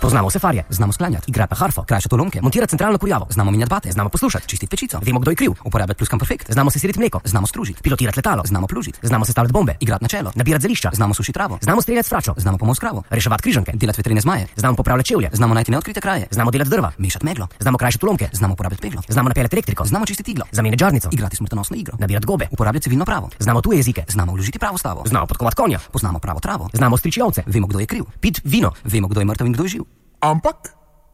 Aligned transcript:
Poznamo 0.00 0.28
vse 0.28 0.38
farje, 0.38 0.64
znamo 0.70 0.92
sklanjati, 0.92 1.30
igrati 1.30 1.50
na 1.50 1.56
harfo, 1.56 1.82
krajšati 1.82 2.14
lomke, 2.14 2.40
montirati 2.42 2.70
centralno 2.70 2.98
kurjavo, 2.98 3.26
znamo 3.30 3.50
minjati 3.50 3.70
bate, 3.70 3.92
znamo 3.92 4.10
poslušati, 4.10 4.48
čistiti 4.48 4.70
pečico, 4.70 4.98
vemo, 5.02 5.20
kdo 5.20 5.30
je 5.30 5.34
kriv, 5.34 5.52
uporabljati 5.64 5.98
pluskan 5.98 6.18
perfekt, 6.18 6.52
znamo 6.52 6.70
sesiriti 6.70 6.98
mleko, 6.98 7.20
znamo 7.24 7.46
stružiti, 7.46 7.82
pilotirati 7.82 8.18
letalo, 8.18 8.42
znamo 8.46 8.66
plužiti, 8.66 8.98
znamo 9.02 9.24
sestavljati 9.24 9.52
bombe, 9.52 9.76
igrati 9.80 10.04
na 10.04 10.08
čelo, 10.08 10.32
nabirati 10.34 10.62
zelišča, 10.62 10.90
znamo 10.92 11.14
sušiti 11.14 11.32
travo, 11.32 11.58
znamo 11.62 11.82
streljati 11.82 12.08
fračo, 12.08 12.34
znamo 12.36 12.58
pomoč 12.58 12.78
kravo, 12.78 13.02
reševati 13.10 13.42
križanke, 13.42 13.72
delati 13.74 13.98
vetrine 13.98 14.20
zmaje, 14.20 14.46
znamo 14.56 14.76
popravljati 14.76 15.08
čevlje, 15.08 15.30
znamo 15.32 15.54
najti 15.54 15.70
neodkrite 15.70 16.00
kraje, 16.00 16.26
znamo 16.30 16.50
delati 16.50 16.70
drva, 16.70 16.92
mešati 16.98 17.24
meglo, 17.24 17.46
znamo 17.58 17.78
krajšati 17.78 18.06
lomke, 18.06 18.28
znamo 18.32 18.54
uporabljati 18.54 18.82
peglo, 18.82 19.02
znamo 19.08 19.28
napeljati 19.28 19.56
elektriko, 19.56 19.84
znamo 19.84 20.06
čistiti 20.06 20.30
iglo, 20.30 20.44
zamenjati 20.52 20.80
žarnico, 20.80 21.08
igrati 21.12 21.36
smrtonosno 21.36 21.76
igro, 21.76 21.96
nabirati 21.98 22.26
gobe, 22.26 22.48
uporabljati 22.50 22.82
civilno 22.82 23.04
pravo, 23.04 23.30
znamo 23.38 23.60
tuje 23.60 23.76
jezike, 23.76 24.04
znamo 24.08 24.32
vložiti 24.32 24.58
pravo 24.58 24.78
stavo, 24.78 25.02
znamo 25.06 25.26
podkovati 25.26 25.56
konja, 25.56 25.78
poznamo 25.92 26.18
pravo 26.18 26.40
travo, 26.40 26.68
znamo 26.72 26.96
striči 26.96 27.20
ovce, 27.20 27.42
vemo, 27.46 27.66
kdo 27.66 27.80
je 27.80 27.86
kriv, 27.86 28.04
pit 28.20 28.40
vino, 28.44 28.72
vemo, 28.84 29.08
kdo 29.08 29.20
je 29.20 29.24
mrtev 29.24 29.46
in 29.46 29.52
kdo 29.52 29.62
je 29.62 29.68
živ. 29.68 29.89
Ampak 30.20 30.56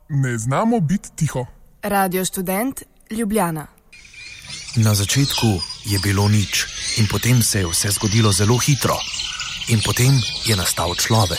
ne 0.09 0.39
znamo 0.39 0.81
biti 0.81 1.09
tiho. 1.17 1.47
Radio 1.83 2.25
študent 2.25 2.83
Ljubljana. 3.11 3.67
Na 4.77 4.95
začetku 4.95 5.47
je 5.85 5.99
bilo 5.99 6.29
nič, 6.29 6.67
in 6.99 7.07
potem 7.11 7.43
se 7.43 7.59
je 7.59 7.67
vse 7.67 7.91
zgodilo 7.91 8.33
zelo 8.33 8.59
hitro, 8.59 8.97
in 9.69 9.81
potem 9.85 10.11
je 10.45 10.57
nastal 10.57 10.95
človek. 10.95 11.39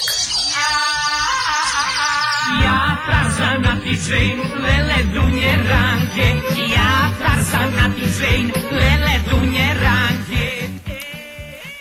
Ja, 2.64 2.98
Tarzan, 3.08 3.82
ti 3.84 3.98
svein, 3.98 4.40
lele 4.40 5.04
dunje 5.14 5.58
ranke. 5.68 6.28
Ja, 6.72 7.12
Tarzan, 7.20 7.94
ti 7.96 8.14
svein, 8.14 8.52
lele 8.72 9.16
dunje 9.30 9.74
ranke. 9.74 10.70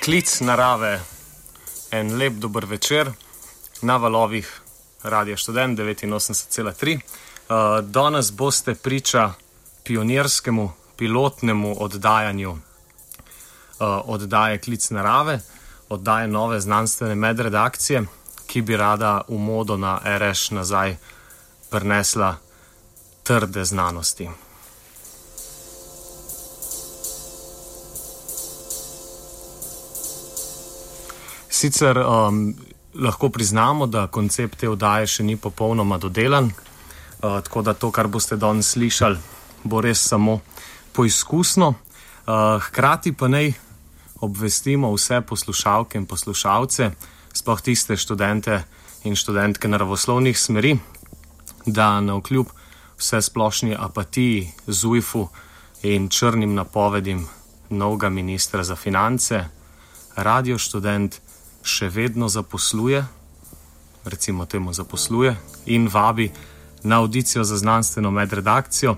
Klic 0.02 0.40
narave, 0.40 1.00
en 1.90 2.18
lep 2.18 2.32
dober 2.32 2.66
večer 2.66 3.12
na 3.82 3.96
valovih 3.96 4.65
Radio 5.08 5.36
Student 5.36 5.78
89,3. 5.78 6.98
Uh, 7.48 7.84
danes 7.84 8.32
boste 8.32 8.74
priča 8.74 9.32
pionirskemu, 9.84 10.72
pilotnemu 10.96 11.76
oddajanju 11.78 12.50
uh, 12.50 12.58
oddaje 14.04 14.58
Klic 14.58 14.90
narave, 14.90 15.40
oddaje 15.88 16.28
nove 16.28 16.60
znanstvene 16.60 17.14
medredakcije, 17.14 18.04
ki 18.46 18.62
bi 18.62 18.76
rada 18.76 19.20
v 19.28 19.38
modo 19.38 19.76
na 19.76 20.00
RŠ 20.04 20.50
nazaj 20.50 20.96
prinesla 21.70 22.36
trde 23.22 23.64
znanosti. 23.64 24.28
Sicer 31.48 31.98
um, 31.98 32.56
lahko 32.98 33.28
priznamo, 33.28 33.86
da 33.86 34.06
koncept 34.06 34.58
te 34.60 34.68
oddaje 34.68 35.06
še 35.06 35.24
ni 35.24 35.36
popolnoma 35.36 35.98
dodelan, 35.98 36.50
uh, 36.50 37.40
tako 37.44 37.62
da 37.62 37.74
to, 37.74 37.90
kar 37.90 38.08
boste 38.08 38.36
danes 38.36 38.72
slišali, 38.74 39.18
bo 39.64 39.80
res 39.80 40.02
samo 40.08 40.40
poizkusno. 40.92 41.74
Uh, 42.26 42.58
hkrati 42.62 43.12
pa 43.12 43.28
naj 43.28 43.52
obvestimo 44.20 44.90
vse 44.94 45.20
poslušalke 45.20 45.98
in 45.98 46.06
poslušalce, 46.06 46.90
sploh 47.36 47.60
tiste 47.60 47.96
študente 47.96 48.62
in 49.04 49.16
študentke 49.16 49.68
naravoslovnih 49.68 50.38
smeri, 50.38 50.76
da 51.66 52.00
na 52.00 52.16
vkljub 52.16 52.50
vse 52.98 53.20
splošni 53.22 53.76
apatiji, 53.78 54.48
zujfu 54.66 55.28
in 55.82 56.08
črnim 56.08 56.54
napovedim 56.54 57.26
novega 57.70 58.08
ministra 58.08 58.64
za 58.64 58.76
finance, 58.76 59.44
radio 60.16 60.58
študent 60.58 61.20
še 61.66 61.88
vedno 61.88 62.28
zaposluje, 62.28 63.04
recimo 64.04 64.46
temu 64.46 64.72
zaposluje 64.72 65.36
in 65.66 65.88
vabi 65.88 66.30
na 66.82 67.00
audicijo 67.02 67.44
za 67.44 67.56
znanstveno 67.56 68.10
medredakcijo 68.10 68.96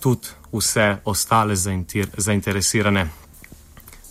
tudi 0.00 0.28
vse 0.52 0.96
ostale 1.04 1.54
zainteresirane 2.16 3.10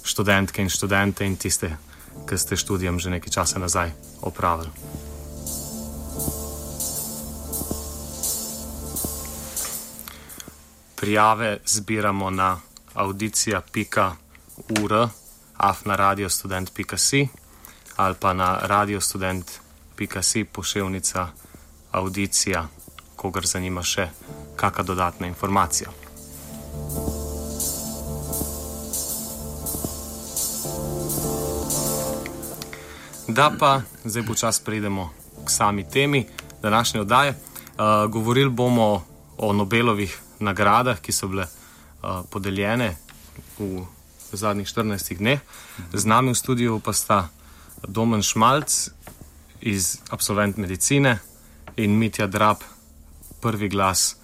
študentke 0.04 0.62
in 0.62 0.70
študente 0.70 1.26
in 1.26 1.36
tiste, 1.36 1.78
ki 2.30 2.38
ste 2.38 2.58
študijem 2.58 3.00
že 3.00 3.10
nekaj 3.10 3.30
časa 3.30 3.60
nazaj 3.60 3.92
opravili. 4.22 4.70
Prijave 10.96 11.58
zbiramo 11.66 12.30
na 12.30 12.60
audicija.ur, 12.94 15.08
afnaradiostudent.si 15.58 17.41
ali 17.96 18.16
pa 18.20 18.34
na 18.34 18.60
radiostudent.si 18.62 20.44
pošiljnica 20.44 21.28
audicija, 21.92 22.68
kogar 23.16 23.46
zanima 23.46 23.84
še 23.84 24.10
kakšna 24.56 24.84
dodatna 24.84 25.28
informacija. 25.28 25.90
Da 33.28 33.52
pa 33.60 33.82
zdaj 34.04 34.26
počas 34.26 34.60
pridemo 34.60 35.10
k 35.46 35.50
sami 35.50 35.90
temi 35.90 36.28
današnje 36.62 37.02
oddaje. 37.02 37.30
Uh, 37.32 38.12
govorili 38.12 38.50
bomo 38.50 39.06
o 39.38 39.54
Nobelovih 39.54 40.20
nagradah, 40.40 41.00
ki 41.00 41.12
so 41.12 41.28
bile 41.28 41.44
uh, 41.44 42.10
podeljene 42.30 42.96
v 43.60 43.86
zadnjih 44.34 44.68
14 44.68 45.18
dneh. 45.18 45.40
Z 45.94 46.06
nami 46.06 46.32
v 46.32 46.36
studiu 46.36 46.80
pa 46.80 46.94
sta 46.94 47.30
Domen 47.88 48.22
Šmalc 48.22 48.90
iz 49.62 49.98
absolvent 50.10 50.58
medicine 50.58 51.20
in 51.76 51.98
Mitja 51.98 52.28
Drab, 52.28 52.58
prvi 53.42 53.70
glas 53.70 54.16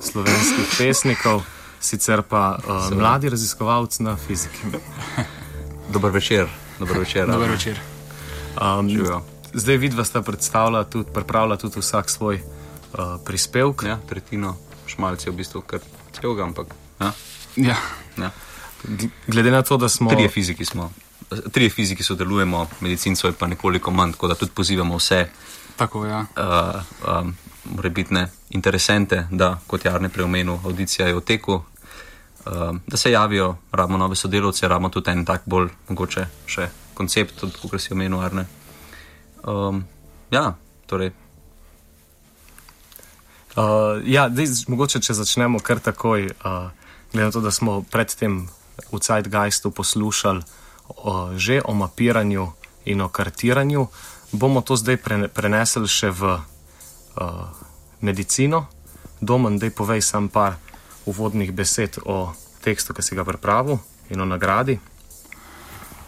slovenskih 0.00 0.74
pesnikov, 0.78 1.42
sicer 1.80 2.22
pa 2.22 2.58
uh, 2.58 2.90
mladi 2.96 3.28
raziskovalci 3.28 4.02
na 4.02 4.16
fiziki. 4.16 4.58
Dober 5.92 6.10
večer. 6.10 6.48
Dober 6.78 6.98
večer. 6.98 7.26
Dober 7.26 7.50
večer. 7.50 7.80
Um, 8.60 8.88
zdaj 9.52 9.76
vidva 9.76 10.04
sta 10.04 10.22
predstavila 10.22 10.84
tudi, 10.84 11.10
pripravila 11.14 11.56
tudi 11.56 11.80
vsak 11.80 12.10
svoj 12.10 12.40
uh, 12.42 12.98
prispevek. 13.24 13.82
Ja, 13.86 13.98
tretjino 14.08 14.56
šmalcev 14.86 15.32
v 15.32 15.36
bistvu 15.36 15.60
kar 15.60 15.80
celega, 16.12 16.42
ampak. 16.42 16.74
Ja. 17.00 17.12
Ja. 17.56 17.76
Ja. 18.18 18.30
Glede 19.26 19.50
na 19.50 19.62
to, 19.62 19.76
da 19.76 19.88
smo. 19.88 20.10
Trije 20.10 20.28
fiziki 20.28 20.64
smo. 20.64 20.92
Trije 21.52 21.70
fiziki 21.70 22.02
sodelujemo, 22.02 22.66
medicinsko 22.80 23.28
je 23.28 23.32
pa 23.38 23.46
nekoliko 23.46 23.90
manj, 23.90 24.12
tako 24.12 24.28
da 24.28 24.34
tudi 24.34 24.52
pozivamo 24.54 24.96
vse 24.96 25.26
Tako, 25.76 26.06
ja. 26.06 26.24
uh, 26.36 26.82
um, 27.20 27.34
morebitne 27.64 28.28
interesente, 28.50 29.26
da 29.30 29.58
kot 29.66 29.84
Jarne 29.84 30.08
preomenil, 30.08 30.58
audicija 30.64 31.08
je 31.08 31.14
v 31.14 31.20
teku, 31.20 31.54
uh, 31.54 32.76
da 32.86 32.96
se 32.96 33.10
javijo, 33.10 33.56
rabimo 33.72 33.98
nove 33.98 34.16
sodelavce, 34.16 34.68
rabimo 34.68 34.88
tudi 34.88 35.10
en 35.10 35.24
tak 35.24 35.42
bolj 35.46 35.68
mogoče 35.88 36.26
še 36.46 36.68
koncept, 36.94 37.42
kot 37.62 37.80
si 37.80 37.92
omenil, 37.92 38.20
Arne. 38.22 38.46
Um, 39.42 39.84
ja, 40.30 40.54
torej. 40.86 41.10
Uh, 43.56 43.98
ja, 44.06 44.28
dej, 44.28 44.46
mogoče, 44.68 45.02
če 45.02 45.14
začnemo 45.14 45.58
kar 45.58 45.82
takoj, 45.82 46.30
uh, 46.30 46.70
glede 47.12 47.26
na 47.26 47.34
to, 47.34 47.42
da 47.42 47.50
smo 47.50 47.82
predtem 47.82 48.44
v 48.92 48.98
Zeitgeistu 49.02 49.70
poslušali 49.70 50.42
že 51.36 51.60
o 51.64 51.74
mapiranju 51.74 52.52
in 52.84 53.00
o 53.00 53.08
kartiranju, 53.08 53.86
bomo 54.32 54.60
to 54.60 54.76
zdaj 54.76 54.96
pre, 54.96 55.28
prenesli 55.28 55.88
še 55.88 56.10
v 56.10 56.22
uh, 56.36 57.48
medicino. 58.00 58.66
Domen, 59.20 59.58
da 59.58 59.70
povej 59.70 60.02
sam 60.04 60.28
par 60.28 60.60
uvodnih 61.06 61.52
besed 61.52 61.96
o 62.04 62.34
tekstu, 62.60 62.92
ki 62.92 63.02
si 63.02 63.16
ga 63.16 63.24
pripravil 63.24 63.78
in 64.12 64.20
o 64.20 64.26
nagradi. 64.28 64.76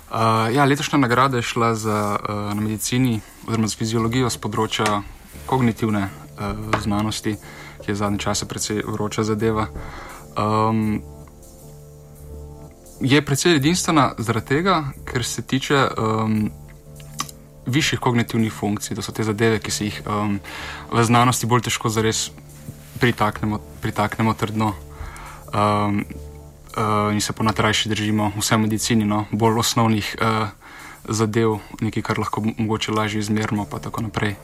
Uh, 0.07 0.53
ja, 0.53 0.65
letošnja 0.65 0.99
nagrada 0.99 1.41
je 1.41 1.49
šla 1.49 1.75
za 1.75 1.99
uh, 2.17 2.55
na 2.55 2.61
medicini 2.61 3.21
oziroma 3.47 3.69
za 3.69 3.77
fiziologijo 3.77 4.31
z 4.31 4.39
področja 4.39 5.03
kognitivne 5.51 6.07
uh, 6.07 6.79
znanosti, 6.83 7.37
ki 7.83 7.91
je 7.91 7.99
zadnje 7.99 8.23
čase 8.23 8.47
precej 8.47 8.85
vroča 8.87 9.27
zadeva. 9.27 9.67
Um, 10.37 11.03
je 13.01 13.23
precej 13.23 13.57
edinstvena 13.57 14.15
zaradi 14.19 14.47
tega, 14.47 14.85
ker 15.05 15.25
se 15.25 15.43
tiče 15.43 15.89
um, 15.99 16.51
višjih 17.67 18.01
kognitivnih 18.01 18.53
funkcij, 18.53 18.97
to 18.97 19.03
so 19.03 19.13
te 19.13 19.25
zadeve, 19.25 19.59
ki 19.59 19.71
se 19.71 19.85
jih 19.85 20.01
um, 20.07 20.39
v 20.93 21.05
znanosti 21.05 21.47
bolj 21.47 21.67
težko 21.67 21.91
zares 21.93 22.31
pritaknemo, 23.01 23.61
pritaknemo 23.83 24.35
trdno. 24.35 24.73
Um, 25.53 26.05
uh, 26.77 27.13
in 27.13 27.21
se 27.21 27.33
ponatrajši 27.33 27.89
držimo 27.89 28.33
vse 28.37 28.57
v 28.57 28.65
medicini, 28.67 29.05
no, 29.05 29.25
bolj 29.33 29.59
osnovnih 29.59 30.17
uh, 30.21 30.49
zadev, 31.09 31.59
nekaj, 31.81 32.03
kar 32.03 32.19
lahko 32.19 32.43
mogoče 32.57 32.93
lažje 32.93 33.21
izmerimo, 33.21 33.67
pa 33.71 33.79
tako 33.79 34.03
naprej. 34.03 34.37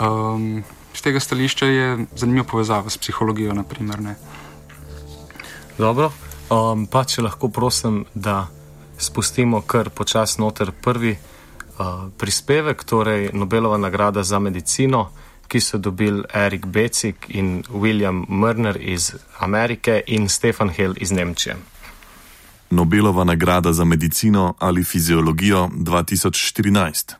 Um, 0.00 0.64
z 0.94 1.02
tega 1.02 1.20
stališča 1.20 1.66
je 1.66 2.06
zanimiva 2.16 2.44
povezava 2.44 2.90
s 2.90 2.98
psihologijo, 2.98 3.54
naprimer. 3.54 4.00
Ne. 4.00 4.14
Dobro, 5.78 6.12
um, 6.50 6.86
pa 6.86 7.04
če 7.04 7.22
lahko 7.22 7.48
prosim, 7.48 8.04
da 8.14 8.46
spustimo 8.98 9.60
kar 9.60 9.90
počasno 9.90 10.44
noter 10.44 10.72
prvi 10.82 11.14
uh, 11.14 12.08
prispevek, 12.18 12.84
torej 12.84 13.30
Nobelova 13.32 13.78
nagrada 13.78 14.22
za 14.22 14.38
medicino 14.38 15.08
ki 15.48 15.60
so 15.60 15.78
dobili 15.78 16.22
Erik 16.34 16.66
Becik 16.66 17.26
in 17.28 17.62
William 17.72 18.24
Mrner 18.28 18.76
iz 18.80 19.12
Amerike 19.38 20.02
in 20.06 20.28
Stefan 20.28 20.70
Hill 20.70 20.94
iz 20.96 21.10
Nemčije. 21.10 21.56
Nobelova 22.70 23.24
nagrada 23.24 23.72
za 23.72 23.84
medicino 23.84 24.54
ali 24.58 24.84
fiziologijo 24.84 25.68
2014. 25.72 27.14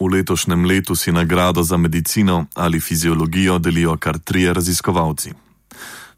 V 0.00 0.06
letošnjem 0.12 0.64
letu 0.64 0.96
si 0.96 1.12
nagrado 1.12 1.62
za 1.62 1.76
medicino 1.76 2.46
ali 2.54 2.80
fiziologijo 2.80 3.58
delijo 3.58 3.96
kar 3.96 4.18
trije 4.18 4.54
raziskovalci. 4.54 5.32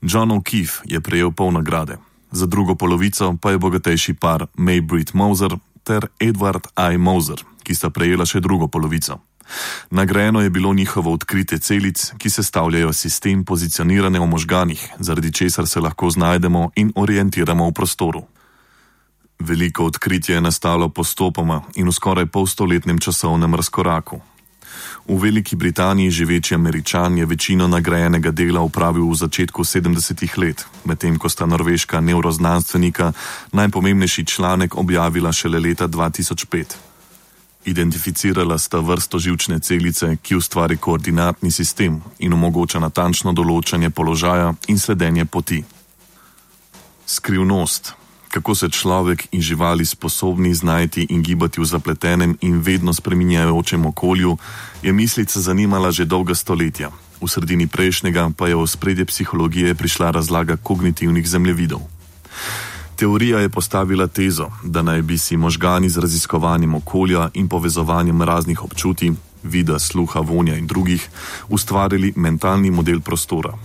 John 0.02 0.30
O'Keefe 0.30 0.80
je 0.84 1.00
prejel 1.00 1.30
pol 1.30 1.52
nagrade, 1.52 1.96
za 2.36 2.46
drugo 2.46 2.74
polovico 2.74 3.34
pa 3.40 3.50
je 3.50 3.58
bogatejši 3.58 4.14
par 4.14 4.46
May 4.56 4.80
Britt 4.80 5.14
Moser 5.14 5.56
ter 5.84 6.06
Edward 6.20 6.68
I. 6.76 6.98
Moser, 6.98 7.40
ki 7.62 7.74
sta 7.74 7.90
prejela 7.90 8.26
še 8.26 8.40
drugo 8.40 8.68
polovico. 8.68 9.18
Nagrajeno 9.90 10.40
je 10.40 10.50
bilo 10.50 10.74
njihovo 10.74 11.12
odkritje 11.12 11.58
celic, 11.58 12.12
ki 12.18 12.30
sestavljajo 12.30 12.92
sistem 12.92 13.44
pozicioniranja 13.44 14.20
v 14.20 14.26
možganih, 14.26 14.88
zaradi 14.98 15.32
česar 15.32 15.68
se 15.68 15.80
lahko 15.80 16.10
znajdemo 16.10 16.70
in 16.76 16.92
orientiramo 16.94 17.68
v 17.68 17.72
prostoru. 17.72 18.22
Veliko 19.38 19.84
odkritje 19.84 20.34
je 20.34 20.40
nastalo 20.40 20.88
postopoma 20.88 21.62
in 21.76 21.88
v 21.88 21.92
skoraj 21.92 22.26
polstoletnem 22.26 22.98
časovnem 22.98 23.54
razkoraku. 23.54 24.20
V 25.08 25.22
Veliki 25.22 25.56
Britaniji 25.56 26.10
živeči 26.10 26.54
američan 26.54 27.18
je 27.18 27.26
večino 27.26 27.68
nagrajenega 27.68 28.30
dela 28.30 28.60
upravil 28.60 29.06
v 29.06 29.14
začetku 29.14 29.62
70-ih 29.62 30.38
let, 30.38 30.64
medtem 30.84 31.18
ko 31.18 31.28
sta 31.28 31.46
norveška 31.46 32.00
neuroznanstvenika 32.00 33.12
najpomembnejši 33.52 34.24
članek 34.24 34.74
objavila 34.74 35.32
šele 35.32 35.60
leta 35.60 35.88
2005. 35.88 36.74
Identificirala 37.64 38.58
sta 38.58 38.78
vrsto 38.78 39.18
živčne 39.18 39.60
celice, 39.60 40.16
ki 40.22 40.36
ustvari 40.36 40.76
koordinatni 40.76 41.50
sistem 41.50 42.02
in 42.18 42.32
omogoča 42.32 42.82
natančno 42.82 43.32
določanje 43.32 43.90
položaja 43.90 44.54
in 44.66 44.78
sledenje 44.78 45.24
poti. 45.24 45.62
Skrivnost 47.06 47.94
kako 48.36 48.54
se 48.54 48.68
človek 48.68 49.32
in 49.32 49.40
živali 49.40 49.84
sposobni 49.84 50.54
znajti 50.54 51.06
in 51.08 51.22
gibati 51.22 51.60
v 51.60 51.64
zapletenem 51.64 52.36
in 52.40 52.60
vedno 52.60 52.92
spreminjajočem 52.92 53.86
okolju, 53.86 54.36
je 54.82 54.92
mislica 54.92 55.40
zanimala 55.40 55.88
že 55.90 56.04
dolga 56.04 56.34
stoletja. 56.34 56.90
V 57.20 57.28
sredini 57.28 57.64
prejšnjega 57.66 58.36
pa 58.36 58.52
je 58.52 58.56
v 58.56 58.66
spredje 58.68 59.04
psihologije 59.08 59.74
prišla 59.74 60.10
razlaga 60.10 60.56
kognitivnih 60.60 61.24
zemljevidov. 61.24 61.80
Teorija 62.96 63.40
je 63.40 63.48
postavila 63.48 64.06
tezo, 64.06 64.52
da 64.64 64.82
naj 64.82 65.02
bi 65.02 65.16
si 65.18 65.36
možgani 65.36 65.88
z 65.88 65.96
raziskovanjem 65.96 66.74
okolja 66.74 67.30
in 67.34 67.48
povezovanjem 67.48 68.22
raznih 68.22 68.64
občutij, 68.64 69.12
vida, 69.42 69.78
sluha, 69.78 70.20
vonja 70.20 70.56
in 70.56 70.66
drugih, 70.66 71.08
ustvarili 71.48 72.12
mentalni 72.16 72.70
model 72.70 73.00
prostora, 73.00 73.56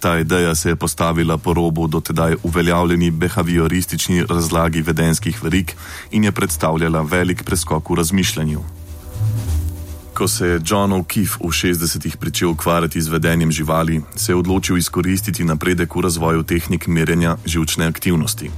Ta 0.00 0.18
ideja 0.18 0.54
se 0.54 0.68
je 0.68 0.76
postavila 0.76 1.38
po 1.38 1.54
robu 1.54 1.86
dotedaj 1.86 2.36
uveljavljeni 2.42 3.10
behavioristični 3.10 4.24
razlagi 4.28 4.82
vedenskih 4.82 5.44
verik 5.44 5.76
in 6.10 6.24
je 6.24 6.32
predstavljala 6.32 7.02
velik 7.02 7.42
preskok 7.44 7.90
v 7.90 7.94
razmišljanju. 7.94 8.60
Ko 10.14 10.28
se 10.28 10.46
je 10.46 10.60
John 10.66 10.92
O'Keefe 10.92 11.38
v 11.40 11.50
60-ih 11.50 12.16
pričel 12.16 12.50
ukvarjati 12.50 13.02
z 13.02 13.08
vedenjem 13.08 13.52
živali, 13.52 14.02
se 14.16 14.32
je 14.32 14.36
odločil 14.36 14.76
izkoristiti 14.76 15.44
napredek 15.44 15.94
v 15.94 16.00
razvoju 16.00 16.42
tehnik 16.42 16.86
merjenja 16.86 17.36
živčne 17.46 17.86
aktivnosti. 17.86 18.50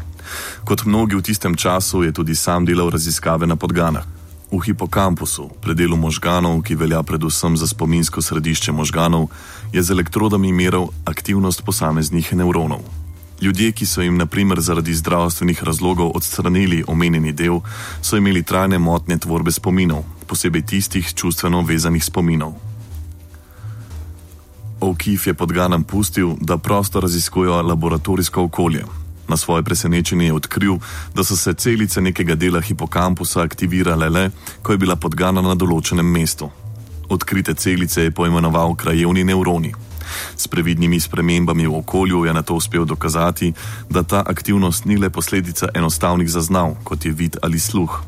Kot 0.65 0.85
mnogi 0.85 1.17
v 1.17 1.23
tistem 1.23 1.57
času 1.57 2.03
je 2.03 2.13
tudi 2.13 2.35
sam 2.35 2.65
delal 2.65 2.91
raziskave 2.91 3.47
na 3.47 3.57
podganah. 3.57 4.20
V 4.51 4.59
hipokampusu, 4.67 5.47
predelu 5.63 5.95
možganov, 5.97 6.63
ki 6.67 6.75
velja 6.75 7.03
predvsem 7.07 7.55
za 7.55 7.71
spominsko 7.71 8.19
središče 8.19 8.73
možganov, 8.75 9.31
je 9.71 9.83
z 9.83 9.95
elektrodami 9.95 10.51
meril 10.53 10.91
aktivnost 11.07 11.63
posameznih 11.63 12.35
nevronov. 12.35 12.83
Ljudje, 13.41 13.73
ki 13.73 13.87
so 13.87 14.03
jim 14.03 14.19
naprimer 14.19 14.61
zaradi 14.61 14.95
zdravstvenih 14.95 15.65
razlogov 15.65 16.11
odstranili 16.15 16.85
omenjeni 16.87 17.33
del, 17.33 17.63
so 18.03 18.19
imeli 18.19 18.43
trajne 18.43 18.79
motnje 18.79 19.19
tvorbe 19.19 19.55
spominov, 19.55 20.03
posebej 20.27 20.67
tistih 20.67 21.15
čustveno 21.15 21.63
vezanih 21.63 22.05
spominov. 22.05 22.53
O'Keefe 24.81 25.31
je 25.31 25.35
podganam 25.35 25.85
pustil, 25.85 26.35
da 26.41 26.59
prosto 26.59 27.01
raziskujejo 27.01 27.63
laboratorijsko 27.63 28.43
okolje, 28.43 28.85
Na 29.31 29.37
svoje 29.37 29.63
presenečenje 29.63 30.27
je 30.27 30.33
odkril, 30.35 30.79
da 31.15 31.23
so 31.25 31.37
se 31.37 31.55
celice 31.55 32.01
nekega 32.01 32.35
dela 32.35 32.61
hipokampusa 32.61 33.43
aktivirale 33.43 34.09
le, 34.09 34.31
ko 34.63 34.73
je 34.75 34.79
bila 34.79 34.97
podgana 34.97 35.39
na 35.39 35.55
določenem 35.55 36.07
mestu. 36.07 36.51
Odkrite 37.07 37.55
celice 37.55 38.03
je 38.03 38.11
poimenoval 38.11 38.75
krajevni 38.75 39.23
nevroni. 39.25 39.71
S 40.37 40.51
previdnimi 40.51 40.99
spremembami 41.01 41.67
v 41.71 41.79
okolju 41.79 42.25
je 42.27 42.35
na 42.35 42.43
to 42.43 42.59
uspel 42.59 42.85
dokazati, 42.85 43.55
da 43.91 44.03
ta 44.03 44.27
aktivnost 44.27 44.85
ni 44.85 44.99
le 44.99 45.11
posledica 45.11 45.71
enostavnih 45.75 46.31
zaznav, 46.31 46.75
kot 46.85 47.07
je 47.07 47.15
vid 47.15 47.39
ali 47.43 47.59
sluh. 47.59 48.03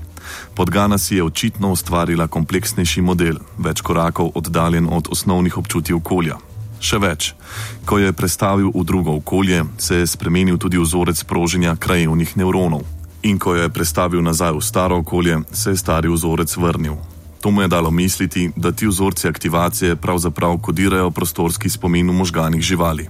Podgana 0.55 0.99
si 0.99 1.17
je 1.17 1.23
očitno 1.23 1.71
ustvarila 1.71 2.27
kompleksnejši 2.27 3.03
model, 3.03 3.39
več 3.59 3.81
korakov 3.81 4.35
oddaljen 4.35 4.91
od 4.91 5.07
osnovnih 5.11 5.59
občutij 5.59 5.95
okolja. 5.95 6.43
Še 6.83 6.99
več, 6.99 7.31
ko 7.87 8.03
je 8.03 8.11
prestavil 8.11 8.67
v 8.75 8.83
drugo 8.83 9.15
okolje, 9.23 9.63
se 9.79 10.03
je 10.03 10.07
spremenil 10.11 10.59
tudi 10.59 10.83
vzorec 10.83 11.23
proženja 11.31 11.77
krajevnih 11.79 12.35
nevronov. 12.35 12.83
In 13.23 13.39
ko 13.39 13.55
je 13.55 13.71
prestavil 13.71 14.19
nazaj 14.19 14.59
v 14.59 14.67
staro 14.67 14.99
okolje, 14.99 15.39
se 15.55 15.71
je 15.71 15.79
stari 15.79 16.11
vzorec 16.11 16.51
vrnil. 16.59 16.99
To 17.43 17.55
mu 17.55 17.63
je 17.63 17.71
dalo 17.71 17.91
misliti, 17.95 18.51
da 18.57 18.75
ti 18.75 18.87
vzorci 18.87 19.31
aktivacije 19.31 19.97
pravzaprav 19.97 20.59
kodirajo 20.59 21.11
prostorski 21.15 21.71
spomin 21.71 22.11
v 22.11 22.19
možganih 22.19 22.63
živali. 22.63 23.07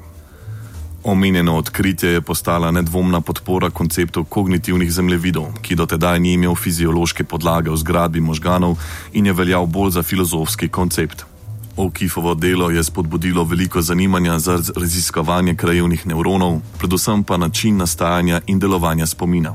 Omenjeno 1.05 1.57
odkritje 1.57 2.13
je 2.13 2.21
postala 2.21 2.71
nedvomna 2.71 3.21
podpora 3.21 3.71
konceptu 3.71 4.25
kognitivnih 4.25 4.93
zemljevidov, 4.93 5.59
ki 5.65 5.75
dotedaj 5.75 6.21
ni 6.21 6.37
imel 6.37 6.55
fiziološke 6.55 7.25
podlage 7.25 7.73
v 7.73 7.77
zgradbi 7.77 8.21
možganov 8.21 8.77
in 9.13 9.27
je 9.27 9.33
veljal 9.33 9.67
bolj 9.67 9.97
za 9.97 10.03
filozofski 10.03 10.69
koncept. 10.69 11.32
O'Keefeovo 11.77 12.35
delo 12.35 12.71
je 12.71 12.85
spodbudilo 12.85 13.45
veliko 13.45 13.83
zanimanja 13.83 14.39
za 14.39 14.61
raziskovanje 14.77 15.55
krajevnih 15.55 16.07
nevronov, 16.07 16.61
predvsem 16.79 17.25
pa 17.25 17.37
način 17.37 17.77
nastajanja 17.77 18.41
in 18.47 18.59
delovanja 18.59 19.07
spomina. 19.07 19.55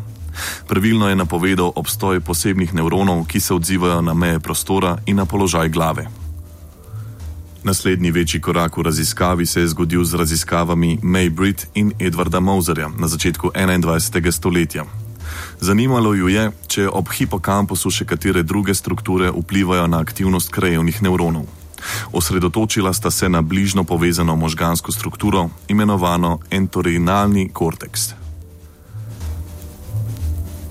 Pravilno 0.68 1.10
je 1.10 1.16
napovedal 1.16 1.72
obstoj 1.76 2.20
posebnih 2.20 2.74
nevronov, 2.74 3.26
ki 3.26 3.40
se 3.40 3.54
odzivajo 3.54 4.02
na 4.02 4.14
meje 4.14 4.40
prostora 4.40 4.98
in 5.06 5.16
na 5.16 5.26
položaj 5.26 5.70
glave. 5.70 6.08
Naslednji 7.64 8.12
večji 8.12 8.42
korak 8.42 8.78
v 8.78 8.82
raziskavi 8.82 9.46
se 9.46 9.62
je 9.62 9.68
zgodil 9.68 10.04
z 10.04 10.14
raziskavami 10.14 11.00
May 11.04 11.30
Britt 11.30 11.68
in 11.74 11.92
Edwarda 12.00 12.40
Mauserja 12.40 12.90
na 12.98 13.08
začetku 13.08 13.52
21. 13.56 14.32
stoletja. 14.32 14.86
Zanimalo 15.60 16.14
ju 16.14 16.28
je, 16.28 16.52
če 16.68 16.90
ob 16.90 17.10
hipokampusu 17.12 17.92
še 17.92 18.06
katere 18.06 18.44
druge 18.44 18.74
strukture 18.74 19.32
vplivajo 19.32 19.88
na 19.88 20.00
aktivnost 20.00 20.50
krajevnih 20.50 21.02
nevronov. 21.02 21.57
Osredotočila 22.12 22.94
sta 22.94 23.12
se 23.12 23.30
na 23.30 23.42
bližno 23.42 23.84
povezano 23.84 24.36
možgansko 24.36 24.92
strukturo, 24.92 25.50
imenovano 25.68 26.40
entoreinalni 26.52 27.50
korteks. 27.54 28.14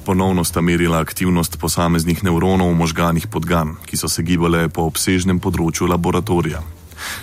Ponovno 0.04 0.44
sta 0.44 0.60
merila 0.60 1.00
aktivnost 1.00 1.58
posameznih 1.58 2.24
nevronov 2.24 2.70
v 2.70 2.78
možganih 2.78 3.26
podgan, 3.26 3.74
ki 3.86 3.96
so 3.96 4.08
se 4.08 4.22
gibale 4.22 4.68
po 4.68 4.86
obsežnem 4.86 5.40
področju 5.42 5.90
laboratorija. 5.90 6.62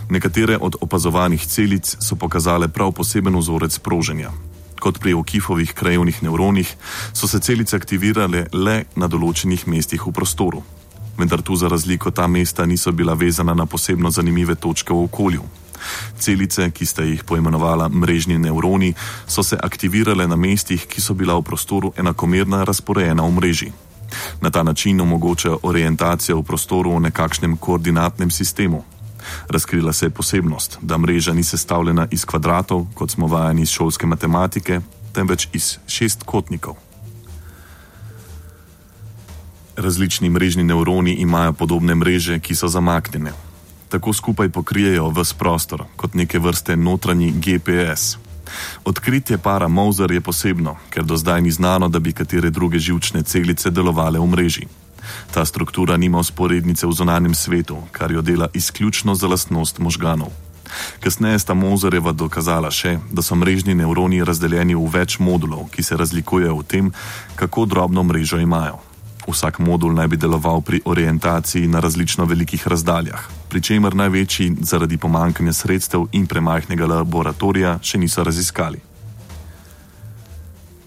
Nekatere 0.09 0.57
od 0.59 0.75
opazovanih 0.81 1.47
celic 1.47 1.95
so 1.99 2.19
pokazale 2.19 2.67
prav 2.67 2.91
poseben 2.91 3.39
vzorec 3.39 3.79
proženja. 3.79 4.35
Kot 4.83 4.99
pri 4.99 5.15
okifovih 5.15 5.71
krajevnih 5.73 6.23
nevronih, 6.23 6.67
so 7.13 7.27
se 7.27 7.39
celice 7.39 7.79
aktivirale 7.79 8.47
le 8.51 8.83
na 8.95 9.07
določenih 9.07 9.63
mestih 9.67 10.03
v 10.03 10.11
prostoru 10.11 10.63
vendar 11.17 11.41
tu 11.41 11.55
za 11.55 11.67
razliko 11.67 12.11
ta 12.11 12.27
mesta 12.27 12.65
niso 12.65 12.91
bila 12.91 13.13
vezana 13.13 13.53
na 13.53 13.65
posebno 13.65 14.11
zanimive 14.11 14.55
točke 14.55 14.93
v 14.93 15.03
okolju. 15.03 15.41
Celice, 16.19 16.71
ki 16.71 16.85
sta 16.85 17.03
jih 17.03 17.23
poimenovala 17.23 17.89
mrežni 17.89 18.37
nevroni, 18.39 18.93
so 19.27 19.43
se 19.43 19.57
aktivirale 19.63 20.27
na 20.27 20.35
mestih, 20.35 20.85
ki 20.85 21.01
so 21.01 21.13
bila 21.13 21.35
v 21.37 21.41
prostoru 21.41 21.93
enakomerno 21.97 22.65
razporejena 22.65 23.23
v 23.23 23.31
mreži. 23.31 23.71
Na 24.41 24.49
ta 24.49 24.63
način 24.63 25.01
omogoča 25.01 25.57
orientacijo 25.63 26.37
v 26.39 26.43
prostoru 26.43 26.95
v 26.95 26.99
nekakšnem 27.09 27.57
koordinatnem 27.57 28.31
sistemu. 28.31 28.83
Razkrila 29.49 29.93
se 29.93 30.05
je 30.05 30.09
posebnost, 30.09 30.77
da 30.81 30.97
mreža 30.97 31.33
ni 31.33 31.43
sestavljena 31.43 32.07
iz 32.11 32.25
kvadratov, 32.25 32.85
kot 32.93 33.11
smo 33.11 33.27
vajeni 33.27 33.61
iz 33.61 33.69
šolske 33.69 34.07
matematike, 34.07 34.81
temveč 35.13 35.47
iz 35.53 35.77
šestkotnikov. 35.87 36.82
Različni 39.75 40.29
mrežni 40.29 40.63
nevroni 40.63 41.13
imajo 41.13 41.53
podobne 41.53 41.95
mreže, 41.95 42.39
ki 42.39 42.55
so 42.55 42.67
zamaknjene. 42.67 43.31
Tako 43.89 44.13
skupaj 44.13 44.49
pokrijejo 44.49 45.09
vse 45.09 45.35
prostor, 45.39 45.83
kot 45.95 46.13
neke 46.13 46.39
vrste 46.39 46.75
notranji 46.75 47.31
GPS. 47.31 48.17
Odkritje 48.85 49.37
para 49.37 49.67
Mauser 49.67 50.11
je 50.11 50.21
posebno, 50.21 50.75
ker 50.89 51.03
do 51.03 51.17
zdaj 51.17 51.41
ni 51.41 51.51
znano, 51.51 51.89
da 51.89 51.99
bi 51.99 52.13
katere 52.13 52.49
druge 52.49 52.79
žilčne 52.79 53.23
celice 53.23 53.69
delovale 53.69 54.19
v 54.19 54.27
mreži. 54.27 54.67
Ta 55.33 55.45
struktura 55.45 55.97
nima 55.97 56.19
usporednice 56.19 56.87
v 56.87 56.91
zonanjem 56.91 57.33
svetu, 57.33 57.77
kar 57.91 58.11
jo 58.11 58.21
dela 58.21 58.47
izključno 58.53 59.15
za 59.15 59.27
lastnost 59.27 59.79
možganov. 59.79 60.29
Kasneje 60.99 61.39
sta 61.39 61.53
Mozareva 61.53 62.11
dokazala 62.11 62.71
še, 62.71 62.99
da 63.11 63.21
so 63.21 63.35
mrežni 63.35 63.75
nevroni 63.75 64.23
razdeljeni 64.23 64.75
v 64.75 64.87
več 64.89 65.19
modulov, 65.19 65.69
ki 65.73 65.83
se 65.83 65.97
razlikujejo 65.97 66.55
v 66.61 66.63
tem, 66.63 66.91
kako 67.35 67.65
drobno 67.65 68.03
mrežo 68.03 68.37
imajo. 68.37 68.79
Vsak 69.27 69.59
modul 69.59 69.93
naj 69.95 70.07
bi 70.07 70.17
deloval 70.17 70.61
pri 70.61 70.81
orientaciji 70.85 71.67
na 71.67 71.79
različno 71.79 72.25
velikih 72.25 72.67
razdaljah, 72.67 73.19
pri 73.49 73.61
čemer 73.61 73.95
največji 73.95 74.55
zaradi 74.61 74.97
pomankanja 74.97 75.53
sredstev 75.53 76.07
in 76.11 76.27
premajhnega 76.27 76.85
laboratorija 76.85 77.79
še 77.81 77.97
niso 77.97 78.23
raziskali. 78.23 78.81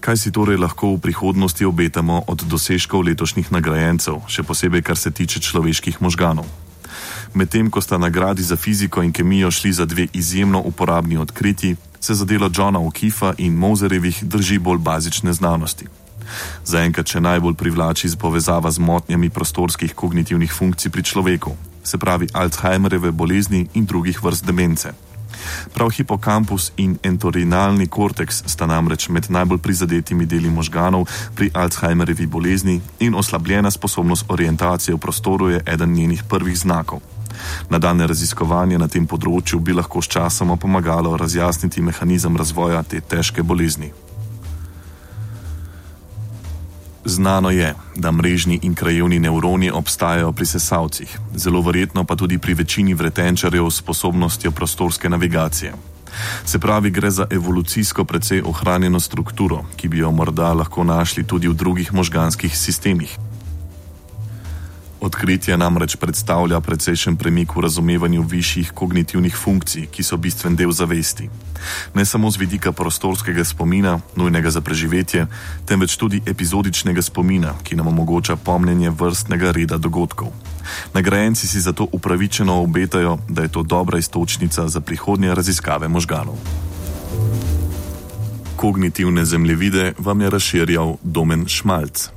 Kaj 0.01 0.17
si 0.17 0.31
torej 0.31 0.61
lahko 0.61 0.93
v 0.95 1.03
prihodnosti 1.03 1.65
obetamo 1.65 2.23
od 2.31 2.45
dosežkov 2.47 3.03
letošnjih 3.09 3.51
nagrajencev, 3.51 4.23
še 4.31 4.47
posebej 4.47 4.85
kar 4.87 4.95
se 4.95 5.11
tiče 5.11 5.41
človeških 5.41 5.99
možganov? 5.99 6.47
Medtem 7.35 7.71
ko 7.71 7.81
sta 7.83 7.99
nagradi 7.99 8.43
za 8.43 8.57
fiziko 8.57 9.03
in 9.03 9.13
kemijo 9.13 9.51
šli 9.51 9.73
za 9.73 9.85
dve 9.85 10.07
izjemno 10.13 10.63
uporabni 10.63 11.19
odkritji, 11.19 11.77
se 12.01 12.15
za 12.15 12.25
delo 12.25 12.51
Johna 12.55 12.79
O'Keefa 12.79 13.35
in 13.39 13.59
Mozarevih 13.59 14.25
drži 14.25 14.59
bolj 14.59 14.79
bazične 14.79 15.33
znanosti. 15.33 15.91
Zaenkrat 16.65 17.09
še 17.09 17.21
najbolj 17.21 17.55
privlači 17.55 18.11
povezava 18.19 18.71
z 18.71 18.79
motnjami 18.79 19.31
prostorskih 19.31 19.95
kognitivnih 19.95 20.53
funkcij 20.53 20.91
pri 20.91 21.03
človeku, 21.03 21.57
se 21.85 21.99
pravi 21.99 22.29
Alzheimerjeve 22.33 23.13
bolezni 23.13 23.69
in 23.75 23.87
drugih 23.87 24.23
vrst 24.23 24.45
demence. 24.47 24.93
Prav 25.75 25.91
hipokampus 25.91 26.73
in 26.77 26.99
entorinalni 27.03 27.87
korteks 27.87 28.43
sta 28.47 28.67
namreč 28.67 29.09
med 29.09 29.31
najbolj 29.31 29.59
prizadetimi 29.59 30.27
deli 30.27 30.51
možganov 30.51 31.07
pri 31.35 31.51
Alzheimerjevi 31.55 32.27
bolezni 32.27 32.81
in 33.01 33.15
oslabljena 33.15 33.71
sposobnost 33.71 34.25
orientacije 34.29 34.95
v 34.95 34.99
prostoru 34.99 35.51
je 35.51 35.63
eden 35.67 35.93
njenih 35.93 36.25
prvih 36.25 36.59
znakov. 36.59 37.01
Nadaljne 37.69 38.07
raziskovanje 38.07 38.79
na 38.79 38.89
tem 38.89 39.07
področju 39.07 39.61
bi 39.61 39.77
lahko 39.77 40.03
sčasoma 40.03 40.57
pomagalo 40.57 41.17
razjasniti 41.17 41.83
mehanizem 41.83 42.37
razvoja 42.37 42.83
te 42.83 43.01
težke 43.01 43.43
bolezni. 43.43 43.93
Znano 47.07 47.51
je, 47.51 47.75
da 47.97 48.11
mrežni 48.13 48.59
in 48.63 48.75
krajevni 48.75 49.19
nevroni 49.19 49.71
obstajajo 49.71 50.33
pri 50.33 50.47
sesalcih, 50.47 51.19
zelo 51.35 51.61
verjetno 51.63 52.05
pa 52.05 52.17
tudi 52.17 52.39
pri 52.39 52.55
večini 52.55 52.95
vretenčarjev 52.95 53.71
s 53.71 53.79
sposobnostjo 53.79 54.51
prostorske 54.51 55.09
navigacije. 55.09 55.73
Se 56.45 56.59
pravi, 56.59 56.91
gre 56.91 57.11
za 57.11 57.27
evolucijsko 57.31 58.05
precej 58.05 58.43
ohranjeno 58.43 59.01
strukturo, 59.01 59.65
ki 59.77 59.89
bi 59.89 59.99
jo 59.99 60.11
morda 60.11 60.53
lahko 60.53 60.85
našli 60.85 61.25
tudi 61.25 61.49
v 61.49 61.55
drugih 61.55 61.93
možganskih 61.95 62.59
sistemih. 62.59 63.17
Odkritje 65.01 65.57
namreč 65.57 65.97
predstavlja 65.97 66.61
precejšen 66.61 67.17
premik 67.17 67.53
v 67.57 67.61
razumevanju 67.61 68.23
višjih 68.23 68.73
kognitivnih 68.73 69.37
funkcij, 69.37 69.87
ki 69.93 70.03
so 70.03 70.17
bistven 70.17 70.57
del 70.57 70.73
zavesti. 70.73 71.29
Ne 71.95 72.05
samo 72.05 72.31
z 72.31 72.41
vidika 72.41 72.73
prostorskega 72.73 73.45
spomina, 73.45 74.01
nujnega 74.17 74.51
za 74.51 74.61
preživetje, 74.61 75.27
temveč 75.69 75.97
tudi 75.97 76.23
epizodičnega 76.27 77.03
spomina, 77.03 77.55
ki 77.63 77.77
nam 77.77 77.93
omogoča 77.93 78.37
pomnenje 78.37 78.91
vrstnega 78.91 79.53
reda 79.53 79.77
dogodkov. 79.77 80.33
Nagrajenci 80.95 81.47
si 81.49 81.61
zato 81.61 81.87
upravičeno 81.93 82.63
obetajo, 82.63 83.19
da 83.29 83.43
je 83.43 83.53
to 83.53 83.63
dobra 83.63 83.99
istočnica 83.99 84.69
za 84.69 84.81
prihodnje 84.81 85.35
raziskave 85.35 85.89
možganov. 85.89 86.41
Kognitivne 88.57 89.25
zemljevide 89.25 89.93
vam 89.99 90.21
je 90.21 90.31
razširjal 90.31 90.97
Domen 91.03 91.45
Šmalc. 91.49 92.16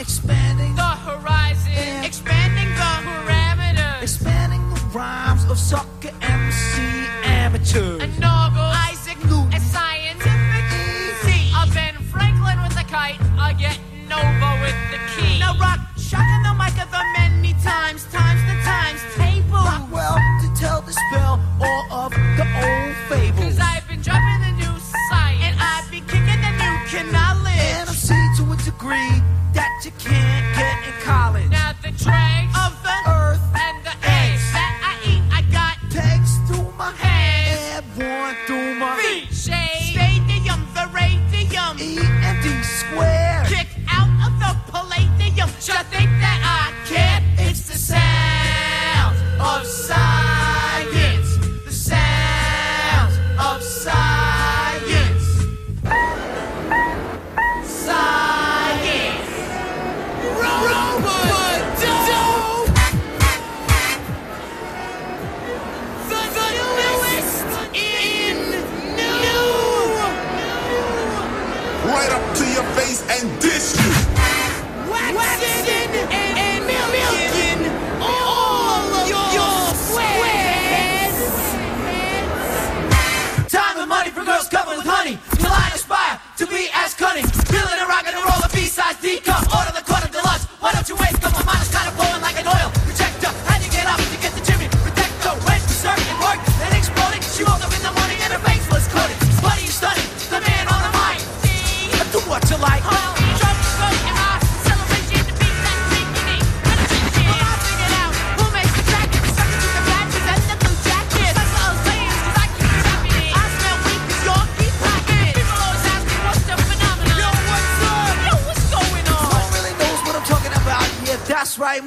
Expanding 0.00 0.76
the 0.76 0.82
horizon, 0.82 2.04
expanding 2.04 2.68
the 2.74 2.90
parameters. 3.02 4.02
Expanding 4.02 4.62
the 4.70 4.80
rhymes 4.94 5.44
of 5.50 5.58
soccer 5.58 6.10
MC 6.22 6.82
amateurs. 7.24 8.00
And 8.00 8.12
Noggle, 8.14 8.70
Isaac 8.90 9.18
Newton, 9.24 9.52
and 9.54 9.62
scientific 9.62 10.64
easy. 10.70 11.50
Ben 11.74 11.96
Franklin 12.12 12.62
with 12.62 12.78
a 12.78 12.84
kite, 12.84 13.20
I 13.36 13.52
get 13.58 13.76
Nova 14.08 14.60
with 14.62 14.78
the 14.92 14.98
key. 15.16 15.40
Now 15.40 15.58
rock, 15.58 15.80
shocking 15.98 16.44
the 16.44 16.54
mic 16.54 16.80
of 16.80 16.90
the 16.92 17.02
many 17.18 17.54
times 17.54 18.04
times 18.12 18.47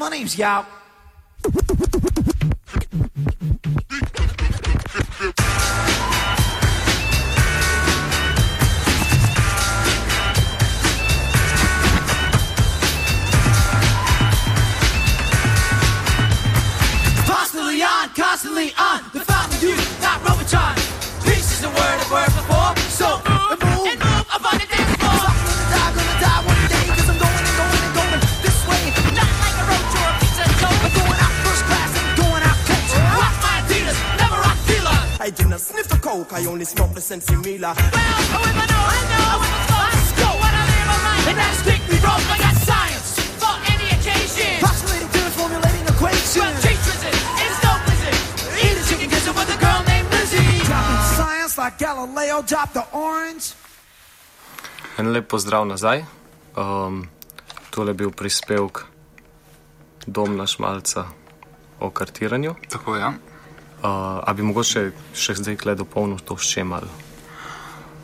My 0.02 0.10
name's 0.10 0.36
Yao. 0.36 0.66
Coke, 36.32 36.40
I 36.40 36.46
only 36.46 36.66
smoked 36.66 36.96
the 36.96 37.02
Sensi 37.02 37.36
Mila. 37.36 37.74
Well, 37.76 38.46
if 38.50 38.58
I 38.58 38.66
know, 38.72 38.84
I 38.96 39.02
know. 39.12 39.32
Let's 39.92 40.12
go. 40.20 40.30
What 40.42 40.54
I 40.54 40.64
live 40.72 40.90
on 40.94 41.00
right. 41.08 41.28
And 41.30 41.38
that's 41.38 41.58
strictly 41.64 41.98
wrong. 42.04 42.22
I 42.34 42.38
got 42.46 42.56
science 42.70 43.10
for 43.42 43.54
any 43.74 43.88
occasion. 43.96 44.54
equation. 45.92 46.42
Well, 46.42 46.56
teachers 46.62 47.02
it, 47.10 47.16
it's 47.44 47.60
no 47.66 47.74
blizzard. 47.86 48.18
Eat 48.64 48.78
a 48.80 48.84
chicken 48.90 49.10
gizzard 49.10 49.36
with 49.36 49.56
a 49.56 49.60
girl 49.60 49.82
named 49.92 50.10
Lizzie. 50.12 50.64
Dropping 50.68 51.04
science 51.20 51.54
like 51.58 51.78
Galileo 51.78 52.42
dropped 52.42 52.74
the 52.74 52.86
orange. 52.94 53.54
En 54.98 55.12
lep 55.12 55.28
pozdrav 55.28 55.66
nazaj. 55.66 56.06
Um, 56.56 57.10
tole 57.70 57.90
je 57.90 57.94
bil 57.94 58.12
prispevek 58.12 58.86
Domna 60.06 60.48
Šmalca 60.48 61.06
o 61.80 61.90
kartiranju. 61.90 62.56
Tako 62.70 62.96
je. 62.96 63.02
Ja. 63.02 63.31
Uh, 63.82 64.22
a 64.22 64.34
bi 64.38 64.46
mogoče 64.46 64.92
še 65.18 65.34
zdaj 65.42 65.56
kle 65.58 65.74
dopolnil 65.76 66.20
to 66.22 66.38
s 66.38 66.54
čem 66.54 66.74
ali? 66.74 66.90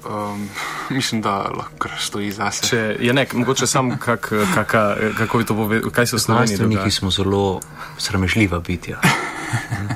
Um, 0.08 0.50
mislim, 0.90 1.22
da 1.22 1.52
lahko 1.52 1.90
stoji 2.00 2.32
zase. 2.32 2.66
Če 2.70 2.80
je 3.00 3.14
nek, 3.14 3.34
mogoče 3.34 3.68
sam 3.68 3.92
kak, 4.00 4.32
kaka, 4.56 4.84
kako 5.18 5.38
bi 5.38 5.46
to 5.46 5.58
povedal, 5.58 5.92
kaj 5.92 6.08
se 6.08 6.16
v 6.16 6.20
Sloveniji 6.24 6.58
dogaja? 6.58 6.92
smo 6.92 7.12
zelo 7.12 7.60
sramežljiva 7.98 8.60
bitja. 8.60 9.02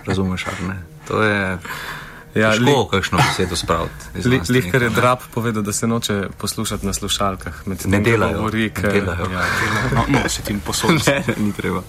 Razumeš, 0.07 0.45
ali 0.51 0.67
ne? 0.67 0.77
To 1.07 1.23
je. 1.23 1.57
Ja, 2.33 2.51
težko 2.51 2.63
li- 2.63 2.87
kakšno 2.91 3.17
besedo 3.19 3.55
spraviti. 3.55 4.05
Li- 4.25 4.41
Lihkar 4.49 4.81
je 4.81 4.89
ne. 4.89 4.95
drap 4.95 5.19
povedal, 5.33 5.63
da 5.63 5.73
se 5.73 5.87
noče 5.87 6.29
poslušati 6.37 6.85
na 6.85 6.93
slušalkah. 6.93 7.67
Ne 7.85 7.99
delajo, 7.99 8.37
Govori, 8.37 8.63
ne 8.63 8.69
ker, 8.71 8.91
delajo. 8.93 9.27
Ja. 9.31 9.43
No, 9.95 10.05
no, 10.09 10.29
se 10.29 10.41
ti 10.41 10.55
posodi. 10.65 10.99
Ne, 11.07 11.23
ne, 11.27 11.35
ni 11.37 11.53
treba. 11.53 11.77
Uh, 11.77 11.83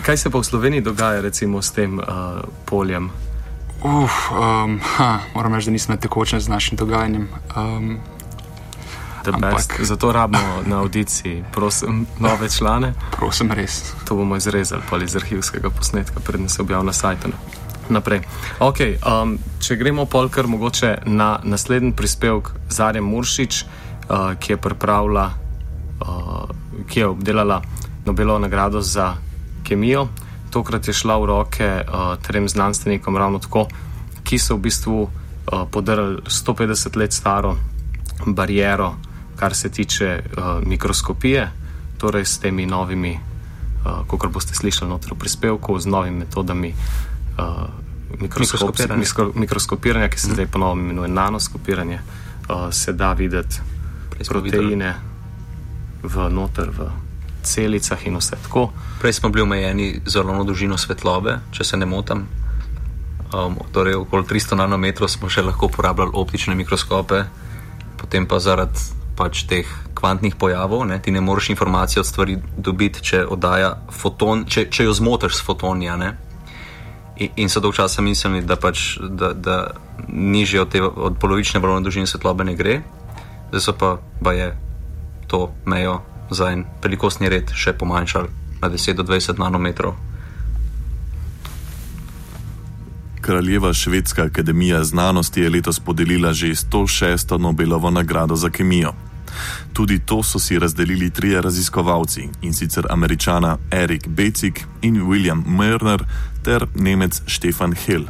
kaj 0.04 0.16
se 0.16 0.30
pa 0.30 0.38
v 0.38 0.44
Sloveniji 0.44 0.80
dogaja 0.82 1.20
recimo 1.20 1.62
s 1.62 1.72
tem 1.72 1.98
uh, 1.98 2.04
poljem? 2.64 3.10
Uf, 3.80 4.12
um, 4.30 4.76
ha, 4.90 5.18
moram 5.34 5.54
reči, 5.54 5.66
da 5.66 5.72
nisem 5.72 5.94
na 5.94 6.00
tekočem 6.00 6.40
z 6.40 6.48
našim 6.48 6.76
dogajanjem. 6.76 7.28
Um, 7.56 7.98
The 9.22 9.32
best. 9.32 9.72
Zato 9.80 10.12
rabimo 10.12 10.62
na 10.66 10.78
audiciji, 10.78 11.44
prosim, 11.52 12.06
nove 12.18 12.48
člane. 12.48 12.94
Prosim, 13.10 13.52
res. 13.52 13.92
To 14.04 14.14
bomo 14.14 14.36
izrezali 14.36 14.82
pa 14.90 14.96
iz 14.96 15.16
arhivskega 15.16 15.70
posnetka, 15.70 16.20
preden 16.20 16.48
se 16.48 16.62
objavi 16.62 16.86
na 16.86 16.92
sajtu. 16.92 17.28
Naprej. 17.90 18.22
Okay, 18.62 18.94
um, 19.02 19.34
če 19.58 19.74
gremo 19.74 20.04
polkar 20.06 20.46
mogoče 20.46 21.02
na 21.10 21.40
naslednji 21.42 21.90
prispevek 21.98 22.52
Zarja 22.70 23.02
Muršič, 23.02 23.64
uh, 23.64 24.38
ki 24.38 24.52
je 24.52 24.58
pripravila, 24.62 25.24
uh, 25.98 26.86
ki 26.86 27.00
je 27.00 27.08
obdelala 27.10 27.58
Nobelovo 28.06 28.38
nagrado 28.38 28.80
za 28.80 29.16
kemijo. 29.66 30.06
Tokrat 30.54 30.86
je 30.86 30.94
šla 30.94 31.18
v 31.18 31.26
roke 31.26 31.70
uh, 31.82 32.14
trem 32.22 32.48
znanstvenikom 32.48 33.18
ravno 33.18 33.42
tako, 33.42 33.66
ki 34.22 34.38
so 34.38 34.54
v 34.54 34.70
bistvu 34.70 35.02
uh, 35.02 35.10
podarili 35.70 36.22
150 36.30 36.96
let 36.96 37.12
staro 37.12 37.56
bariero, 38.26 38.94
kar 39.36 39.54
se 39.54 39.70
tiče 39.70 40.22
uh, 40.22 40.62
mikroskopije, 40.62 41.50
torej 41.98 42.24
s 42.24 42.38
temi 42.38 42.66
novimi, 42.66 43.18
uh, 43.18 44.06
kot 44.06 44.30
boste 44.30 44.54
slišali 44.54 44.90
noter 44.90 45.14
v 45.14 45.18
prispevku, 45.26 45.78
z 45.78 45.90
novimi 45.90 46.22
metodami 46.22 46.74
uh, 47.40 48.20
mikroskop, 48.20 48.60
Mikroskopiranja. 48.60 49.00
mikro, 49.00 49.32
mikroskopiranja, 49.34 50.08
ki 50.08 50.20
se 50.20 50.32
zdaj 50.32 50.46
ponovno 50.46 50.82
imenuje 50.82 51.08
nanoskopiranje, 51.08 52.00
uh, 52.48 52.72
se 52.72 52.92
da 52.92 53.12
videti 53.12 53.60
proteine 54.28 54.94
v 56.02 56.28
noter, 56.30 56.70
v 56.70 56.90
celicah 57.42 58.06
in 58.06 58.16
vse 58.16 58.36
tako. 58.42 58.70
Prej 59.00 59.12
smo 59.12 59.28
bili 59.28 59.42
omejeni 59.42 60.00
z 60.06 60.16
ravno 60.16 60.44
dolžino 60.44 60.78
svetlobe, 60.78 61.38
če 61.50 61.64
se 61.64 61.76
ne 61.76 61.86
motim. 61.86 62.26
Um, 63.30 63.56
torej, 63.72 63.94
okoli 63.94 64.26
300 64.26 64.58
nanometrov 64.58 65.08
smo 65.08 65.28
še 65.30 65.42
lahko 65.46 65.70
uporabljali 65.70 66.10
optične 66.14 66.54
mikroskope, 66.54 67.24
potem 67.96 68.26
pa 68.26 68.40
zaradi 68.42 68.80
pač 69.16 69.44
teh 69.46 69.68
kvantnih 69.94 70.34
pojavov, 70.34 70.86
ne, 70.88 70.98
ti 70.98 71.12
ne 71.12 71.20
moreš 71.20 71.50
informacije 71.52 72.00
od 72.00 72.08
stvari 72.08 72.38
dobiti, 72.56 73.02
če 73.04 73.26
oddaja 73.28 73.74
foton, 73.92 74.46
če, 74.48 74.66
če 74.72 74.88
jo 74.88 74.96
zmotiš 74.96 75.36
s 75.36 75.44
fotonija. 75.46 75.96
Ne. 76.00 76.16
In, 77.20 77.48
so 77.52 77.60
dolgo 77.60 77.76
časa 77.76 78.02
mislili, 78.02 78.40
da, 78.42 78.56
pač, 78.56 78.96
da, 79.00 79.32
da 79.36 79.56
nižje 80.08 80.60
od, 80.60 80.68
te, 80.72 80.80
od 80.82 81.18
polovične 81.20 81.60
valovne 81.60 81.84
dolžine 81.84 82.08
svetlobe 82.08 82.44
ne 82.48 82.54
gre, 82.56 82.80
zdaj 83.50 83.60
so 83.60 83.74
pa, 83.76 83.98
pa 84.24 84.32
je 84.32 84.54
to 85.28 85.52
mejo 85.68 86.00
za 86.30 86.48
en 86.54 86.64
velikostni 86.82 87.28
red 87.28 87.52
še 87.52 87.76
pomanjšali 87.76 88.28
na 88.62 88.70
10 88.72 88.96
do 88.96 89.04
20 89.04 89.38
nanometrov. 89.38 89.98
Kraljeva 93.20 93.74
Švedska 93.74 94.24
akademija 94.24 94.84
znanosti 94.84 95.40
je 95.40 95.50
letos 95.50 95.80
podelila 95.80 96.32
že 96.32 96.46
106. 96.46 97.38
Nobelovo 97.38 97.90
nagrado 97.90 98.36
za 98.36 98.50
kemijo. 98.50 98.92
Tudi 99.72 99.98
to 99.98 100.22
so 100.22 100.38
si 100.38 100.58
razdelili 100.58 101.10
trije 101.10 101.42
raziskovalci 101.42 102.28
in 102.42 102.54
sicer 102.54 102.86
američana 102.90 103.58
Erik 103.70 104.08
Becik 104.08 104.64
in 104.82 105.02
William 105.02 105.42
Merner 105.46 106.04
ter 106.42 106.66
nemec 106.74 107.22
Stefan 107.26 107.74
Hill. 107.86 108.04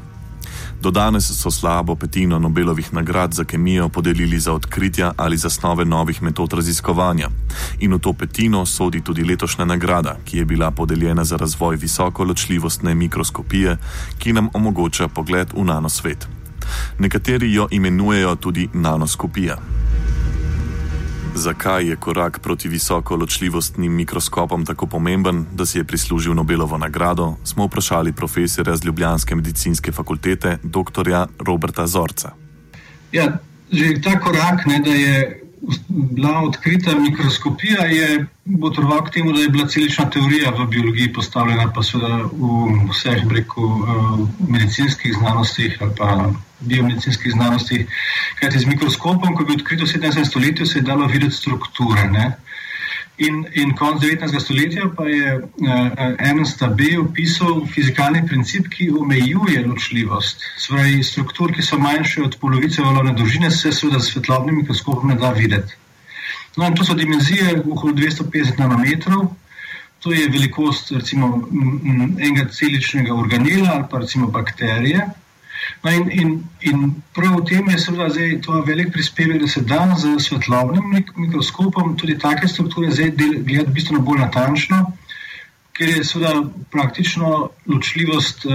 Do 0.81 0.91
danes 0.91 1.41
so 1.43 1.51
slabo 1.51 1.95
petino 1.95 2.39
Nobelovih 2.39 2.95
nagrad 2.95 3.35
za 3.35 3.45
kemijo 3.45 3.89
podelili 3.89 4.39
za 4.39 4.53
odkritja 4.53 5.13
ali 5.17 5.37
zasnove 5.37 5.85
novih 5.85 6.23
metod 6.23 6.53
raziskovanja. 6.53 7.29
In 7.79 7.95
v 7.95 7.99
to 7.99 8.13
petino 8.13 8.67
sodi 8.67 9.01
tudi 9.01 9.25
letošnja 9.25 9.65
nagrada, 9.65 10.17
ki 10.25 10.39
je 10.39 10.45
bila 10.45 10.71
podeljena 10.71 11.25
za 11.25 11.37
razvoj 11.37 11.77
visoko 11.77 12.25
ločljivostne 12.25 12.95
mikroskopije, 12.95 13.77
ki 14.19 14.33
nam 14.33 14.49
omogoča 14.53 15.09
pogled 15.09 15.53
v 15.53 15.65
nanosvet. 15.65 16.29
Nekateri 16.99 17.55
jo 17.55 17.69
imenujejo 17.71 18.37
tudi 18.37 18.69
nanoskopija. 18.73 19.57
Zakaj 21.35 21.89
je 21.89 21.97
korak 21.97 22.39
proti 22.39 22.69
visoko 22.69 23.17
ločljivostnim 23.17 23.93
mikroskopom 23.93 24.67
tako 24.67 24.87
pomemben, 24.87 25.47
da 25.53 25.67
si 25.67 25.79
je 25.79 25.85
prislužil 25.85 26.35
Nobelovo 26.35 26.79
nagrado, 26.79 27.37
smo 27.45 27.67
vprašali 27.67 28.13
profesorja 28.13 28.77
z 28.77 28.85
Ljubljanske 28.85 29.35
medicinske 29.35 29.93
fakultete, 29.93 30.59
dr. 30.63 31.27
Roberta 31.47 31.87
Zorca. 31.87 32.31
Ja, 33.13 33.39
že 33.73 34.03
ta 34.03 34.21
korak, 34.21 34.67
ne, 34.67 34.81
da 34.85 34.91
je 34.91 35.40
bila 35.89 36.41
odkrita 36.43 36.95
mikroskopija, 36.99 37.85
je 37.85 38.27
botroval 38.45 39.05
k 39.05 39.11
temu, 39.11 39.33
da 39.33 39.41
je 39.41 39.49
bila 39.49 39.67
celična 39.69 40.11
teorija 40.11 40.51
v 40.51 40.67
biologiji 40.67 41.13
postavljena, 41.13 41.73
pa 41.75 41.83
seveda 41.83 42.23
v 42.33 42.89
vseh 42.91 43.25
breku 43.25 43.69
medicinskih 44.49 45.15
znanostih 45.19 45.77
ali 45.81 45.93
pa 45.99 46.31
biomedicinskih 46.61 47.33
znanostih. 47.33 47.87
Kajti 48.41 48.59
z 48.59 48.67
mikroskopom, 48.67 49.35
ko 49.35 49.43
je 49.43 49.47
bil 49.47 49.61
odkrit 49.61 49.81
v 49.81 49.89
17. 49.89 50.25
stoletju, 50.25 50.67
se 50.67 50.79
je 50.79 50.83
dalo 50.83 51.07
videti 51.07 51.37
strukture. 51.37 52.09
Ne. 52.11 52.33
In, 53.21 53.43
in 53.53 53.75
konec 53.77 54.01
19. 54.01 54.41
stoletja 54.41 54.87
pa 54.97 55.05
je 55.05 55.35
uh, 55.37 56.29
Ernst 56.31 56.63
Abbe 56.65 56.95
opisal 57.03 57.67
fizikalni 57.69 58.23
princip, 58.27 58.71
ki 58.73 58.89
omejuje 58.97 59.61
ločljivost. 59.67 60.41
Spravi, 60.57 61.03
struktur, 61.05 61.53
ki 61.53 61.63
so 61.63 61.77
manjše 61.79 62.23
od 62.25 62.39
polovice 62.41 62.81
valovne 62.83 63.13
dolžine, 63.19 63.51
se 63.53 63.75
seveda 63.77 64.01
s 64.01 64.15
svetlobnim 64.15 64.63
mikroskopom 64.63 65.13
ne 65.13 65.19
da 65.21 65.35
videti. 65.37 65.77
No, 66.57 66.65
in 66.67 66.75
to 66.75 66.85
so 66.85 66.97
dimenzije 66.97 67.61
okoli 67.61 67.95
250 68.01 68.59
nanometrov, 68.59 69.29
to 70.01 70.13
je 70.17 70.29
velikost 70.33 70.91
recimo, 70.97 71.49
enega 72.17 72.49
celičnega 72.49 73.15
organela 73.15 73.75
ali 73.75 73.85
pa 73.91 73.99
recimo 73.99 74.31
bakterije. 74.33 75.07
No 75.83 75.91
in, 75.91 76.11
in, 76.11 76.33
in 76.61 76.95
prav 77.17 77.39
v 77.41 77.45
tem 77.49 77.69
je 77.73 77.79
seveda 77.79 78.09
zdaj 78.13 78.41
to 78.47 78.63
velik 78.67 78.93
prispevek, 78.93 79.41
da 79.43 79.49
se 79.49 79.61
da 79.61 79.95
z 79.97 80.17
svetlobnim 80.21 80.91
mik 80.95 81.13
mikroskopom 81.17 81.97
tudi 81.97 82.19
take 82.19 82.49
strukture 82.49 82.91
zdaj 82.91 83.11
gledati 83.17 83.75
bistveno 83.75 84.01
bolj 84.01 84.21
natančno, 84.25 84.85
ker 85.73 85.89
je 85.89 86.05
seveda 86.05 86.45
praktično 86.71 87.51
ločljivost 87.67 88.45
uh, 88.45 88.53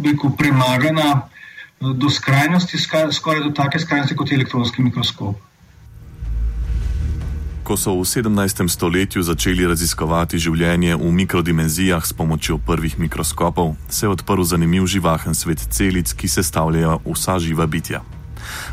uh, 0.00 0.36
premagana 0.38 1.08
uh, 1.20 1.92
do 1.96 2.10
skrajnosti, 2.10 2.78
skaj, 2.78 3.12
skoraj 3.12 3.48
do 3.48 3.54
take 3.56 3.78
skrajnosti 3.78 4.16
kot 4.16 4.30
je 4.30 4.40
elektronski 4.40 4.82
mikroskop. 4.82 5.51
Ko 7.62 7.78
so 7.78 7.94
v 7.94 8.02
17. 8.02 8.66
stoletju 8.66 9.22
začeli 9.22 9.62
raziskovati 9.70 10.34
življenje 10.34 10.96
v 10.98 11.10
mikrodimenzijah 11.14 12.02
s 12.02 12.10
pomočjo 12.10 12.58
prvih 12.58 12.98
mikroskopov, 12.98 13.76
se 13.86 14.06
je 14.06 14.10
odprl 14.10 14.42
zanimiv 14.42 14.90
živahen 14.90 15.34
svet 15.34 15.62
celic, 15.70 16.10
ki 16.10 16.26
sestavljajo 16.26 16.98
vsa 17.06 17.38
živa 17.38 17.66
bitja. 17.70 18.02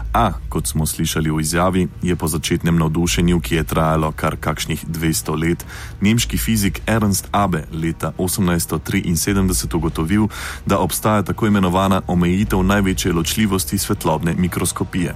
A, 0.09 0.33
kot 0.49 0.65
smo 0.65 0.89
slišali 0.89 1.29
v 1.29 1.37
izjavi, 1.37 1.85
je 2.01 2.17
po 2.17 2.25
začetnem 2.25 2.81
navdušenju, 2.81 3.37
ki 3.37 3.61
je 3.61 3.69
trajalo 3.69 4.09
kar 4.09 4.41
kakšnih 4.41 4.81
200 4.89 5.37
let, 5.37 5.61
nemški 6.01 6.41
fizik 6.41 6.81
Ernst 6.89 7.29
Abbe 7.29 7.69
leta 7.69 8.09
1873 8.17 9.69
ugotovil, 9.77 10.33
da 10.65 10.81
obstaja 10.81 11.21
tako 11.29 11.45
imenovana 11.45 12.01
omejitev 12.09 12.65
največje 12.65 13.13
ločljivosti 13.13 13.77
svetlobne 13.77 14.33
mikroskopije. 14.33 15.13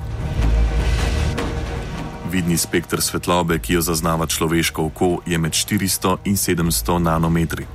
Vidni 2.34 2.58
spektr 2.58 2.98
svetlobe, 3.02 3.60
ki 3.60 3.74
jo 3.74 3.82
zaznava 3.86 4.26
človeško 4.26 4.86
oko, 4.90 5.20
je 5.26 5.38
med 5.38 5.52
400 5.54 6.18
in 6.26 6.34
700 6.34 6.98
nanometri. 6.98 7.66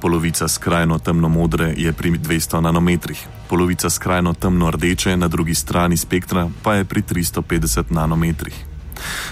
Polovica 0.00 0.48
skrajno 0.48 0.98
temno-modre 0.98 1.72
je 1.76 1.92
pri 1.92 2.10
200 2.18 2.60
nanometrih, 2.60 3.26
polovica 3.48 3.90
skrajno 3.90 4.34
temno-rdeče 4.34 5.16
na 5.16 5.28
drugi 5.28 5.54
strani 5.54 5.96
spektra 5.96 6.50
pa 6.62 6.74
je 6.74 6.84
pri 6.84 7.02
350 7.02 7.84
nanometrih. 7.88 8.54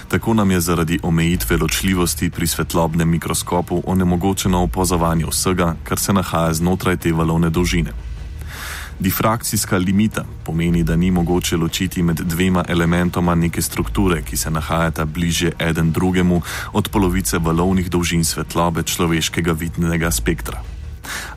Tako 0.07 0.33
nam 0.33 0.51
je 0.51 0.59
zaradi 0.61 0.99
omejitve 1.03 1.57
ločljivosti 1.57 2.29
pri 2.29 2.47
svetlobnem 2.47 3.09
mikroskopu 3.09 3.83
onemogočeno 3.85 4.63
opazovanje 4.63 5.25
vsega, 5.25 5.75
kar 5.83 5.99
se 5.99 6.13
nahaja 6.13 6.53
znotraj 6.53 6.97
te 6.97 7.13
valovne 7.13 7.49
dolžine. 7.49 8.06
Difrakcijska 8.99 9.77
limita 9.77 10.25
pomeni, 10.43 10.83
da 10.83 10.95
ni 10.95 11.11
mogoče 11.11 11.57
ločiti 11.57 12.03
med 12.03 12.15
dvema 12.15 12.63
elementoma 12.67 13.35
neke 13.35 13.61
strukture, 13.61 14.21
ki 14.21 14.37
se 14.37 14.51
nahajata 14.51 15.05
bliže 15.05 15.51
eden 15.59 15.91
drugemu 15.91 16.41
od 16.73 16.89
polovice 16.89 17.37
valovnih 17.37 17.89
dolžin 17.89 18.23
svetlobe 18.23 18.83
človeškega 18.83 19.51
vidnega 19.51 20.11
spektra. 20.11 20.63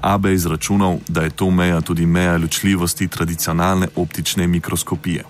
Abe 0.01 0.29
je 0.29 0.35
izračunal, 0.35 0.99
da 1.09 1.23
je 1.23 1.31
to 1.31 1.51
meja 1.51 1.81
tudi 1.81 2.07
meja 2.07 2.37
ločljivosti 2.37 3.09
tradicionalne 3.09 3.89
optične 3.97 4.47
mikroskopije. 4.47 5.25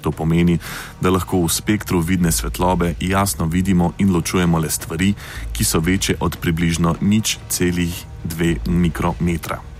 To 0.00 0.10
pomeni, 0.10 0.58
da 1.00 1.10
lahko 1.10 1.42
v 1.42 1.48
spektru 1.48 2.00
vidne 2.00 2.32
svetlobe 2.32 2.94
jasno 3.00 3.46
vidimo 3.46 3.92
in 3.98 4.14
ločujemo 4.14 4.58
le 4.58 4.70
stvari, 4.70 5.14
ki 5.52 5.64
so 5.64 5.80
večje 5.80 6.16
od 6.20 6.36
približno 6.36 6.96
nič 7.00 7.38
celih 7.48 8.04
dve 8.24 8.56
mikrometra. 8.66 9.71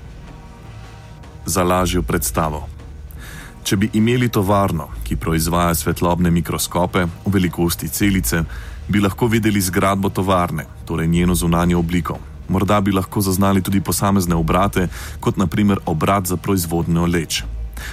Za 1.47 1.63
lažjo 1.63 2.03
predstavo. 2.03 2.69
Če 3.63 3.77
bi 3.77 3.89
imeli 3.95 4.29
tovarno, 4.29 4.89
ki 5.05 5.17
proizvaja 5.17 5.75
svetlobne 5.75 6.31
mikroskope 6.31 7.05
v 7.05 7.33
velikosti 7.33 7.89
celice, 7.89 8.43
bi 8.89 9.01
lahko 9.01 9.27
videli 9.27 9.61
zgradbo 9.61 10.11
tovarne, 10.11 10.67
torej 10.87 11.09
njeno 11.09 11.35
zunanjo 11.35 11.79
obliko. 11.79 12.19
Morda 12.49 12.81
bi 12.81 12.93
lahko 12.93 13.21
zaznali 13.21 13.63
tudi 13.63 13.81
posamezne 13.81 14.35
obrate, 14.35 14.89
kot 15.21 15.37
naprimer 15.37 15.79
obrat 15.87 16.27
za 16.27 16.37
proizvodnjo 16.37 17.07
leč. 17.07 17.43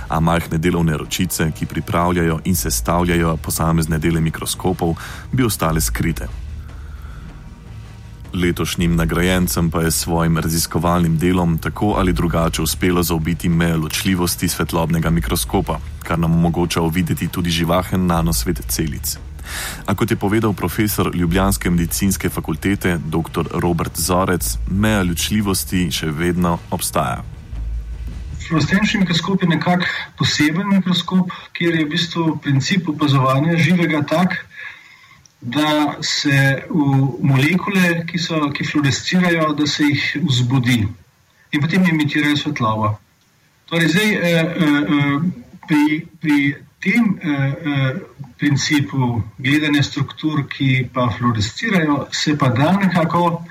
A 0.09 0.19
majhne 0.19 0.57
delovne 0.57 0.97
ročice, 0.97 1.51
ki 1.51 1.65
pripravljajo 1.65 2.39
in 2.45 2.55
sestavljajo 2.55 3.37
posamezne 3.37 3.99
dele 3.99 4.21
mikroskopov, 4.21 4.95
bi 5.31 5.43
ostale 5.43 5.81
skrite. 5.81 6.27
Letošnjim 8.33 8.95
nagrajencem 8.95 9.71
pa 9.71 9.81
je 9.81 9.91
s 9.91 9.95
svojim 9.95 10.37
raziskovalnim 10.37 11.17
delom 11.17 11.57
tako 11.57 11.95
ali 11.97 12.13
drugače 12.13 12.61
uspelo 12.61 13.03
zaobiti 13.03 13.49
mejo 13.49 13.77
ločljivosti 13.77 14.47
svetlobnega 14.47 15.09
mikroskopa, 15.09 15.79
kar 16.03 16.19
nam 16.19 16.33
omogoča 16.33 16.81
uvideti 16.81 17.27
tudi 17.27 17.49
živahen 17.49 18.05
nanosvet 18.05 18.61
celic. 18.67 19.17
A 19.85 19.95
kot 19.95 20.11
je 20.11 20.17
povedal 20.17 20.53
profesor 20.53 21.11
Ljubljanske 21.15 21.69
medicinske 21.69 22.29
fakultete 22.29 22.99
dr. 23.05 23.47
Robert 23.53 23.97
Zorec, 23.97 24.57
meja 24.67 25.03
ločljivosti 25.03 25.89
še 25.91 26.11
vedno 26.11 26.59
obstaja. 26.71 27.23
Fluorescenčni 28.47 28.99
mikroskop 28.99 29.41
je 29.41 29.49
nekako 29.49 29.85
poseben 30.17 30.69
mikroskop, 30.69 31.31
kjer 31.53 31.75
je 31.75 31.85
v 31.85 31.89
bistvu 31.89 32.37
princip 32.43 32.89
opazovanja 32.89 33.57
živega 33.57 34.01
tak, 34.09 34.45
da 35.41 35.97
se 36.03 36.63
v 36.69 36.85
molekule, 37.23 38.03
ki, 38.05 38.19
so, 38.19 38.49
ki 38.51 38.65
fluorescirajo, 38.67 39.53
da 39.55 39.67
se 39.67 39.87
jih 39.87 40.07
vzbudi 40.27 40.81
in 41.51 41.61
potem 41.61 41.85
emitirajo 41.87 42.37
svetlobo. 42.37 42.97
Torej, 43.69 43.87
zdaj, 43.93 44.09
eh, 44.13 44.39
eh, 44.43 45.29
pri, 45.67 46.07
pri 46.19 46.39
tem 46.79 47.19
eh, 47.21 47.29
eh, 47.29 47.95
principu 48.37 49.21
gledanja 49.37 49.83
struktur, 49.83 50.45
ki 50.47 50.89
pa 50.93 51.09
fluorescirajo, 51.17 52.07
se 52.11 52.37
pa 52.37 52.49
da 52.49 52.71
nekako 52.71 53.43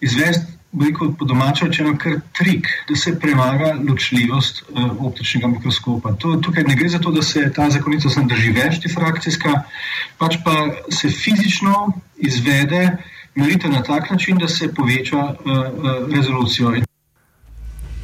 izvesti 0.00 0.55
veliko 0.76 1.12
po 1.18 1.24
domače 1.24 1.66
rečeno, 1.66 1.96
kar 1.98 2.20
trik, 2.38 2.68
da 2.88 2.96
se 2.96 3.18
premaga 3.20 3.74
ločljivost 3.88 4.62
uh, 4.68 5.06
optičnega 5.06 5.48
mikroskopa. 5.48 6.12
To, 6.20 6.36
tukaj 6.36 6.64
ne 6.68 6.76
gre 6.76 6.88
za 6.88 6.98
to, 6.98 7.10
da 7.10 7.22
se 7.22 7.50
ta 7.56 7.70
zakonitost 7.70 8.16
ne 8.20 8.26
drži 8.28 8.52
več 8.52 8.80
difrakcijska, 8.84 9.62
pač 10.18 10.36
pa 10.44 10.56
se 10.92 11.08
fizično 11.08 11.92
izvede 12.16 12.90
meritev 13.34 13.72
na 13.72 13.82
tak 13.82 14.10
način, 14.10 14.38
da 14.38 14.48
se 14.48 14.68
poveča 14.74 15.22
uh, 15.22 15.36
uh, 15.44 16.12
rezolucijo. 16.12 16.76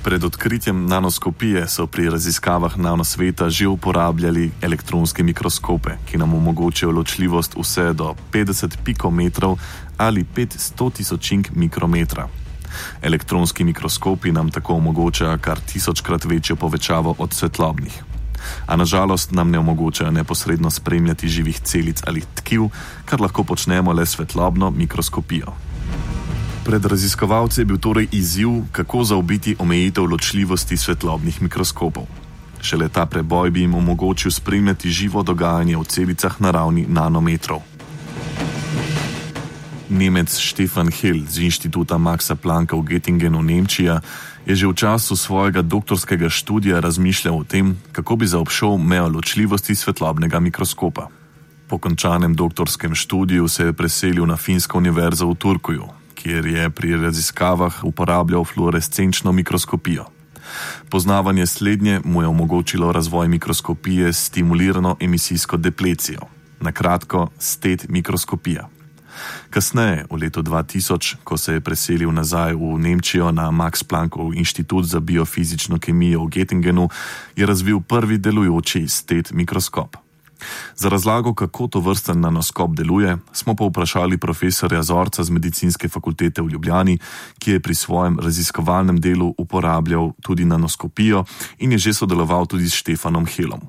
Pred 0.02 0.24
odkritjem 0.24 0.86
nanoskopije 0.86 1.68
so 1.68 1.86
pri 1.86 2.08
raziskavah 2.10 2.74
nanosveta 2.78 3.50
že 3.50 3.68
uporabljali 3.68 4.50
elektronske 4.62 5.22
mikroskope, 5.22 5.94
ki 6.10 6.18
nam 6.18 6.34
omogočajo 6.34 6.92
ločljivost 6.92 7.54
vse 7.54 7.92
do 7.92 8.14
50 8.32 8.76
pikometrov 8.84 9.58
ali 9.96 10.24
500 10.24 10.92
tisočink 10.92 11.54
mikrometra. 11.54 12.28
Elektronski 13.02 13.64
mikroskopi 13.64 14.32
nam 14.32 14.50
tako 14.50 14.74
omogočajo 14.74 15.38
kar 15.40 15.60
tisočkrat 15.60 16.24
večjo 16.24 16.56
povečavo 16.56 17.14
od 17.18 17.34
svetlobnih. 17.34 18.02
A 18.66 18.76
nažalost 18.76 19.32
nam 19.32 19.50
ne 19.50 19.58
omogočajo 19.58 20.10
neposredno 20.10 20.70
spremljati 20.70 21.28
živih 21.28 21.60
celic 21.60 22.02
ali 22.06 22.22
tkiv, 22.34 22.68
kar 23.04 23.20
lahko 23.20 23.44
počnemo 23.44 23.92
le 23.92 24.06
svetlobno 24.06 24.70
mikroskopijo. 24.70 25.52
Pred 26.64 26.84
raziskovalci 26.84 27.60
je 27.60 27.64
bil 27.64 27.78
torej 27.78 28.08
izziv, 28.12 28.48
kako 28.72 29.04
zaobiti 29.04 29.56
omejitev 29.58 30.04
ločljivosti 30.04 30.76
svetlobnih 30.76 31.42
mikroskopov. 31.42 32.06
Šele 32.62 32.88
ta 32.88 33.06
preboj 33.06 33.50
bi 33.50 33.60
jim 33.60 33.74
omogočil 33.74 34.30
spremljati 34.30 34.90
živo 34.90 35.22
dogajanje 35.22 35.76
v 35.76 35.84
celicah 35.84 36.40
na 36.40 36.50
ravni 36.50 36.86
nanometrov. 36.88 37.58
Nemec 39.92 40.32
Stefan 40.32 40.88
Hill 40.88 41.28
z 41.28 41.44
inštituta 41.44 42.00
Maxa 42.00 42.32
Plancka 42.32 42.72
v 42.80 42.96
Göttingenu, 42.96 43.44
Nemčija, 43.44 44.00
je 44.48 44.56
že 44.56 44.64
v 44.64 44.74
času 44.74 45.12
svojega 45.20 45.60
doktorskega 45.60 46.32
študija 46.32 46.80
razmišljal 46.80 47.36
o 47.36 47.44
tem, 47.44 47.76
kako 47.92 48.16
bi 48.16 48.26
zaobšel 48.26 48.80
mejo 48.80 49.12
ločljivosti 49.12 49.76
svetlobnega 49.76 50.40
mikroskopa. 50.40 51.12
Po 51.68 51.76
končanem 51.78 52.32
doktorskem 52.32 52.96
študiju 52.96 53.48
se 53.48 53.68
je 53.68 53.76
preselil 53.76 54.24
na 54.26 54.40
Finsko 54.40 54.80
univerzo 54.80 55.28
v 55.28 55.36
Turkuju, 55.36 55.84
kjer 56.16 56.46
je 56.46 56.64
pri 56.70 56.96
raziskavah 56.96 57.84
uporabljal 57.84 58.44
fluorescenčno 58.48 59.32
mikroskopijo. 59.32 60.08
Poznavanje 60.88 61.46
slednje 61.46 62.00
mu 62.04 62.24
je 62.24 62.28
omogočilo 62.28 62.92
razvoj 62.92 63.28
mikroskopije 63.28 64.12
s 64.12 64.32
stimulirano 64.32 64.96
emisijsko 65.00 65.56
deplecijo, 65.56 66.24
na 66.60 66.72
kratko 66.72 67.28
STED 67.38 67.86
mikroskopija. 67.88 68.71
Kasneje, 69.52 70.08
v 70.08 70.16
letu 70.16 70.40
2000, 70.40 71.20
ko 71.28 71.36
se 71.36 71.52
je 71.52 71.60
preselil 71.60 72.08
nazaj 72.08 72.56
v 72.56 72.80
Nemčijo 72.80 73.28
na 73.36 73.52
Max 73.52 73.84
Planckov 73.84 74.32
inštitut 74.32 74.88
za 74.88 74.96
biofizično 74.96 75.76
kemijo 75.76 76.24
v 76.24 76.40
Göttingenu, 76.40 76.88
je 77.36 77.44
razvil 77.44 77.84
prvi 77.84 78.16
delujoči 78.16 78.88
STED 78.88 79.36
mikroskop. 79.36 80.00
Za 80.76 80.88
razlago, 80.88 81.34
kako 81.34 81.68
to 81.68 81.80
vrsten 81.84 82.20
nanoskop 82.20 82.72
deluje, 82.72 83.18
smo 83.32 83.52
pa 83.52 83.68
vprašali 83.68 84.16
profesorja 84.16 84.82
Zorca 84.82 85.20
z 85.20 85.30
medicinske 85.30 85.88
fakultete 85.88 86.42
v 86.42 86.48
Ljubljani, 86.56 86.98
ki 87.38 87.50
je 87.50 87.60
pri 87.60 87.74
svojem 87.74 88.16
raziskovalnem 88.24 89.00
delu 89.00 89.34
uporabljal 89.38 90.16
tudi 90.22 90.48
nanoskopijo 90.48 91.24
in 91.58 91.72
je 91.72 91.78
že 91.78 91.92
sodeloval 91.92 92.48
tudi 92.48 92.72
s 92.72 92.80
Štefanom 92.80 93.28
Helom. 93.28 93.60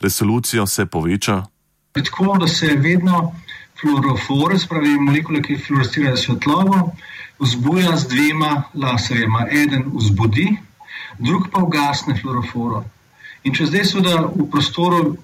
Resolucijo 0.00 0.66
se 0.66 0.86
poveča. 0.86 1.44
Tako 1.92 2.38
da 2.40 2.48
se 2.48 2.66
vedno 2.66 3.34
fluorofore, 3.80 4.58
spravi 4.58 4.98
molekule, 4.98 5.42
ki 5.42 5.58
fluorescirajo 5.62 6.16
svetlobo, 6.16 6.82
vzbuja 7.38 7.96
z 7.96 8.08
dvema 8.08 8.52
laserjema. 8.74 9.46
Eden 9.50 9.84
vzbudi, 9.94 10.48
drug 11.18 11.50
pa 11.52 11.62
ugasne 11.62 12.16
fluoroforo. 12.18 12.84
In 13.46 13.54
če 13.54 13.68
zdaj 13.70 13.84
seveda 13.86 14.14
v 14.34 14.44
prostoru 14.50 15.14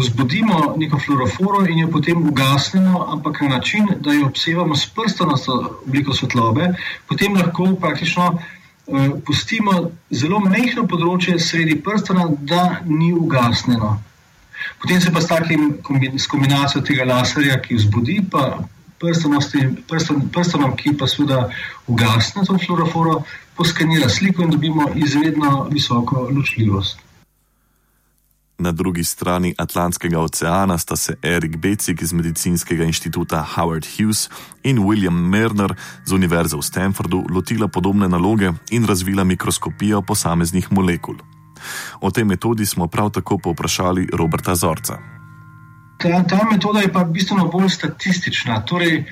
vzbudimo 0.00 0.74
neko 0.80 0.98
fluoroforo 0.98 1.62
in 1.70 1.84
jo 1.84 1.90
potem 1.94 2.26
ugasnemo, 2.28 3.04
ampak 3.14 3.40
na 3.46 3.54
način, 3.56 3.86
da 4.02 4.12
jo 4.12 4.26
obsevamo 4.26 4.76
s 4.76 4.90
prstonasto 4.90 5.54
obliko 5.86 6.12
svetlobe, 6.12 6.72
potem 7.08 7.38
lahko 7.38 7.70
praktično 7.80 8.26
uh, 8.34 9.06
pustimo 9.26 9.76
zelo 10.10 10.42
mehko 10.42 10.84
področje 10.90 11.38
sredi 11.38 11.78
prstana, 11.78 12.26
da 12.42 12.80
ni 12.84 13.14
ugasnjeno. 13.14 13.94
Potem 14.82 15.00
se 15.00 15.12
pa 15.12 15.20
s, 15.20 15.26
takim, 15.26 15.78
s 16.16 16.26
kombinacijo 16.26 16.82
tega 16.82 17.04
laserja, 17.04 17.60
ki 17.60 17.78
vzbudi, 17.80 18.20
pa 18.30 18.62
prstanom, 19.00 20.76
ki 20.76 20.96
pa 20.98 21.08
seveda 21.08 21.44
ugasne 21.88 22.44
to 22.44 22.58
fluoroforo, 22.58 23.22
poskanira 23.56 24.08
sliko 24.08 24.42
in 24.42 24.50
dobimo 24.50 24.90
izredno 24.96 25.68
visoko 25.72 26.28
ločljivost. 26.30 27.00
Na 28.60 28.72
drugi 28.72 29.04
strani 29.04 29.54
Atlantskega 29.58 30.20
oceana 30.20 30.78
sta 30.78 30.96
se 30.96 31.14
Erik 31.22 31.56
Becik 31.56 32.02
iz 32.02 32.12
Medicinskega 32.12 32.84
inštituta 32.84 33.40
Howard 33.56 33.86
Hughes 33.96 34.28
in 34.62 34.78
William 34.78 35.16
Merner 35.16 35.74
z 36.04 36.12
Univerze 36.12 36.56
v 36.56 36.62
Stanfordu 36.62 37.24
lotila 37.30 37.68
podobne 37.68 38.08
naloge 38.08 38.52
in 38.70 38.84
razvila 38.84 39.24
mikroskopijo 39.24 40.02
posameznih 40.02 40.72
molekul. 40.72 41.16
O 42.00 42.10
tej 42.10 42.24
metodi 42.24 42.66
smo 42.66 42.86
prav 42.86 43.10
tako 43.10 43.38
povprašali 43.38 44.08
Roberta 44.12 44.54
Zorca. 44.54 44.98
Ta, 46.00 46.22
ta 46.24 46.44
metoda 46.50 46.80
je 46.80 46.92
pa 46.92 47.04
bistveno 47.04 47.48
bolj 47.52 47.68
statistična. 47.68 48.62
Torej, 48.64 49.04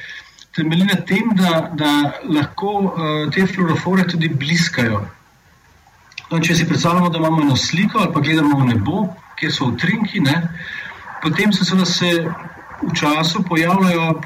temelji 0.56 0.84
na 0.84 0.96
tem, 1.06 1.30
da, 1.36 1.70
da 1.74 1.92
lahko 2.24 2.72
uh, 2.80 3.30
te 3.34 3.46
fluorofore 3.46 4.06
tudi 4.08 4.28
bliskajo. 4.28 5.02
No, 6.30 6.40
če 6.40 6.54
si 6.54 6.66
predstavljamo, 6.68 7.08
da 7.08 7.18
imamo 7.18 7.42
eno 7.42 7.56
sliko 7.56 8.02
ali 8.02 8.12
pa 8.14 8.20
gledamo 8.20 8.58
v 8.60 8.72
nebo, 8.72 9.04
kjer 9.38 9.52
so 9.52 9.70
utrinki, 9.72 10.20
ne, 10.20 10.42
potem 11.22 11.52
se, 11.52 11.64
se 11.86 12.10
v 12.82 12.94
času 12.94 13.42
pojavljajo 13.48 14.20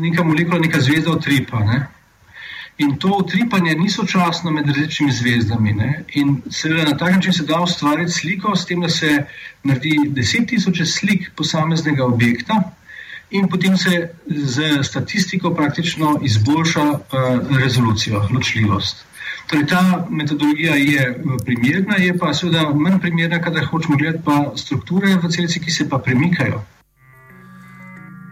neka 0.00 0.24
molekula, 0.24 0.60
neka 0.60 0.80
zvezda 0.80 1.14
utripa. 1.16 1.62
Ne? 1.64 1.86
In 2.78 2.96
to 2.98 3.08
utripanje 3.18 3.74
ni 3.74 3.90
sočasno 3.90 4.50
med 4.50 4.66
različnimi 4.66 5.12
zvezdami. 5.12 5.72
Ne? 5.72 6.04
In 6.14 6.42
seveda 6.50 6.84
na 6.90 6.96
tak 6.96 7.14
način 7.14 7.32
se 7.32 7.44
da 7.44 7.60
ustvariti 7.60 8.12
sliko, 8.12 8.56
s 8.56 8.66
tem, 8.66 8.80
da 8.80 8.88
se 8.88 9.24
naredi 9.64 9.96
deset 10.08 10.46
tisoč 10.48 10.82
slik 10.86 11.30
posameznega 11.36 12.04
objekta. 12.04 12.62
In 13.30 13.48
potem 13.48 13.76
se 13.76 14.08
z 14.26 14.82
statistiko 14.82 15.50
praktično 15.54 16.18
izboljša 16.22 16.84
uh, 16.90 17.58
rezolucijo, 17.58 18.28
ločljivost. 18.34 19.04
Torej, 19.46 19.66
ta 19.66 20.06
metodologija 20.10 20.74
je 20.74 21.24
primerna, 21.44 21.96
je 21.96 22.18
pa 22.18 22.32
seveda 22.34 22.70
manj 22.74 22.98
primerna, 23.00 23.42
kadar 23.42 23.64
hočemo 23.64 23.96
gledati 23.96 24.24
pa 24.24 24.52
strukture 24.56 25.16
v 25.16 25.28
celici, 25.28 25.60
ki 25.60 25.70
se 25.70 25.88
pa 25.88 25.98
premikajo. 25.98 26.62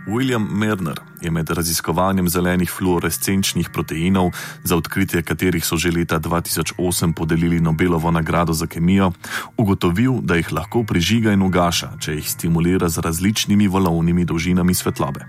William 0.07 0.47
Merner 0.51 1.01
je 1.21 1.31
med 1.31 1.51
raziskovanjem 1.51 2.29
zelenih 2.29 2.71
fluorescenčnih 2.71 3.71
proteinov, 3.71 4.31
za 4.65 4.77
odkritje 4.77 5.23
katerih 5.23 5.65
so 5.67 5.77
že 5.77 5.91
leta 5.91 6.21
2008 6.21 7.13
podelili 7.13 7.61
Nobelovo 7.61 8.11
nagrado 8.11 8.53
za 8.53 8.67
kemijo, 8.67 9.13
ugotovil, 9.57 10.21
da 10.23 10.35
jih 10.35 10.53
lahko 10.53 10.85
prižiga 10.85 11.33
in 11.33 11.43
ugaša, 11.43 11.99
če 11.99 12.15
jih 12.15 12.31
stimulira 12.31 12.89
z 12.89 13.03
različnimi 13.03 13.69
valovnimi 13.69 14.25
dolžinami 14.25 14.75
svetlobe. 14.75 15.27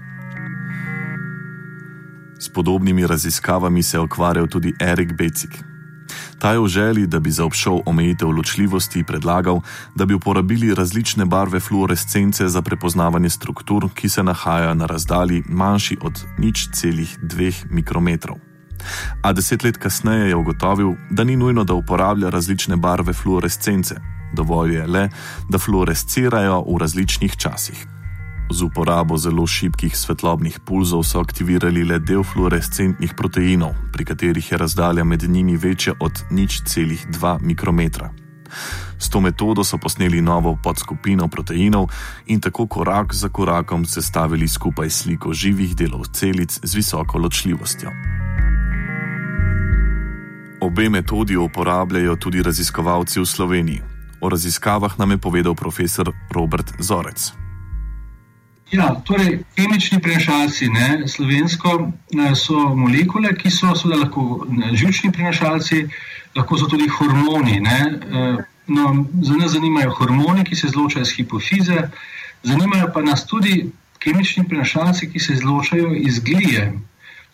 S 2.39 2.49
podobnimi 2.49 3.07
raziskavami 3.07 3.83
se 3.83 3.97
je 3.97 4.01
ukvarjal 4.01 4.47
tudi 4.47 4.73
Erik 4.79 5.17
Becik. 5.17 5.76
Ta 6.39 6.51
je 6.51 6.59
v 6.59 6.67
želji, 6.67 7.07
da 7.07 7.19
bi 7.19 7.31
zaobšel 7.31 7.81
omejitev 7.85 8.29
ločljivosti, 8.29 9.03
predlagal, 9.03 9.61
da 9.95 10.05
bi 10.05 10.13
uporabili 10.13 10.75
različne 10.75 11.25
barve 11.25 11.59
fluorescence 11.59 12.47
za 12.47 12.61
prepoznavanje 12.61 13.29
struktur, 13.29 13.89
ki 13.93 14.09
se 14.09 14.23
nahajajo 14.23 14.73
na 14.73 14.85
razdalji 14.85 15.43
manjši 15.49 15.97
od 16.01 16.25
nič 16.37 16.69
celih 16.73 17.17
dveh 17.21 17.65
mikrometrov. 17.71 18.37
A 19.23 19.33
deset 19.33 19.63
let 19.63 19.77
kasneje 19.77 20.29
je 20.29 20.35
ugotovil, 20.35 20.93
da 21.09 21.23
ni 21.23 21.35
nujno, 21.35 21.63
da 21.63 21.73
uporablja 21.73 22.29
različne 22.29 22.75
barve 22.75 23.13
fluorescence, 23.13 23.95
dovolj 24.33 24.75
je 24.75 24.87
le, 24.87 25.09
da 25.49 25.59
fluorescirajo 25.59 26.63
v 26.67 26.77
različnih 26.77 27.37
časih. 27.37 27.96
Z 28.51 28.63
uporabo 28.63 29.17
zelo 29.17 29.47
šibkih 29.47 29.97
svetlobnih 29.97 30.59
pulzov 30.59 31.03
so 31.03 31.19
aktivirali 31.19 31.83
le 31.83 31.99
del 31.99 32.23
fluorescentnih 32.23 33.13
proteinov, 33.13 33.75
pri 33.91 34.05
katerih 34.05 34.51
je 34.51 34.57
razdalja 34.57 35.03
med 35.03 35.23
njimi 35.29 35.57
večja 35.57 35.93
od 35.99 36.23
nič 36.31 36.61
celih 36.63 37.07
2 37.11 37.37
mikrometra. 37.41 38.09
S 38.99 39.09
to 39.09 39.19
metodo 39.19 39.63
so 39.63 39.77
posneli 39.77 40.21
novo 40.21 40.55
podskupino 40.63 41.27
proteinov 41.27 41.91
in 42.25 42.41
tako 42.41 42.67
korak 42.67 43.13
za 43.13 43.29
korakom 43.29 43.85
sestavili 43.85 44.47
skupaj 44.47 44.89
sliko 44.89 45.33
živih 45.33 45.75
delov 45.75 46.05
celic 46.13 46.59
z 46.63 46.75
visoko 46.75 47.17
ločljivostjo. 47.17 47.91
Obe 50.61 50.89
metodi 50.89 51.35
uporabljajo 51.35 52.15
tudi 52.15 52.43
raziskovalci 52.43 53.19
v 53.19 53.25
Sloveniji. 53.25 53.81
O 54.21 54.29
raziskavah 54.29 54.99
nam 54.99 55.11
je 55.11 55.17
povedal 55.17 55.55
profesor 55.55 56.11
Robert 56.31 56.73
Zorec. 56.79 57.46
Ja, 58.71 58.89
torej, 59.03 59.39
kemični 59.55 60.01
prenašalci, 60.03 60.67
ne, 60.69 61.07
slovensko, 61.07 61.91
ne, 62.11 62.33
so 62.35 62.75
molekule, 62.75 63.31
ki 63.39 63.51
so 63.51 63.71
seveda 63.79 64.01
lahko 64.01 64.43
ne, 64.51 64.73
žilčni 64.75 65.11
prenašalci, 65.15 65.85
lahko 66.35 66.57
so 66.59 66.67
tudi 66.67 66.89
hormoni. 66.91 67.61
Ne, 67.63 67.79
eh, 67.95 68.41
no, 68.67 69.05
za 69.23 69.37
nas 69.39 69.53
zanimajo 69.55 69.93
hormoni, 69.95 70.43
ki 70.43 70.55
se 70.55 70.67
izločajo 70.67 71.07
iz 71.07 71.13
hipofize, 71.15 71.85
zanimajo 72.43 72.89
pa 72.93 73.01
nas 73.01 73.23
tudi 73.25 73.69
kemični 74.03 74.43
prenašalci, 74.49 75.11
ki 75.13 75.19
se 75.19 75.37
izločajo 75.39 75.93
iz 75.95 76.19
glije. 76.19 76.73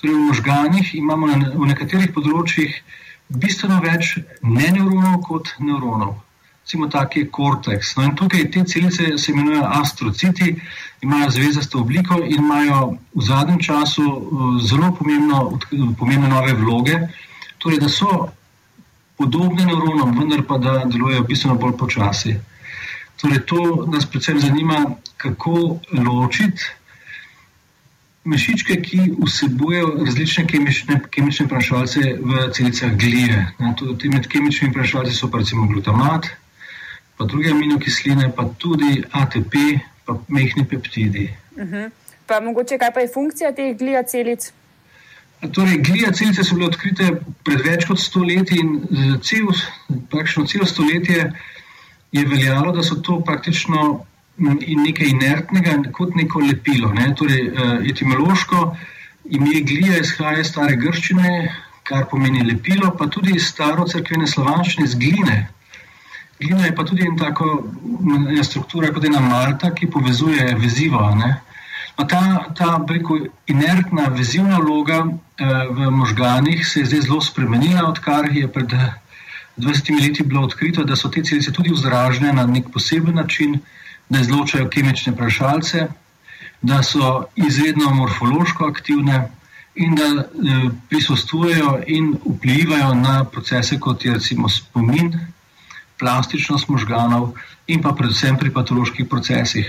Torej, 0.01 0.13
v 0.13 0.27
možganjih 0.27 0.95
imamo 0.95 1.31
na, 1.31 1.39
v 1.55 1.71
nekaterih 1.71 2.13
področjih 2.13 2.77
bistveno 3.29 3.81
več 3.81 4.19
ne 4.43 4.69
neuronov 4.69 5.17
kot 5.25 5.55
neuronov 5.59 6.13
recimo 6.63 6.87
tak 6.87 7.15
je 7.15 7.27
korteks. 7.27 7.95
No 7.95 8.03
in 8.03 8.15
tukaj 8.15 8.51
te 8.51 8.63
celice 8.63 9.17
se 9.17 9.31
imenujejo 9.31 9.63
astrociti, 9.67 10.55
imajo 11.01 11.29
zvezasto 11.29 11.79
obliko 11.79 12.15
in 12.23 12.39
imajo 12.39 12.97
v 13.15 13.21
zadnjem 13.21 13.59
času 13.59 14.03
uh, 14.03 14.61
zelo 14.63 14.91
pomembno, 14.95 15.59
pomembne 15.99 16.29
nove 16.29 16.53
vloge, 16.53 16.99
torej 17.57 17.79
da 17.79 17.89
so 17.89 18.29
podobne 19.17 19.65
neuronom, 19.65 20.15
vendar 20.19 20.43
pa 20.47 20.57
da 20.57 20.85
delujejo 20.85 21.23
bistveno 21.23 21.55
bolj 21.55 21.77
počasi. 21.77 22.37
Torej 23.21 23.43
to 23.45 23.85
nas 23.91 24.05
predvsem 24.05 24.39
zanima, 24.39 24.95
kako 25.17 25.79
ločiti 25.91 26.63
mešičke, 28.23 28.75
ki 28.81 28.99
vsebujejo 29.25 29.87
različne 30.05 30.45
kemične, 30.47 30.99
kemične 31.11 31.47
prenašalce 31.47 32.15
v 32.23 32.47
celicah 32.55 32.95
glije. 32.97 33.47
Med 33.59 34.27
kemičnimi 34.27 34.73
prenašalci 34.73 35.15
so 35.15 35.27
pa 35.31 35.43
recimo 35.43 35.67
glutamat, 35.67 36.27
pa 37.17 37.25
druge 37.25 37.51
aminokisline, 37.51 38.31
pa 38.35 38.47
tudi 38.57 39.03
ATP, 39.11 39.55
pa 40.05 40.17
mehni 40.27 40.65
peptidi. 40.65 41.29
Uh 41.55 41.63
-huh. 41.63 41.89
Pa 42.25 42.39
mogoče 42.39 42.77
kaj 42.77 42.93
pa 42.93 42.99
je 42.99 43.09
funkcija 43.13 43.51
teh 43.51 43.77
gliacelic? 43.77 44.51
Torej, 45.51 45.77
gliacelice 45.77 46.43
so 46.43 46.55
bile 46.55 46.67
odkrite 46.67 47.09
pred 47.43 47.61
več 47.65 47.85
kot 47.85 47.99
stoletji 47.99 48.59
in 48.59 49.19
cel, 49.21 49.51
praktično 50.09 50.45
celo 50.47 50.65
stoletje 50.65 51.33
je 52.11 52.25
veljalo, 52.25 52.71
da 52.71 52.83
so 52.83 52.95
to 52.95 53.19
praktično 53.25 54.05
nekaj 54.37 55.07
inertnega, 55.07 55.75
kot 55.91 56.15
neko 56.15 56.39
lepilo. 56.39 56.93
Ne? 56.93 57.09
Torej, 57.15 57.51
etimološko 57.89 58.77
ime 59.29 59.61
glija 59.61 59.99
izhaja 59.99 60.39
iz 60.39 60.47
stare 60.47 60.75
grščine, 60.75 61.33
kar 61.83 62.07
pomeni 62.09 62.43
lepilo, 62.47 62.93
pa 62.97 63.07
tudi 63.11 63.35
iz 63.35 63.49
staro 63.51 63.85
crkvene 63.87 64.27
slovanščine 64.27 64.87
z 64.87 64.99
gline, 64.99 65.37
Glina 66.43 66.65
je 66.65 66.75
pa 66.75 66.83
tudi 66.83 67.05
ena 67.07 67.15
tako 67.17 67.63
ena 68.29 68.43
struktura, 68.43 68.91
kot 68.93 69.05
ena 69.05 69.19
malta, 69.19 69.71
ki 69.71 69.87
povezuje 69.87 70.55
veziva. 70.59 71.09
No, 71.15 72.05
ta 72.09 72.21
ta 72.57 72.77
breko, 72.79 73.19
inertna 73.47 74.09
vezivna 74.09 74.59
vloga 74.59 75.05
eh, 75.05 75.67
v 75.69 75.91
možganih 75.91 76.67
se 76.67 76.79
je 76.79 76.85
zdaj 76.85 77.01
zelo 77.01 77.21
spremenila, 77.21 77.87
odkar 77.89 78.29
je 78.31 78.47
pred 78.47 78.73
20 79.57 80.01
leti 80.01 80.23
bilo 80.23 80.41
odkrito, 80.43 80.83
da 80.83 80.95
so 80.95 81.09
te 81.09 81.23
celice 81.23 81.51
tudi 81.51 81.71
vzražene 81.73 82.33
na 82.33 82.45
nek 82.45 82.71
poseben 82.73 83.15
način, 83.15 83.59
da 84.09 84.19
izločajo 84.19 84.69
kemične 84.69 85.15
prašalce, 85.15 85.87
da 86.61 86.83
so 86.83 87.25
izredno 87.35 87.89
morfološko 87.93 88.65
aktivne 88.65 89.29
in 89.75 89.95
da 89.95 90.03
eh, 90.03 90.69
prisustujejo 90.89 91.79
in 91.87 92.15
vplivajo 92.25 92.93
na 92.93 93.23
procese, 93.23 93.79
kot 93.79 94.05
je 94.05 94.13
recimo 94.13 94.49
spomin, 94.49 95.13
plastičnost 96.03 96.67
možganov 96.67 97.31
in 97.71 97.79
pa 97.81 97.95
predvsem 97.95 98.35
pri 98.37 98.51
patoloških 98.51 99.07
procesih. 99.07 99.67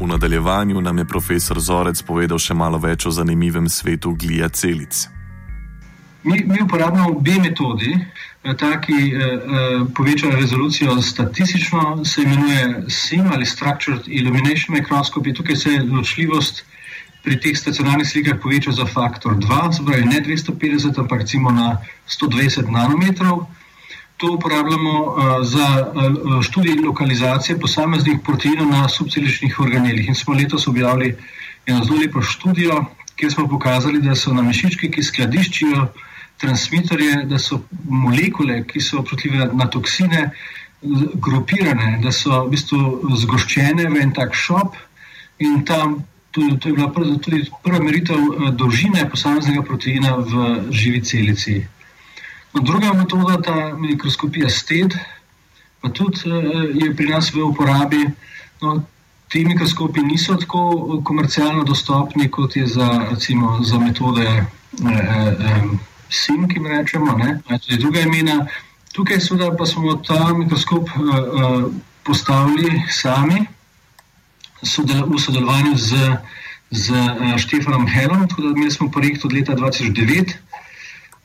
V 0.00 0.06
nadaljevanju 0.06 0.80
nam 0.80 0.98
je 0.98 1.04
profesor 1.08 1.60
Zorec 1.60 2.02
povedal 2.02 2.42
še 2.42 2.54
malo 2.54 2.78
več 2.78 3.06
o 3.06 3.14
zanimivem 3.14 3.70
svetu 3.70 4.12
glija 4.18 4.50
celic. 4.50 5.06
Mi, 6.26 6.42
mi 6.42 6.58
uporabljamo 6.62 7.14
obe 7.14 7.38
metodi, 7.38 7.94
ta, 8.58 8.72
ki 8.82 8.92
eh, 8.92 9.22
eh, 9.22 9.84
poveča 9.94 10.30
rezolucijo 10.34 10.98
statistično, 11.02 12.04
se 12.04 12.22
imenuje 12.22 12.90
SIM 12.90 13.30
ali 13.32 13.46
Structured 13.46 14.02
Illumination 14.06 14.74
Microscopy. 14.76 15.34
Tukaj 15.34 15.56
se 15.56 15.70
ločljivost 15.92 16.64
pri 17.26 17.34
teh 17.42 17.58
stacionarnih 17.58 18.06
slikah 18.06 18.38
poveča 18.38 18.70
za 18.70 18.86
faktor 18.86 19.34
2, 19.34 19.82
zbraj 19.82 20.06
ne 20.06 20.22
250, 20.22 20.94
ampak 20.94 21.26
recimo 21.26 21.50
na 21.50 21.82
120 22.06 22.70
nanometrov. 22.70 23.50
To 24.22 24.38
uporabljamo 24.38 24.94
uh, 25.02 25.10
za 25.42 25.90
uh, 25.90 26.38
študij 26.38 26.78
lokalizacije 26.86 27.58
posameznih 27.58 28.22
proteinov 28.22 28.70
na 28.70 28.86
subceličnih 28.88 29.58
organelih. 29.60 30.06
In 30.08 30.14
smo 30.14 30.38
letos 30.38 30.70
objavili 30.70 31.16
eno 31.66 31.84
zelo 31.84 31.98
lepo 31.98 32.22
študijo, 32.22 32.84
kjer 33.18 33.32
smo 33.32 33.48
pokazali, 33.48 33.98
da 33.98 34.14
so 34.14 34.30
na 34.30 34.46
mišički, 34.46 34.90
ki 34.90 35.02
skladiščijo 35.02 35.88
transmitorje, 36.38 37.24
da 37.26 37.42
so 37.42 37.58
molekule, 37.90 38.62
ki 38.70 38.80
so 38.80 39.02
občutljive 39.02 39.50
na 39.52 39.66
toksine, 39.66 40.30
grupirane, 41.14 41.98
da 42.02 42.12
so 42.12 42.44
v 42.44 42.54
bistvu 42.54 43.16
zgoščene 43.18 43.90
v 43.90 44.04
en 44.04 44.12
tak 44.14 44.36
šop 44.36 44.76
in 45.42 45.64
tam 45.66 46.04
tudi, 46.36 46.58
to 46.60 46.68
je 46.68 46.74
bila 46.74 46.88
prva, 46.92 47.16
tudi 47.18 47.44
prva 47.64 47.80
meritev 47.80 48.16
eh, 48.16 48.50
dolžine 48.52 49.08
posameznega 49.10 49.62
proteina 49.62 50.16
v 50.20 50.32
živi 50.70 51.00
celici. 51.00 51.62
No, 52.52 52.62
druga 52.62 52.92
metoda, 52.92 53.40
ta 53.40 53.72
mikroskopija 53.78 54.50
STED, 54.50 54.98
pa 55.80 55.88
tudi 55.88 56.28
eh, 56.28 56.68
je 56.84 56.92
pri 56.96 57.08
nas 57.08 57.32
v 57.32 57.48
uporabi. 57.48 58.04
No, 58.60 58.82
ti 59.32 59.44
mikroskopi 59.44 60.04
niso 60.04 60.36
tako 60.36 60.60
eh, 60.76 61.02
komercialno 61.04 61.64
dostopni, 61.64 62.28
kot 62.28 62.56
je 62.56 62.66
za, 62.66 63.08
recimo, 63.10 63.58
za 63.64 63.80
metode 63.80 64.28
eh, 64.28 64.46
eh, 64.84 65.60
SIM, 66.08 66.48
ki 66.48 66.60
jim 66.60 66.66
rečemo, 66.66 67.16
ne, 67.16 67.40
tudi 67.48 67.80
druga 67.80 68.04
imena. 68.04 68.44
Tukaj 68.92 69.20
seveda 69.20 69.50
pa 69.56 69.66
smo 69.66 69.96
ta 70.04 70.32
mikroskop 70.36 70.88
eh, 70.88 71.68
postavili 72.04 72.82
sami 72.92 73.46
sodel, 74.62 75.06
v 75.06 75.18
sodelovanju 75.18 75.76
z, 75.76 75.90
z 76.70 76.90
uh, 76.90 77.36
Štefanom 77.36 77.86
Helom, 77.88 78.28
tako 78.28 78.42
da 78.42 78.48
imeli 78.56 78.70
smo 78.70 78.90
projekt 78.90 79.24
od 79.24 79.32
leta 79.32 79.54
2009. 79.54 80.36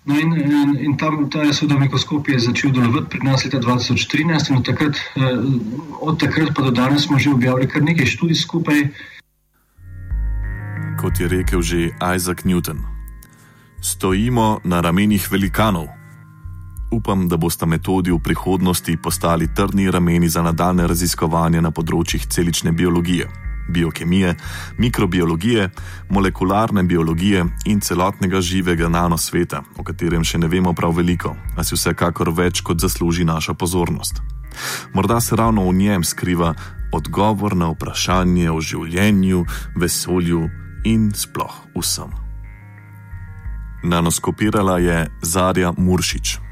No 0.06 0.18
in, 0.18 0.34
in, 0.34 0.78
in 0.82 0.98
tam 0.98 1.30
ta 1.30 1.46
sodel 1.54 1.78
mikroskop 1.80 2.30
je 2.30 2.40
začel 2.40 2.72
delovati 2.74 3.10
pri 3.10 3.22
nas 3.22 3.46
leta 3.46 3.60
2013 3.62 4.50
in 4.50 4.58
od 4.58 4.66
takrat, 4.66 4.98
uh, 5.16 5.46
od 6.02 6.20
takrat 6.20 6.56
pa 6.56 6.62
do 6.62 6.72
danes 6.72 7.06
smo 7.06 7.20
že 7.20 7.30
objavili 7.30 7.70
kar 7.70 7.84
nekaj 7.84 8.06
študij 8.06 8.36
skupaj. 8.36 8.90
Kot 10.98 11.20
je 11.20 11.28
rekel 11.28 11.62
že 11.62 11.94
Isaac 12.16 12.44
Newton, 12.44 12.82
stojimo 13.82 14.60
na 14.64 14.82
ramenih 14.82 15.32
velikanov. 15.32 16.01
Upam, 16.92 17.28
da 17.28 17.38
bosta 17.38 17.66
metodi 17.66 18.12
v 18.12 18.20
prihodnosti 18.20 18.98
postali 18.98 19.54
trdni 19.56 19.92
rameni 19.92 20.30
za 20.30 20.42
nadaljne 20.44 20.88
raziskovanje 20.88 21.62
na 21.62 21.72
področjih 21.72 22.26
celične 22.28 22.74
biologije, 22.76 23.30
biokemije, 23.72 24.34
mikrobiologije, 24.78 25.70
molekularne 26.10 26.84
biologije 26.84 27.46
in 27.72 27.80
celotnega 27.80 28.42
živega 28.42 28.90
nanosveta, 28.92 29.64
o 29.80 29.88
katerem 29.88 30.28
še 30.28 30.44
ne 30.44 30.52
vemo 30.52 30.76
prav 30.76 31.00
veliko, 31.00 31.32
a 31.56 31.64
si 31.64 31.80
vsekakor 31.80 32.34
več 32.36 32.60
kot 32.60 32.84
zasluži 32.84 33.24
naša 33.24 33.54
pozornost. 33.54 34.20
Morda 34.94 35.22
se 35.24 35.36
ravno 35.36 35.70
v 35.70 35.74
njem 35.74 36.04
skriva 36.04 36.54
odgovor 36.92 37.56
na 37.56 37.72
vprašanje 37.72 38.52
o 38.52 38.60
življenju, 38.60 39.46
vesolju 39.80 40.50
in 40.84 41.12
sploh 41.16 41.56
vsem. 41.80 42.12
Nanoskopirala 43.84 44.80
je 44.84 45.06
Zarja 45.24 45.72
Muršič. 45.78 46.51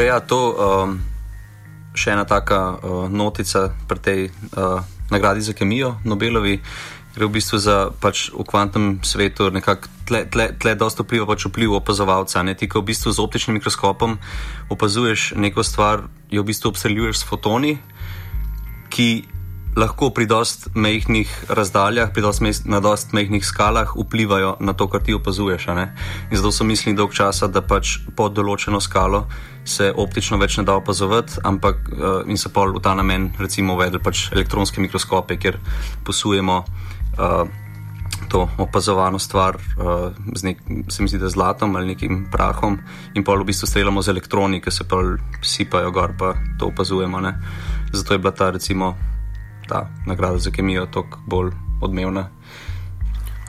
Torej, 0.00 0.16
ja, 0.16 0.24
to 0.24 0.56
um, 0.56 0.96
še 1.92 2.16
ena 2.16 2.24
taka 2.24 2.72
uh, 2.72 3.04
notica 3.12 3.68
pri 3.84 4.00
tej 4.00 4.20
uh, 4.32 4.80
nagradi 5.12 5.44
za 5.44 5.52
kemijo, 5.52 6.00
Nobelovi, 6.08 6.56
gre 7.12 7.28
v 7.28 7.34
bistvu 7.36 7.60
za 7.60 7.92
pač 7.92 8.32
v 8.32 8.40
kvantnem 8.48 9.04
svetu 9.04 9.52
nekako 9.52 9.92
tle, 10.08 10.24
tle, 10.24 10.56
tle 10.56 10.72
dosta 10.72 11.04
vpliva 11.04 11.28
pač 11.28 11.44
vpliv 11.44 11.76
opazovalca. 11.84 12.40
Ne? 12.40 12.56
Ti, 12.56 12.64
ko 12.64 12.80
v 12.80 12.96
bistvu 12.96 13.12
z 13.12 13.20
optičnim 13.20 13.60
mikroskopom 13.60 14.16
opazuješ 14.72 15.36
neko 15.36 15.60
stvar, 15.60 16.08
jo 16.32 16.40
v 16.40 16.48
bistvu 16.48 16.72
obstreljuješ 16.72 17.20
s 17.20 17.28
fotoni, 17.28 17.76
ki 18.88 19.28
lahko 19.76 20.10
pri 20.10 20.26
dost 20.26 20.68
mehkih 20.74 21.30
razdaljah, 21.48 22.10
pri 22.12 22.22
dost 22.22 22.40
meh, 22.40 22.56
na 22.64 22.80
dost 22.80 23.12
mehkih 23.12 23.44
skalah 23.46 23.94
vplivajo 23.94 24.56
na 24.60 24.72
to, 24.72 24.88
kar 24.88 25.02
ti 25.02 25.14
opazuješ. 25.14 25.66
In 25.70 26.36
zato 26.36 26.52
so 26.52 26.64
mislili 26.64 26.96
dolg 26.96 27.14
časa, 27.14 27.46
da 27.46 27.62
pač 27.62 27.98
pod 28.16 28.34
določeno 28.34 28.80
skalo 28.80 29.26
se 29.64 29.92
optično 29.96 30.38
več 30.40 30.56
ne 30.58 30.64
da 30.64 30.74
opazovati, 30.74 31.40
ampak 31.44 31.76
uh, 31.92 32.22
in 32.26 32.36
se 32.36 32.48
pol 32.48 32.72
v 32.74 32.82
ta 32.82 32.94
namen 32.94 33.30
recimo 33.38 33.74
uvedli 33.76 34.00
pač 34.02 34.30
elektronske 34.32 34.80
mikroskope, 34.80 35.36
kjer 35.36 35.60
posujemo. 36.04 36.64
Uh, 37.18 37.46
To 38.30 38.46
opazovano 38.62 39.18
stvar, 39.18 39.56
uh, 39.58 40.14
z 40.38 40.44
nek, 40.44 40.58
zdi, 40.86 41.18
z 41.18 41.30
zlatom 41.34 41.74
ali 41.74 41.96
nekim 41.96 42.28
prahom, 42.30 42.76
in 43.16 43.24
pa 43.26 43.34
v 43.34 43.46
bistvu 43.48 43.66
streljamo 43.66 44.02
z 44.06 44.12
elektroni, 44.12 44.60
ki 44.62 44.70
se 44.70 44.86
pa 44.86 45.00
sipajo 45.42 45.90
gor, 45.90 46.14
pa 46.14 46.36
to 46.60 46.70
opazujemo. 46.70 47.18
Ne? 47.18 47.32
Zato 47.90 48.14
je 48.14 48.22
bila 48.22 48.30
ta, 48.30 48.50
recimo, 48.54 48.94
ta 49.70 49.86
nagrada 50.06 50.38
za 50.38 50.50
kemijo 50.50 50.86
toliko 50.86 51.22
bolj 51.26 51.54
odmevna. 51.80 52.28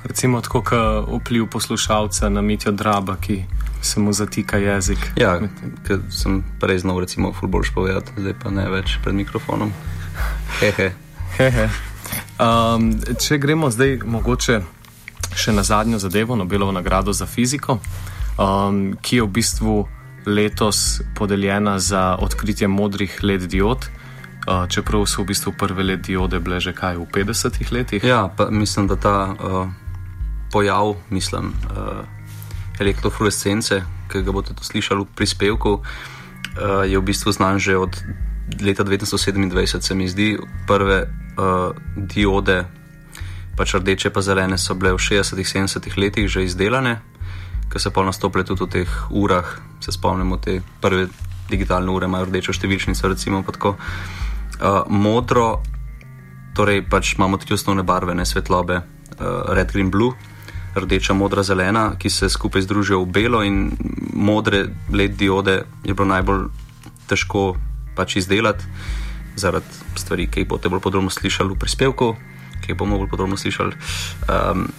Recimo 0.04 0.42
tako, 0.42 0.62
kot 0.62 1.22
vpliv 1.22 1.48
poslušalca 1.50 2.30
na 2.30 2.42
Mitjo 2.42 2.72
Draba, 2.72 3.16
ki 3.22 3.44
se 3.82 4.00
mu 4.00 4.14
zatika 4.14 4.58
jezik. 4.58 5.12
Ja, 5.16 5.40
ker 5.88 6.00
sem 6.10 6.44
prej 6.62 6.82
znal, 6.86 7.00
recimo, 7.00 7.34
fulboljš 7.34 7.74
povedati, 7.74 8.12
zdaj 8.18 8.34
pa 8.44 8.50
ne 8.50 8.70
več 8.70 8.98
pred 9.04 9.16
mikrofonom. 9.16 9.74
Hehe. 10.60 10.92
Hehe. 11.38 11.70
Um, 12.42 12.92
če 13.22 13.38
gremo 13.38 13.70
zdaj 13.72 14.02
mogoče 14.06 14.62
še 15.38 15.54
na 15.56 15.64
zadnjo 15.64 16.00
zadevo, 16.02 16.36
Nobelovo 16.36 16.74
nagrado 16.76 17.14
za 17.14 17.26
fiziko, 17.26 17.80
um, 18.38 18.82
ki 19.02 19.22
je 19.22 19.26
v 19.26 19.32
bistvu 19.38 19.76
letos 20.26 21.02
podeljena 21.18 21.80
za 21.80 22.16
odkritje 22.20 22.68
modrih 22.68 23.24
LED 23.24 23.48
diod. 23.50 23.90
Uh, 24.42 24.66
čeprav 24.66 25.06
so 25.06 25.22
v 25.22 25.30
bistvu 25.30 25.54
prve 25.54 25.86
LED 25.86 26.10
diode 26.10 26.42
bile 26.42 26.58
že 26.58 26.74
kaj 26.74 26.98
v 26.98 27.06
50-ih 27.06 27.70
letih. 27.70 28.02
Ja, 28.02 28.26
pa 28.26 28.50
mislim, 28.50 28.90
da 28.90 28.98
ta 28.98 29.38
uh, 29.38 29.70
pojav, 30.50 30.98
mislim, 31.14 31.54
uh, 31.70 32.02
elektrofluorescence, 32.82 33.86
ki 34.10 34.26
ga 34.26 34.32
boste 34.34 34.58
slišali 34.58 35.06
v 35.06 35.14
prispevku, 35.14 35.72
uh, 35.78 36.82
je 36.90 36.98
v 36.98 37.06
bistvu 37.06 37.30
znan 37.30 37.62
že 37.62 37.78
od 37.78 37.94
leta 38.66 38.82
1927, 38.82 39.78
se 39.86 39.94
mi 39.94 40.10
zdi. 40.10 40.42
Prve 40.66 41.06
uh, 41.06 41.78
diode, 41.94 42.66
pač 43.54 43.78
rdeče 43.78 44.10
pa 44.10 44.26
zelene, 44.26 44.58
so 44.58 44.74
bile 44.74 44.98
v 44.98 44.98
60-ih, 44.98 45.46
70-ih 45.46 45.98
letih 46.02 46.26
že 46.26 46.50
izdelane, 46.50 46.98
ki 47.70 47.78
so 47.78 47.94
pa 47.94 48.02
nastopile 48.02 48.42
tudi 48.42 48.66
v 48.66 48.70
teh 48.74 48.90
urah. 49.14 49.46
Se 49.86 49.94
spomnimo, 49.94 50.42
te 50.42 50.66
prve 50.82 51.14
digitalne 51.46 51.94
ure 51.94 52.10
imajo 52.10 52.26
rdečo 52.26 52.58
številčnico, 52.58 53.06
recimo 53.06 53.46
tako. 53.46 53.78
Uh, 53.78 54.22
modro, 54.88 55.62
torej 56.54 56.84
pač 56.90 57.16
imamo 57.16 57.38
tri 57.38 57.54
osnovne 57.54 57.84
barve, 57.84 58.16
ne 58.16 58.26
svetlobe, 58.26 58.82
uh, 59.20 59.54
red, 59.56 59.72
green, 59.72 59.90
blue. 59.92 60.14
Rdeča, 60.76 61.14
modra, 61.14 61.44
zelena, 61.44 61.98
ki 62.00 62.10
se 62.10 62.30
skupaj 62.30 62.64
združijo 62.64 63.02
v 63.04 63.12
belo, 63.12 63.42
in 63.44 63.72
modre 64.14 64.70
LED 64.92 65.18
diode 65.20 65.64
je 65.84 65.94
bilo 65.94 66.08
najbolj 66.08 66.46
težko 67.12 67.58
pač 67.96 68.16
izdelati, 68.22 68.64
zaradi 69.36 70.00
stvari, 70.00 70.30
ki 70.32 70.44
jih 70.44 70.48
boste 70.48 70.72
bolj 70.72 70.84
podrobno 70.84 71.12
slišali 71.12 71.52
v 71.52 71.60
prispevku, 71.60 72.14
ki 72.64 72.72
jih 72.72 72.80
bomo 72.80 73.02
bolj 73.02 73.12
podrobno 73.12 73.36
slišali. 73.36 73.76
Um, 74.32 74.70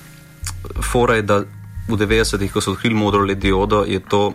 fora 0.80 1.18
je, 1.20 1.26
da 1.28 1.42
v 1.88 1.98
90-ih, 1.98 2.52
ko 2.52 2.64
so 2.64 2.72
odkrili 2.72 2.96
modro 2.96 3.20
LED 3.26 3.42
diodo, 3.44 3.84
je 3.84 4.00
to 4.00 4.32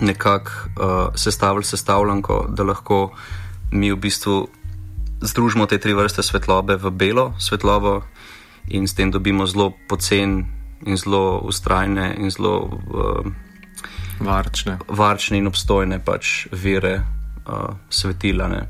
nekako 0.00 0.50
uh, 0.50 1.18
sestavljalo 1.18 1.66
sestavljanko, 1.66 2.46
da 2.56 2.64
lahko 2.64 3.10
mi 3.72 3.92
v 3.92 4.00
bistvu 4.00 4.48
združimo 5.20 5.66
te 5.66 5.78
tri 5.78 5.94
vrste 5.94 6.22
svetlobe 6.22 6.76
v 6.76 6.90
belo 6.90 7.34
svetlobo 7.38 8.02
in 8.68 8.88
s 8.88 8.94
tem 8.94 9.10
dobimo 9.10 9.46
zelo 9.46 9.72
pocen 9.88 10.44
in 10.86 10.96
zelo 10.96 11.38
ustrajne 11.44 12.14
in 12.18 12.30
zelo 12.30 12.54
uh, 12.64 13.26
varčne. 14.20 14.78
varčne 14.88 15.38
in 15.38 15.46
obstojne 15.46 15.98
pač 16.04 16.46
vire 16.52 17.00
uh, 17.46 17.76
svetila. 17.90 18.48
Ne. 18.48 18.62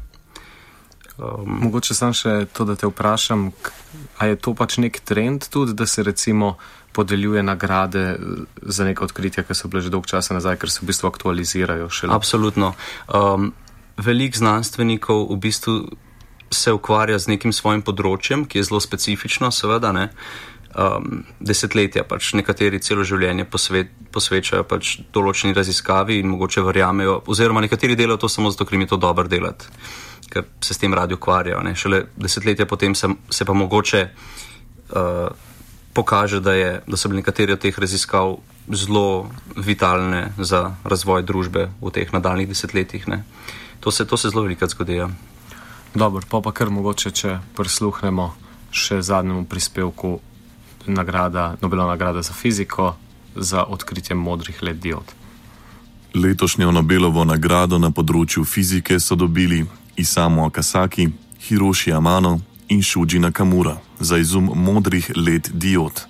Um, 1.18 1.58
Mogoče 1.62 1.94
sam 1.94 2.14
še 2.16 2.46
to, 2.52 2.64
da 2.64 2.76
te 2.76 2.86
vprašam, 2.88 3.50
k- 3.62 3.72
a 4.18 4.26
je 4.26 4.36
to 4.40 4.54
pač 4.54 4.78
nek 4.78 5.00
trend 5.04 5.48
tudi, 5.52 5.74
da 5.74 5.86
se 5.86 6.02
recimo 6.02 6.56
podeljuje 6.92 7.42
nagrade 7.42 8.04
eh, 8.14 8.18
za 8.62 8.84
neka 8.84 9.04
odkritja, 9.04 9.44
ki 9.44 9.54
so 9.54 9.68
bile 9.68 9.82
že 9.82 9.90
dolg 9.92 10.06
časa 10.10 10.34
nazaj, 10.34 10.56
ker 10.56 10.70
se 10.70 10.80
v 10.82 10.88
bistvu 10.90 11.06
aktualizirajo 11.06 11.90
šele. 11.90 12.14
Absolutno. 12.14 12.74
Um, 13.06 13.52
Veliko 14.00 14.38
znanstvenikov 14.38 15.28
v 15.28 15.36
bistvu 15.36 15.74
se 16.50 16.72
ukvarja 16.72 17.18
z 17.18 17.30
nekim 17.34 17.52
svojim 17.54 17.82
področjem, 17.86 18.44
ki 18.44 18.58
je 18.58 18.68
zelo 18.68 18.80
specifično, 18.82 19.52
seveda. 19.54 19.92
Ne? 19.94 20.08
Um, 20.70 21.24
desetletja, 21.42 22.04
pač 22.06 22.32
nekateri 22.38 22.78
celo 22.82 23.02
življenje 23.06 23.46
posvet, 23.50 23.90
posvečajo 24.14 24.62
pač 24.70 25.00
določeni 25.14 25.54
raziskavi 25.56 26.20
in 26.22 26.30
mogoče 26.30 26.62
verjamejo, 26.62 27.16
oziroma 27.30 27.62
nekateri 27.64 27.96
delajo 27.98 28.20
to 28.22 28.30
samo 28.30 28.52
zato, 28.54 28.66
ker 28.66 28.78
jim 28.78 28.86
je 28.86 28.92
to 28.92 29.00
dobro 29.02 29.26
delati, 29.30 29.66
ker 30.30 30.46
se 30.62 30.74
s 30.74 30.78
tem 30.78 30.94
radi 30.94 31.18
ukvarjajo. 31.18 31.62
Ne? 31.66 31.74
Šele 31.74 32.04
desetletja 32.14 32.68
potem 32.70 32.94
se, 32.94 33.10
se 33.30 33.46
pa 33.46 33.54
mogoče 33.54 34.04
uh, 34.06 35.50
pokaže, 35.94 36.38
da, 36.40 36.54
je, 36.54 36.70
da 36.86 36.96
so 36.96 37.10
bili 37.10 37.24
nekateri 37.24 37.58
od 37.58 37.62
teh 37.62 37.78
raziskav 37.78 38.36
zelo 38.70 39.30
vitalne 39.56 40.30
za 40.38 40.76
razvoj 40.84 41.26
družbe 41.26 41.66
v 41.80 41.94
teh 41.94 42.14
nadaljnih 42.14 42.46
desetletjih. 42.50 43.08
Ne? 43.10 43.24
To 43.80 43.90
se, 43.90 44.06
to 44.06 44.16
se 44.16 44.30
zelo 44.30 44.46
velikokrat 44.46 44.70
zgodi. 44.70 45.02
Ja. 45.02 45.10
Dobro, 45.94 46.22
pa 46.30 46.40
pa 46.40 46.52
kar 46.52 46.70
mogoče, 46.70 47.10
če 47.10 47.38
prisluhnemo 47.56 48.30
še 48.70 49.02
zadnjemu 49.02 49.44
prispevku 49.44 50.20
nagrada, 50.86 51.56
Nobelova 51.60 51.90
nagrada 51.90 52.22
za 52.22 52.32
fiziko 52.32 52.94
za 53.36 53.64
odkritje 53.64 54.16
modrih 54.16 54.62
LED 54.62 54.76
diod. 54.76 55.12
Letošnjo 56.14 56.70
Nobelovo 56.70 57.24
nagrado 57.24 57.78
na 57.78 57.90
področju 57.90 58.44
fizike 58.44 58.98
so 59.00 59.14
dobili 59.14 59.64
Isamu 59.96 60.46
Akasaki, 60.46 61.08
Hiroshi 61.46 61.92
Amano 61.92 62.40
in 62.68 62.82
Shuji 62.82 63.18
Nakamura 63.18 63.76
za 64.00 64.18
izum 64.18 64.50
modrih 64.54 65.10
LED 65.16 65.50
diod. 65.54 66.09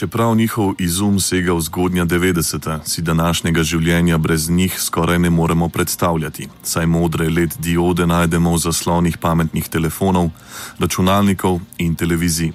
Čeprav 0.00 0.34
njihov 0.34 0.74
izum 0.78 1.20
sega 1.20 1.52
v 1.52 1.60
zgodnja 1.60 2.04
90. 2.04 2.78
si 2.88 3.02
današnjega 3.02 3.62
življenja 3.62 4.18
brez 4.18 4.48
njih 4.50 4.78
skoraj 4.80 5.18
ne 5.18 5.30
moremo 5.30 5.68
predstavljati, 5.68 6.48
saj 6.62 6.86
modre 6.86 7.28
LED 7.28 7.58
diode 7.58 8.06
najdemo 8.06 8.54
v 8.54 8.58
zaslonih 8.58 9.18
pametnih 9.18 9.68
telefonov, 9.68 10.30
računalnikov 10.78 11.60
in 11.78 11.94
televizij. 11.94 12.52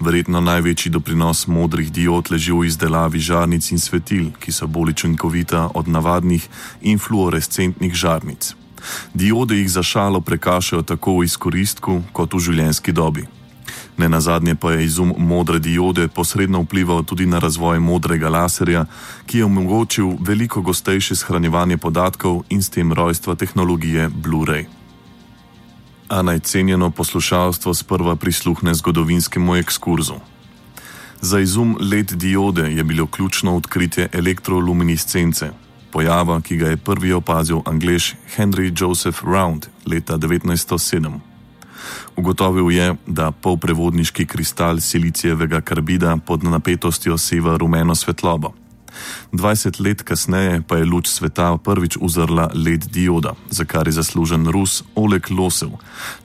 Verjetno 0.00 0.40
največji 0.40 0.92
doprinos 0.92 1.46
modrih 1.46 1.88
diod 1.92 2.28
leži 2.30 2.52
v 2.52 2.68
izdelavi 2.68 3.18
žarnic 3.18 3.70
in 3.72 3.80
svetil, 3.80 4.28
ki 4.36 4.52
so 4.52 4.68
bolj 4.68 4.92
učinkovita 4.92 5.70
od 5.74 5.88
navadnih 5.88 6.48
in 6.82 6.98
fluorescentnih 6.98 7.94
žarnic. 7.94 8.52
Diode 9.14 9.56
jih 9.56 9.70
za 9.70 9.82
šalo 9.82 10.20
prekašajo 10.20 10.82
tako 10.82 11.16
v 11.18 11.32
izkoristku 11.32 12.02
kot 12.12 12.34
v 12.34 12.44
življenjski 12.50 12.92
dobi. 12.92 13.37
Ne 13.98 14.08
na 14.08 14.20
zadnje 14.20 14.54
pa 14.54 14.72
je 14.72 14.84
izum 14.84 15.14
modre 15.18 15.58
diode 15.58 16.08
posredno 16.08 16.62
vplival 16.62 17.02
tudi 17.02 17.26
na 17.26 17.38
razvoj 17.38 17.78
modrega 17.78 18.28
laserja, 18.28 18.86
ki 19.26 19.38
je 19.38 19.44
omogočil 19.44 20.16
veliko 20.20 20.62
gostejše 20.62 21.16
shranjevanje 21.16 21.76
podatkov 21.76 22.42
in 22.48 22.62
s 22.62 22.70
tem 22.70 22.92
rojstva 22.92 23.34
tehnologije 23.34 24.08
Blu-ray. 24.08 24.64
A 26.08 26.22
najcenjeno 26.22 26.90
poslušalstvo 26.90 27.74
sprva 27.74 28.16
prisluhne 28.16 28.74
zgodovinskemu 28.74 29.56
ekskurzu. 29.56 30.14
Za 31.20 31.40
izum 31.40 31.76
LED 31.80 32.12
diode 32.12 32.70
je 32.72 32.84
bilo 32.84 33.06
ključno 33.06 33.56
odkritje 33.56 34.08
elektroluminiscence, 34.12 35.50
pojava, 35.90 36.40
ki 36.40 36.56
ga 36.56 36.68
je 36.68 36.76
prvi 36.76 37.12
opazil 37.12 37.60
anglež 37.66 38.14
Henry 38.36 38.70
Joseph 38.80 39.24
Round 39.24 39.66
leta 39.86 40.18
1907. 40.18 41.27
Ugotovil 42.16 42.70
je, 42.70 42.94
da 43.06 43.30
polprevodniški 43.30 44.26
kristal 44.26 44.80
silicijevega 44.80 45.60
karbida 45.60 46.16
pod 46.26 46.44
napetostjo 46.44 47.18
seva 47.18 47.56
rumeno 47.56 47.94
svetlobo. 47.94 48.54
20 49.32 49.80
let 49.80 50.02
kasneje 50.02 50.62
pa 50.68 50.76
je 50.76 50.84
luč 50.84 51.08
sveta 51.08 51.56
prvič 51.56 51.96
uzrla 52.00 52.50
LED 52.54 52.84
dioda, 52.90 53.34
za 53.50 53.64
kar 53.64 53.86
je 53.88 53.92
zaslužen 53.92 54.46
Rus 54.46 54.82
Oleg 54.94 55.30
Losev. 55.30 55.68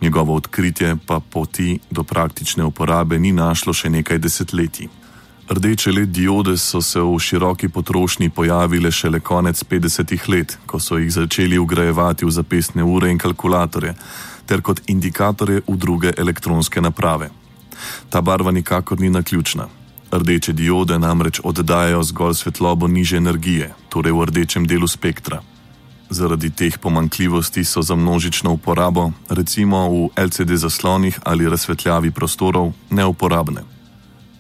Njegovo 0.02 0.36
odkritje 0.36 0.96
pa 1.08 1.20
poti 1.20 1.80
do 1.92 2.04
praktične 2.04 2.64
uporabe 2.64 3.20
ni 3.20 3.32
našlo 3.32 3.74
še 3.74 3.90
nekaj 3.90 4.18
desetletij. 4.18 4.88
Rdeče 5.50 5.92
LED 5.92 6.10
diode 6.10 6.58
so 6.58 6.82
se 6.82 7.00
v 7.00 7.20
široki 7.20 7.68
potrošnji 7.70 8.30
pojavile 8.30 8.92
šele 8.92 9.20
konec 9.20 9.64
50-ih 9.64 10.30
let, 10.30 10.58
ko 10.66 10.80
so 10.80 10.98
jih 10.98 11.12
začeli 11.12 11.58
ugrajevati 11.60 12.26
v 12.26 12.32
zapestne 12.32 12.84
ure 12.84 13.12
in 13.12 13.18
kalkulatorje, 13.18 13.94
ter 14.46 14.62
kot 14.62 14.82
indikatorje 14.88 15.62
v 15.68 15.78
druge 15.78 16.14
elektronske 16.18 16.82
naprave. 16.82 17.30
Ta 18.10 18.22
barva 18.22 18.52
nikakor 18.52 19.00
ni 19.00 19.10
naključna. 19.10 19.68
Rdeče 20.12 20.54
diode 20.54 21.00
namreč 21.00 21.40
oddajajo 21.44 22.04
zgolj 22.04 22.34
svetlobo 22.34 22.88
niže 22.88 23.18
energije, 23.18 23.74
torej 23.90 24.14
v 24.14 24.26
rdečem 24.26 24.68
delu 24.68 24.88
spektra. 24.88 25.42
Zaradi 26.10 26.50
teh 26.50 26.78
pomankljivosti 26.78 27.64
so 27.66 27.82
za 27.82 27.96
množično 27.96 28.52
uporabo, 28.52 29.12
recimo 29.30 29.90
v 29.90 30.10
LCD 30.16 30.56
zaslonih 30.56 31.20
ali 31.24 31.50
razsvetljavi 31.50 32.12
prostorov, 32.12 32.74
neuporabne. 32.90 33.64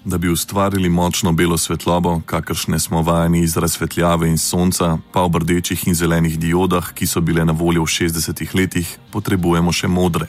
Da 0.05 0.17
bi 0.17 0.29
ustvarili 0.29 0.89
močno 0.89 1.31
belo 1.31 1.57
svetlobo, 1.57 2.21
kakršne 2.25 2.79
smo 2.79 3.01
vajeni 3.01 3.39
iz 3.39 3.57
razsvetljave 3.57 4.27
in 4.29 4.37
sonca, 4.37 4.97
pa 5.11 5.21
ob 5.21 5.35
rdečih 5.35 5.87
in 5.87 5.95
zelenih 5.95 6.39
diodah, 6.39 6.91
ki 6.93 7.07
so 7.07 7.21
bile 7.21 7.45
na 7.45 7.53
voljo 7.53 7.83
v 7.83 7.87
60-ih 7.87 8.55
letih, 8.55 8.97
potrebujemo 9.11 9.71
še 9.71 9.87
modre. 9.87 10.27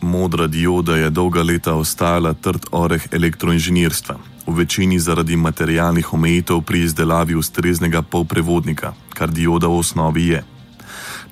Modra 0.00 0.46
dioda 0.46 0.96
je 0.96 1.10
dolga 1.10 1.42
leta 1.42 1.74
ostajala 1.74 2.34
trd 2.34 2.68
oreh 2.70 3.08
elektroinženirstva, 3.12 4.18
v 4.46 4.54
večini 4.58 5.00
zaradi 5.00 5.36
materialnih 5.36 6.12
omejitev 6.12 6.60
pri 6.60 6.84
izdelavi 6.84 7.34
ustreznega 7.34 8.02
polprevodnika, 8.02 8.92
kar 9.16 9.32
dioda 9.32 9.66
v 9.66 9.80
osnovi 9.80 10.28
je. 10.28 10.44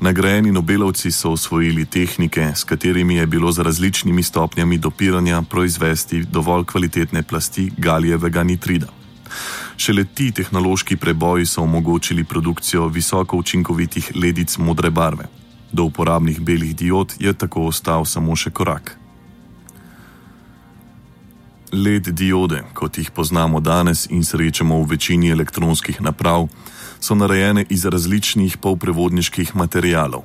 Nagrajeni 0.01 0.53
Nobelovci 0.53 1.11
so 1.11 1.31
osvojili 1.31 1.85
tehnike, 1.85 2.53
s 2.55 2.65
katerimi 2.65 3.17
je 3.17 3.27
bilo 3.27 3.53
z 3.53 3.59
različnimi 3.59 4.23
stopnjami 4.23 4.79
dopiranja 4.79 5.43
proizvesti 5.43 6.25
dovolj 6.25 6.65
kvalitetne 6.65 7.23
plasti 7.23 7.73
galijevega 7.79 8.43
nitrida. 8.43 8.87
Šele 9.77 10.05
ti 10.05 10.31
tehnološki 10.33 10.97
preboji 10.97 11.47
so 11.47 11.63
omogočili 11.63 12.25
produkcijo 12.25 12.89
visoko 12.89 13.37
učinkovitih 13.37 14.13
ledic 14.15 14.59
modre 14.59 14.91
barve. 14.91 15.25
Do 15.73 15.85
uporabnih 15.85 16.41
belih 16.41 16.77
diod 16.77 17.15
je 17.19 17.33
tako 17.33 17.67
ostal 17.67 18.05
samo 18.05 18.37
še 18.37 18.51
korak. 18.51 18.99
LED 21.73 22.09
diode, 22.09 22.63
kot 22.75 22.99
jih 22.99 23.11
poznamo 23.11 23.61
danes 23.61 24.07
in 24.11 24.25
srečamo 24.25 24.79
v 24.83 24.87
večini 24.91 25.31
elektronskih 25.31 26.01
naprav, 26.01 26.49
so 27.07 27.15
narejene 27.15 27.65
iz 27.71 27.85
različnih 27.85 28.57
polprevodniških 28.59 29.55
materijalov. 29.57 30.25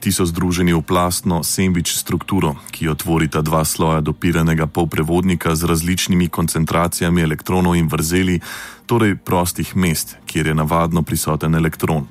Ti 0.00 0.12
so 0.12 0.26
združeni 0.28 0.74
v 0.76 0.82
plastno 0.84 1.40
sandvič 1.40 1.94
strukturo, 1.96 2.52
ki 2.68 2.90
jo 2.90 2.94
tvorita 2.94 3.40
dva 3.40 3.64
sloja 3.64 4.02
dopiranega 4.04 4.66
polprevodnika 4.66 5.54
z 5.56 5.64
različnimi 5.64 6.28
koncentracijami 6.28 7.22
elektronov 7.22 7.78
in 7.80 7.88
vrzeli, 7.88 8.40
torej 8.86 9.16
prostih 9.24 9.72
mest, 9.76 10.16
kjer 10.26 10.52
je 10.52 10.54
navadno 10.54 11.02
prisoten 11.02 11.54
elektron. 11.54 12.04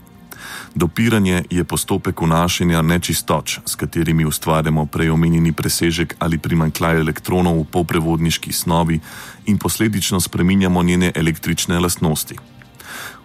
Dopiranje 0.76 1.43
je 1.49 1.64
postopek 1.64 2.22
vnašanja 2.22 2.82
nečistoč, 2.82 3.60
s 3.66 3.76
katerimi 3.76 4.26
ustvarjamo 4.26 4.86
preomenjeni 4.86 5.52
presežek 5.54 6.16
ali 6.20 6.41
primankljaj 6.41 7.04
elektronov 7.06 7.60
v 7.60 7.68
polprevodniški 7.76 8.54
snovi 8.54 8.97
in 9.45 9.58
posledično 9.58 10.20
spreminjamo 10.20 10.84
njene 10.84 11.12
električne 11.16 11.80
lastnosti. 11.80 12.61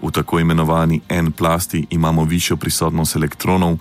V 0.03 0.11
tako 0.11 0.41
imenovani 0.41 1.01
N-plasti 1.09 1.87
imamo 1.91 2.25
višjo 2.25 2.57
prisotnost 2.57 3.17
elektronov, 3.17 3.79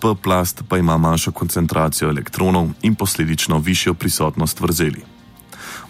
P-plast 0.00 0.62
pa 0.68 0.78
ima 0.78 0.96
manjšo 0.96 1.32
koncentracijo 1.32 2.10
elektronov 2.10 2.68
in 2.82 2.94
posledično 2.94 3.58
višjo 3.58 3.94
prisotnost 3.94 4.60
vrzeli. 4.60 5.02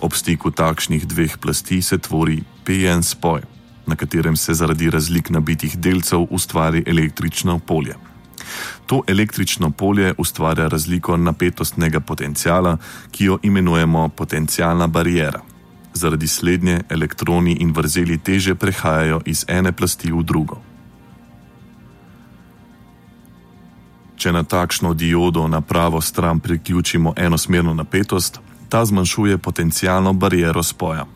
Ob 0.01 0.13
stiku 0.13 0.51
takšnih 0.51 1.07
dveh 1.07 1.39
plasti 1.39 1.83
se 1.83 1.99
tvori 1.99 2.43
PN 2.65 3.03
spoj, 3.03 3.43
na 3.87 3.97
katerem 3.97 4.37
se 4.37 4.55
zaradi 4.55 4.91
razlik 4.91 5.31
nabitih 5.31 5.79
delcev 5.79 6.27
ustvari 6.31 6.85
električno 6.87 7.59
polje. 7.59 7.95
To 8.87 9.03
električno 9.07 9.71
polje 9.71 10.15
ustvarja 10.19 10.69
razliko 10.69 11.17
napetostnega 11.17 12.01
potencijala, 12.01 12.77
ki 13.11 13.25
jo 13.25 13.39
imenujemo 13.43 14.09
potencijalna 14.09 14.87
barijera. 14.87 15.41
Zaradi 15.95 16.29
slednje 16.29 16.81
elektroni 16.89 17.57
in 17.61 17.73
vrzeli 17.73 18.19
teže 18.19 18.55
prehajajo 18.55 19.21
iz 19.27 19.45
ene 19.49 19.73
plasti 19.73 20.13
v 20.13 20.23
drugo. 20.23 20.61
Če 24.19 24.33
na 24.33 24.43
takšno 24.43 24.95
diodo 24.95 25.47
na 25.49 25.61
pravo 25.61 26.01
stran 26.01 26.41
priključimo 26.41 27.13
enosmerno 27.17 27.75
napetost, 27.75 28.41
ta 28.69 28.85
zmanjšuje 28.85 29.39
potencijalno 29.39 30.13
bariero 30.13 30.63
spoja. 30.63 31.07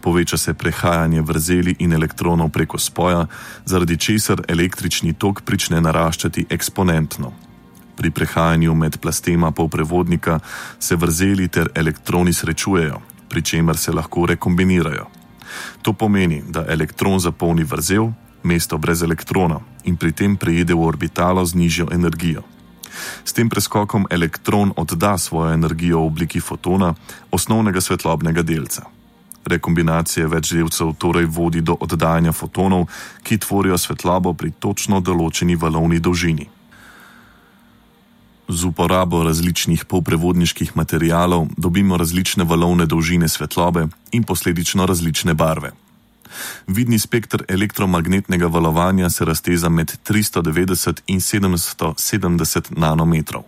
Poveča 0.00 0.36
se 0.36 0.54
prehajanje 0.54 1.22
vrzeli 1.22 1.76
in 1.78 1.92
elektronov 1.92 2.50
preko 2.50 2.78
spoja, 2.78 3.26
zaradi 3.64 3.96
česar 3.96 4.42
električni 4.48 5.12
tok 5.12 5.42
prične 5.42 5.80
naraščati 5.80 6.46
eksponentno. 6.50 7.32
Pri 7.96 8.10
prehajanju 8.10 8.74
med 8.74 8.98
plastema 9.00 9.50
polprevodnika 9.50 10.38
se 10.78 10.96
vrzeli 10.96 11.48
ter 11.48 11.70
elektroni 11.74 12.32
srečujejo, 12.32 13.00
pri 13.28 13.42
čemer 13.42 13.76
se 13.76 13.92
lahko 13.92 14.26
rekombinirajo. 14.26 15.06
To 15.82 15.92
pomeni, 15.92 16.42
da 16.48 16.64
elektron 16.68 17.20
zapolni 17.20 17.64
vrzel, 17.64 18.10
mesto 18.42 18.78
brez 18.78 19.02
elektrona 19.02 19.60
in 19.84 19.96
pri 19.96 20.12
tem 20.12 20.36
preide 20.36 20.74
v 20.74 20.84
orbitalo 20.84 21.44
z 21.46 21.54
nižjo 21.54 21.88
energijo. 21.92 22.42
S 23.24 23.32
tem 23.32 23.48
preskokom 23.48 24.06
elektron 24.10 24.72
odda 24.76 25.18
svojo 25.18 25.52
energijo 25.52 26.00
v 26.00 26.06
obliki 26.06 26.40
fotona, 26.40 26.94
osnovnega 27.30 27.80
svetlobnega 27.80 28.42
delca. 28.42 28.82
Rekombinacija 29.46 30.26
več 30.26 30.52
delcev 30.52 30.92
torej 30.98 31.24
vodi 31.24 31.60
do 31.60 31.76
oddajanja 31.80 32.32
fotonov, 32.32 32.88
ki 33.22 33.38
tvorijo 33.38 33.78
svetlobo 33.78 34.34
pri 34.34 34.50
točno 34.50 35.00
določeni 35.00 35.56
valovni 35.56 36.00
dolžini. 36.00 36.57
Z 38.48 38.64
uporabo 38.64 39.22
različnih 39.22 39.84
polprevodniških 39.84 40.76
materijalov 40.76 41.48
dobimo 41.56 41.96
različne 41.96 42.44
valovne 42.44 42.86
dolžine 42.86 43.28
svetlobe 43.28 43.86
in 44.12 44.24
posledično 44.24 44.86
različne 44.86 45.34
barve. 45.34 45.72
Vidni 46.66 46.98
spektr 46.98 47.44
elektromagnetnega 47.48 48.46
valovanja 48.46 49.10
se 49.10 49.24
razteza 49.24 49.68
med 49.68 49.92
390 50.08 51.00
in 51.06 51.20
770 51.20 52.72
nanometrov. 52.76 53.42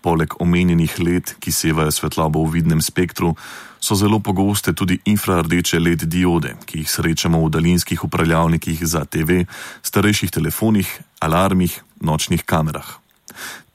Poleg 0.00 0.34
omenjenih 0.40 1.00
let, 1.00 1.34
ki 1.40 1.52
sevajo 1.52 1.90
svetlobo 1.90 2.44
v 2.44 2.52
vidnem 2.52 2.82
spektru, 2.82 3.34
so 3.80 3.94
zelo 3.94 4.20
pogoste 4.20 4.72
tudi 4.72 4.98
infrardeče 5.04 5.80
LED 5.80 6.04
diode, 6.04 6.54
ki 6.66 6.78
jih 6.82 6.90
srečamo 6.90 7.40
v 7.44 7.50
daljinskih 7.50 8.04
upravljalnikih 8.04 8.86
za 8.86 9.04
TV, 9.04 9.44
starejših 9.82 10.30
telefonih, 10.30 10.88
alarmih, 11.20 11.80
nočnih 12.00 12.44
kamerah. 12.44 12.98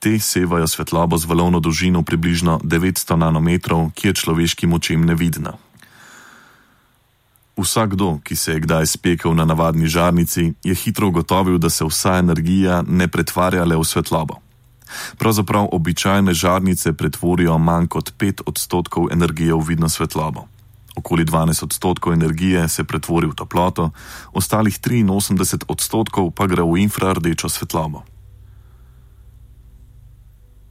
Te 0.03 0.19
sevajo 0.19 0.67
svetlobo 0.67 1.15
z 1.15 1.23
valovno 1.31 1.63
dolžino 1.63 2.03
približno 2.03 2.59
900 2.59 3.15
nanometrov, 3.15 3.95
ki 3.95 4.11
je 4.11 4.19
človeškim 4.19 4.75
očem 4.75 4.99
nevidna. 4.99 5.55
Vsakdo, 7.55 8.19
ki 8.19 8.35
se 8.35 8.51
je 8.51 8.59
kdaj 8.67 8.99
spekel 8.99 9.31
na 9.31 9.47
navadni 9.47 9.87
žarnici, 9.87 10.59
je 10.59 10.75
hitro 10.75 11.07
ugotovil, 11.07 11.55
da 11.55 11.69
se 11.71 11.87
vsa 11.87 12.19
energija 12.19 12.83
ne 12.83 13.07
pretvarja 13.07 13.63
le 13.63 13.79
v 13.79 13.87
svetlobo. 13.87 14.43
Pravzaprav 15.15 15.71
običajne 15.71 16.35
žarnice 16.35 16.91
pretvorijo 16.93 17.55
manj 17.57 17.87
kot 17.87 18.11
5 18.19 18.43
odstotkov 18.45 19.07
energije 19.07 19.55
v 19.55 19.63
vidno 19.63 19.87
svetlobo. 19.89 20.51
Okoli 20.99 21.23
12 21.25 21.63
odstotkov 21.63 22.13
energije 22.13 22.67
se 22.67 22.83
pretvori 22.83 23.31
v 23.31 23.39
toploto, 23.39 23.95
ostalih 24.35 24.75
83 24.75 25.63
odstotkov 25.67 26.35
pa 26.35 26.43
gre 26.47 26.61
v 26.61 26.83
infrardečo 26.83 27.47
svetlobo. 27.49 28.03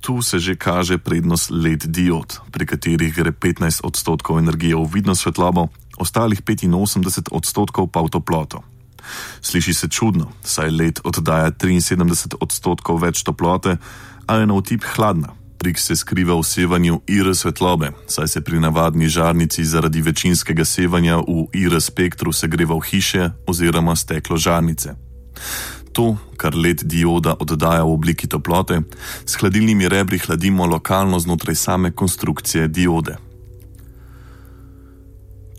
Tu 0.03 0.19
se 0.23 0.43
že 0.43 0.59
kaže 0.59 0.99
prednost 0.99 1.55
LED 1.55 1.87
diod, 1.87 2.43
pri 2.51 2.67
katerih 2.67 3.15
gre 3.15 3.31
15 3.31 3.87
odstotkov 3.87 4.43
energije 4.43 4.75
v 4.75 4.83
vidno 4.91 5.15
svetlobo, 5.15 5.71
ostalih 5.95 6.43
85 6.43 7.31
odstotkov 7.31 7.87
pa 7.87 8.03
v 8.03 8.11
toploto. 8.11 8.67
Sliši 9.41 9.75
se 9.75 9.87
čudno, 9.87 10.35
saj 10.43 10.71
LED 10.75 10.99
oddaja 11.07 11.55
73 11.55 12.35
odstotkov 12.43 12.99
več 12.99 13.23
toplote, 13.23 13.79
a 14.27 14.33
je 14.43 14.47
na 14.47 14.55
vtip 14.59 14.83
hladna. 14.83 15.39
Trik 15.63 15.79
se 15.79 15.95
skriva 15.95 16.35
v 16.35 16.43
sevanju 16.43 17.07
IR 17.07 17.31
svetlobe, 17.39 17.95
saj 18.11 18.29
se 18.29 18.41
pri 18.43 18.59
navadni 18.59 19.07
žarnici 19.07 19.63
zaradi 19.63 20.03
večinskega 20.03 20.67
sevanja 20.67 21.23
v 21.23 21.47
IR 21.55 21.79
spektru 21.79 22.35
segreva 22.35 22.75
v 22.75 22.83
hiše 22.91 23.31
oziroma 23.47 23.95
steklo 23.95 24.35
žarnice. 24.35 24.99
To, 25.93 26.17
kar 26.37 26.57
LED 26.57 26.87
dioda 26.89 27.37
oddaja 27.41 27.85
v 27.85 27.93
obliki 27.93 28.29
toplote, 28.29 28.81
s 29.27 29.37
hladilnimi 29.37 29.89
rebri 29.89 30.19
hladimo 30.19 30.67
lokalno 30.67 31.21
znotraj 31.21 31.55
same 31.55 31.93
konstrukcije 31.93 32.69
diode. 32.69 33.19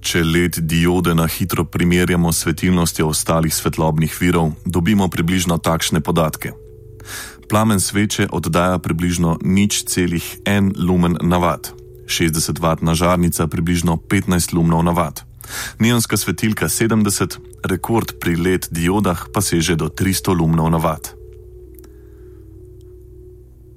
Če 0.03 0.23
LED 0.25 0.59
diode 0.67 1.13
na 1.15 1.27
hitro 1.29 1.63
primerjamo 1.63 2.33
s 2.33 2.43
svetilnostjo 2.43 3.07
ostalih 3.07 3.53
svetlobnih 3.53 4.17
virov, 4.19 4.51
dobimo 4.65 5.07
približno 5.07 5.57
takšne 5.57 6.01
podatke. 6.01 6.51
Plamen 7.49 7.79
sveče 7.79 8.27
oddaja 8.31 8.79
približno 8.79 9.37
nič 9.45 9.85
celih 9.85 10.25
en 10.45 10.73
lumen 10.75 11.17
na 11.21 11.37
vat, 11.37 11.71
60 12.09 12.59
vatna 12.59 12.95
žarnica 12.95 13.47
približno 13.47 13.95
15 14.09 14.53
lumnov 14.57 14.83
na 14.83 14.91
vat, 14.91 15.23
neonska 15.79 16.17
svetilka 16.17 16.67
70, 16.67 17.52
rekord 17.63 18.19
pri 18.19 18.35
LED 18.35 18.67
diodah 18.71 19.31
pa 19.33 19.41
seže 19.41 19.75
do 19.75 19.87
300 19.87 20.35
lumnov 20.35 20.69
na 20.71 20.77
vat. 20.77 21.15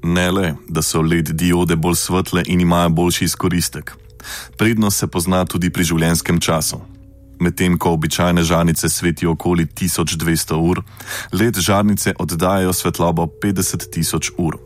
Ne 0.07 0.31
le, 0.31 0.55
da 0.69 0.83
so 0.83 1.03
LED 1.03 1.35
diode 1.35 1.77
bolj 1.77 1.97
svetle 1.99 2.43
in 2.47 2.61
imajo 2.61 2.91
boljši 2.91 3.25
izkoristek. 3.25 3.97
Prednost 4.59 4.99
se 4.99 5.07
pozna 5.07 5.45
tudi 5.45 5.71
pri 5.71 5.85
življenjskem 5.85 6.39
času. 6.41 6.79
Medtem 7.41 7.77
ko 7.79 7.93
običajne 7.93 8.43
žarnice 8.43 8.89
svetijo 8.89 9.35
okoli 9.35 9.67
1200 9.67 10.57
ur, 10.57 10.83
LED 11.33 11.59
žarnice 11.59 12.15
oddajajo 12.19 12.73
svetlobo 12.73 13.27
50 13.43 13.91
tisoč 13.93 14.31
ur. 14.39 14.57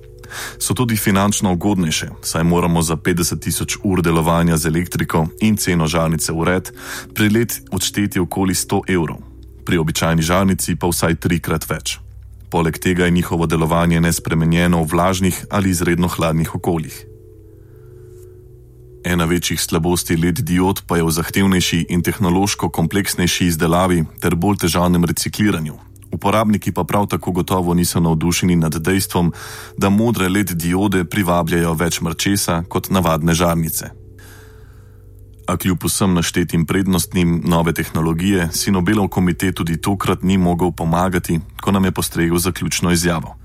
So 0.59 0.75
tudi 0.75 0.97
finančno 0.97 1.53
ugodnejše, 1.53 2.09
saj 2.23 2.45
moramo 2.45 2.83
za 2.83 2.97
50 2.97 3.41
tisoč 3.41 3.77
ur 3.85 4.03
delovanja 4.03 4.57
z 4.57 4.67
elektriko 4.67 5.27
in 5.41 5.57
ceno 5.57 5.87
žarnice 5.87 6.33
v 6.33 6.45
red 6.45 6.73
pri 7.15 7.29
LED 7.29 7.53
odšteti 7.71 8.21
okoli 8.21 8.55
100 8.55 8.81
evrov, 8.89 9.19
pri 9.65 9.79
običajni 9.79 10.23
žarnici 10.23 10.77
pa 10.77 10.87
vsaj 10.87 11.15
trikrat 11.15 11.69
več. 11.71 11.99
Poleg 12.51 12.79
tega 12.79 13.05
je 13.05 13.11
njihovo 13.11 13.47
delovanje 13.47 14.01
nespremenjeno 14.01 14.83
v 14.83 14.89
vlažnih 14.91 15.47
ali 15.51 15.71
izredno 15.71 16.09
hladnih 16.09 16.55
okoljih. 16.55 17.07
Ena 19.05 19.25
večjih 19.25 19.61
slabosti 19.61 20.17
LED 20.17 20.41
diod 20.45 20.83
pa 20.87 20.97
je 20.97 21.05
v 21.05 21.11
zahtevnejši 21.11 21.87
in 21.89 22.03
tehnološko 22.03 22.69
kompleksnejši 22.69 23.47
izdelavi 23.47 24.05
ter 24.21 24.35
bolj 24.35 24.59
težavnem 24.67 25.05
recikliranju, 25.05 25.79
Uporabniki 26.13 26.73
pa 26.73 26.85
prav 26.85 27.07
tako 27.07 27.33
gotovo 27.33 27.75
niso 27.75 28.01
navdušeni 28.01 28.57
nad 28.57 28.75
dejstvom, 28.75 29.33
da 29.77 29.91
modre 29.91 30.29
LED 30.29 30.51
diode 30.51 31.05
privabljajo 31.05 31.75
več 31.75 32.01
mrčesa 32.01 32.63
kot 32.69 32.91
navadne 32.91 33.35
žarnice. 33.35 33.91
A 35.47 35.57
kljub 35.57 35.85
vsem 35.85 36.15
naštetim 36.15 36.67
prednostnim 36.67 37.41
nove 37.45 37.73
tehnologije, 37.73 38.49
si 38.53 38.71
Nobelov 38.71 39.09
komitet 39.09 39.55
tudi 39.55 39.81
tokrat 39.81 40.23
ni 40.23 40.39
mogel 40.39 40.73
pomagati, 40.73 41.41
ko 41.63 41.73
nam 41.73 41.85
je 41.85 41.93
postregel 41.93 42.39
zaključno 42.39 42.91
izjavo. 42.91 43.40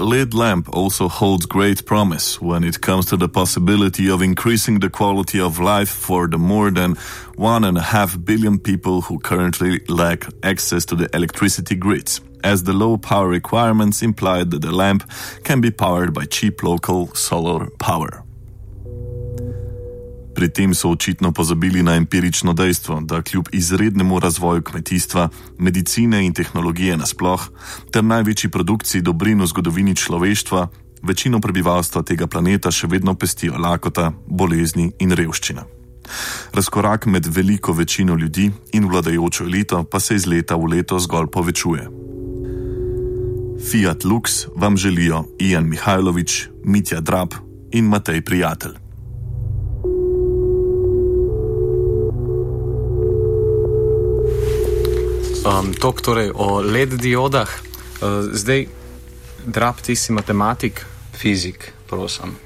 LED 0.00 0.32
lamp 0.32 0.68
also 0.68 1.08
holds 1.08 1.44
great 1.44 1.84
promise 1.84 2.40
when 2.40 2.62
it 2.62 2.80
comes 2.80 3.06
to 3.06 3.16
the 3.16 3.28
possibility 3.28 4.08
of 4.08 4.22
increasing 4.22 4.78
the 4.78 4.88
quality 4.88 5.40
of 5.40 5.58
life 5.58 5.88
for 5.88 6.28
the 6.28 6.38
more 6.38 6.70
than 6.70 6.94
one 7.34 7.64
and 7.64 7.76
a 7.76 7.82
half 7.82 8.16
billion 8.24 8.60
people 8.60 9.00
who 9.00 9.18
currently 9.18 9.80
lack 9.88 10.26
access 10.44 10.84
to 10.84 10.94
the 10.94 11.08
electricity 11.16 11.74
grids, 11.74 12.20
as 12.44 12.62
the 12.62 12.72
low 12.72 12.96
power 12.96 13.26
requirements 13.26 14.00
imply 14.00 14.44
that 14.44 14.62
the 14.62 14.70
lamp 14.70 15.02
can 15.42 15.60
be 15.60 15.70
powered 15.70 16.14
by 16.14 16.24
cheap 16.26 16.62
local 16.62 17.12
solar 17.14 17.68
power. 17.78 18.22
Pri 20.38 20.46
tem 20.48 20.70
so 20.70 20.94
očitno 20.94 21.32
pozabili 21.34 21.82
na 21.82 21.96
empirično 21.98 22.52
dejstvo, 22.52 23.00
da 23.00 23.22
kljub 23.22 23.48
izrednemu 23.52 24.20
razvoju 24.20 24.62
kmetijstva, 24.62 25.28
medicine 25.58 26.26
in 26.26 26.34
tehnologije 26.34 26.96
nasploh, 26.96 27.48
ter 27.90 28.04
največji 28.04 28.50
produkciji 28.50 29.02
dobrin 29.02 29.42
v 29.42 29.50
zgodovini 29.50 29.96
človeštva, 29.96 30.68
večino 31.02 31.40
prebivalstva 31.40 32.04
tega 32.06 32.30
planeta 32.30 32.70
še 32.70 32.86
vedno 32.86 33.16
pestijo 33.18 33.58
lakota, 33.58 34.12
bolezni 34.26 34.92
in 35.02 35.10
revščina. 35.10 35.66
Razkorak 36.54 37.10
med 37.10 37.26
veliko 37.26 37.74
večino 37.74 38.14
ljudi 38.14 38.50
in 38.72 38.86
vladajočo 38.86 39.44
elito 39.44 39.84
pa 39.90 39.98
se 40.00 40.14
iz 40.14 40.26
leta 40.26 40.54
v 40.54 40.70
leto 40.70 41.02
zgolj 41.02 41.32
povečuje. 41.34 41.90
Fiat 43.70 44.04
Lux 44.04 44.46
vam 44.54 44.76
želijo 44.76 45.24
Ian 45.38 45.66
Mihajlović, 45.66 46.44
Mitja 46.64 47.00
Drab 47.00 47.34
in 47.72 47.90
Matej 47.90 48.22
Prijatelj. 48.22 48.87
Um, 55.48 55.72
Tok 55.72 56.04
torej 56.04 56.28
o 56.34 56.60
LED 56.60 57.00
diodah. 57.00 57.48
Uh, 57.48 58.28
zdaj, 58.36 58.68
drab, 59.48 59.80
ti 59.80 59.96
si 59.96 60.12
matematik. 60.12 60.84
Fizik, 61.16 61.72
prosim. 61.88 62.36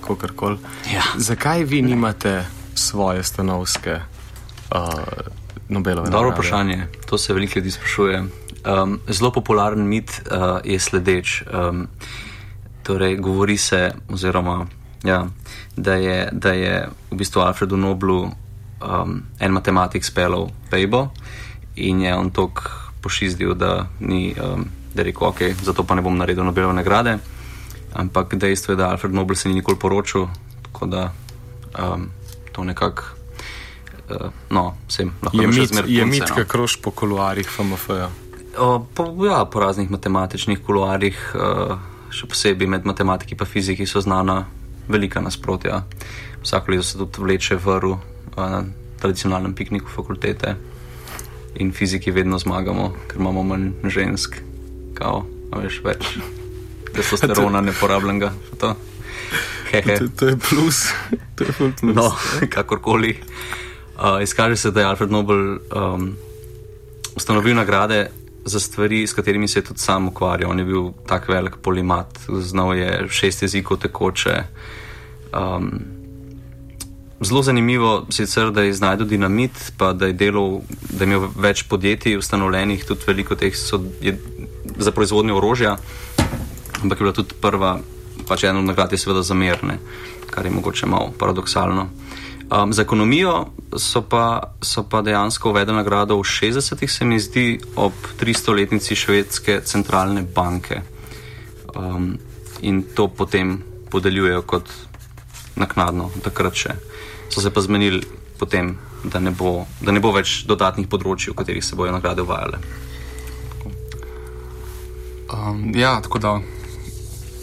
Kakorkoli. 0.00 0.58
Ja. 0.94 1.02
Zakaj 1.18 1.64
vi 1.66 1.82
nimate 1.82 2.46
svoje 2.74 3.22
stanovske 3.26 3.98
uh, 3.98 4.78
Nobelove? 5.68 6.10
Dobro 6.10 6.30
nagrade? 6.30 6.34
vprašanje, 6.38 6.86
to 7.06 7.18
se 7.18 7.34
veliko 7.34 7.58
ljudi 7.58 7.70
sprašuje. 7.70 8.24
Um, 8.66 9.00
zelo 9.08 9.32
popularen 9.32 9.82
mit 9.82 10.10
uh, 10.30 10.62
je 10.64 10.78
sledeč. 10.78 11.42
Um, 11.42 11.88
torej, 12.82 13.16
govori 13.16 13.56
se, 13.56 13.90
oziroma, 14.08 14.66
ja, 15.02 15.26
da, 15.76 15.94
je, 15.94 16.28
da 16.32 16.52
je 16.52 16.88
v 17.10 17.16
bistvu 17.16 17.40
Alfredu 17.40 17.76
Noblu 17.76 18.22
um, 18.22 19.22
en 19.38 19.52
matematik 19.52 20.04
speljal 20.04 20.48
Pejbo 20.70 21.08
in 21.76 22.00
je 22.00 22.14
on 22.16 22.30
tok 22.30 22.70
pošizdil, 23.00 23.54
da 23.54 23.86
ni, 24.00 24.34
um, 24.34 24.64
da 24.94 25.02
rekel, 25.02 25.28
ok, 25.28 25.40
zato 25.62 25.84
pa 25.84 25.94
ne 25.94 26.02
bom 26.02 26.16
naredil 26.16 26.44
Nobelove 26.44 26.74
nagrade. 26.74 27.18
Ampak 27.94 28.34
dejstvo 28.34 28.72
je, 28.74 28.76
da 28.76 28.90
Alfred 28.90 29.14
Nobel 29.14 29.36
se 29.36 29.48
ni 29.48 29.54
nikoli 29.54 29.78
poročil, 29.78 30.26
tako 30.62 30.86
da 30.86 31.12
um, 31.78 32.08
to 32.52 32.64
nekako. 32.64 33.02
Uh, 34.06 34.30
no, 34.50 34.76
vsem 34.88 35.10
lahko 35.22 35.42
Je 35.42 35.46
mit, 35.46 35.56
je 35.56 36.02
punce, 36.02 36.04
mit, 36.04 36.28
no. 36.28 36.34
ki 36.34 36.44
krož 36.48 36.76
po 36.82 36.90
kuluarjih 36.90 37.48
FMF-ja. 37.50 38.10
O, 38.58 38.86
po, 38.94 39.10
ja, 39.26 39.44
po 39.44 39.60
raznih 39.60 39.90
matematičnih 39.90 40.62
kuluarjih, 40.62 41.18
uh, 41.34 41.74
še 42.10 42.28
posebej 42.30 42.70
med 42.70 42.86
matematiki 42.86 43.34
in 43.34 43.46
fiziki, 43.46 43.86
so 43.86 44.00
znana 44.00 44.44
velika 44.88 45.20
nasprotja. 45.20 45.82
Vsako 46.42 46.70
leto 46.70 46.82
se 46.82 46.98
tudi 46.98 47.22
vleče 47.22 47.58
vrv 47.58 47.90
uh, 47.90 47.98
na 48.36 48.64
tradicionalnem 49.00 49.54
pikniku 49.54 49.90
fakultete 49.90 50.54
in 51.60 51.72
fiziki 51.72 52.10
vedno 52.10 52.38
zmagamo, 52.38 52.92
ker 53.08 53.20
imamo 53.20 53.42
manj 53.42 53.70
žensk, 53.92 54.40
kao, 54.94 55.24
veš 55.56 55.80
več 55.84 56.16
testosterona 56.96 57.60
neporabljenega. 57.60 58.32
za 58.50 58.56
To. 58.60 58.74
Hehe. 59.70 59.98
To, 59.98 60.08
to 60.16 60.28
je 60.28 60.36
plus. 60.36 60.86
To 61.34 61.44
je 61.44 61.52
plus. 61.52 61.82
No, 61.82 62.12
kakorkoli. 62.54 63.16
Uh, 63.96 64.22
izkaže 64.22 64.56
se, 64.56 64.70
da 64.70 64.80
je 64.80 64.86
Alfred 64.86 65.10
Nobel 65.10 65.56
um, 65.56 66.16
ustanovil 67.16 67.56
nagrade 67.56 68.10
za 68.44 68.60
stvari, 68.60 69.06
s 69.06 69.12
katerimi 69.12 69.48
se 69.48 69.58
je 69.58 69.64
tudi 69.64 69.80
sam 69.80 70.08
ukvarjal. 70.08 70.50
On 70.50 70.58
je 70.58 70.64
bil 70.64 70.90
tak 71.06 71.28
velik 71.28 71.56
polimat, 71.62 72.18
znal 72.28 72.74
je 72.76 73.08
šest 73.10 73.42
jezikov 73.42 73.78
tekoče. 73.78 74.42
Um, 75.32 75.95
zelo 77.20 77.42
zanimivo 77.42 78.06
sicer, 78.10 78.50
da 78.50 78.62
je 78.62 78.72
znašel 78.72 79.06
dinamit, 79.06 79.72
pa 79.76 79.92
da 79.92 80.06
je, 80.06 80.12
delal, 80.12 80.60
da 80.90 81.04
je 81.04 81.08
imel 81.08 81.28
več 81.36 81.62
podjetij 81.68 82.16
ustanovljenih, 82.16 82.84
tudi 82.84 83.06
veliko 83.06 83.36
teh 83.36 83.56
so, 83.56 83.80
je, 84.00 84.16
za 84.76 84.92
proizvodnjo 84.92 85.36
orožja, 85.36 85.76
ampak 86.82 87.00
je 87.00 87.04
bila 87.04 87.12
tudi 87.12 87.34
prva, 87.40 87.78
pač 88.28 88.44
ena 88.44 88.58
od 88.58 88.68
nagrad 88.68 88.92
je 88.92 88.98
seveda 88.98 89.22
zamerne, 89.22 89.78
kar 90.30 90.44
je 90.44 90.52
mogoče 90.52 90.86
malo 90.86 91.12
paradoksalno. 91.18 91.88
Um, 92.46 92.72
za 92.72 92.82
ekonomijo 92.82 93.46
so 93.76 94.04
pa, 94.06 94.54
so 94.62 94.84
pa 94.86 95.00
dejansko 95.02 95.50
uvedli 95.50 95.74
nagrado 95.74 96.14
v 96.20 96.22
60-ih, 96.22 96.92
se 96.92 97.04
mi 97.04 97.18
zdi, 97.20 97.58
ob 97.76 97.92
300-letnici 98.20 98.94
švedske 98.94 99.60
centralne 99.64 100.22
banke. 100.22 100.82
Um, 101.74 102.18
in 102.62 102.84
to 102.94 103.08
potem 103.08 103.58
podeljujejo 103.90 104.42
kot 104.42 104.70
naknadno, 105.56 106.10
takrat 106.22 106.54
še. 106.54 106.76
So 107.28 107.40
se 107.40 107.50
pa 107.50 107.60
zmenili 107.60 108.02
potem, 108.38 108.76
da 109.04 109.20
ne 109.20 109.30
bo, 109.30 109.64
da 109.80 109.92
ne 109.92 110.00
bo 110.00 110.12
več 110.12 110.44
dodatnih 110.48 110.88
področji, 110.88 111.32
v 111.32 111.38
katerih 111.40 111.64
se 111.64 111.76
bodo 111.76 111.94
nagrade 111.94 112.24
uvajale. 112.24 112.60
Um, 115.26 115.72
ja, 115.74 115.96
tako 116.02 116.20
da 116.22 116.36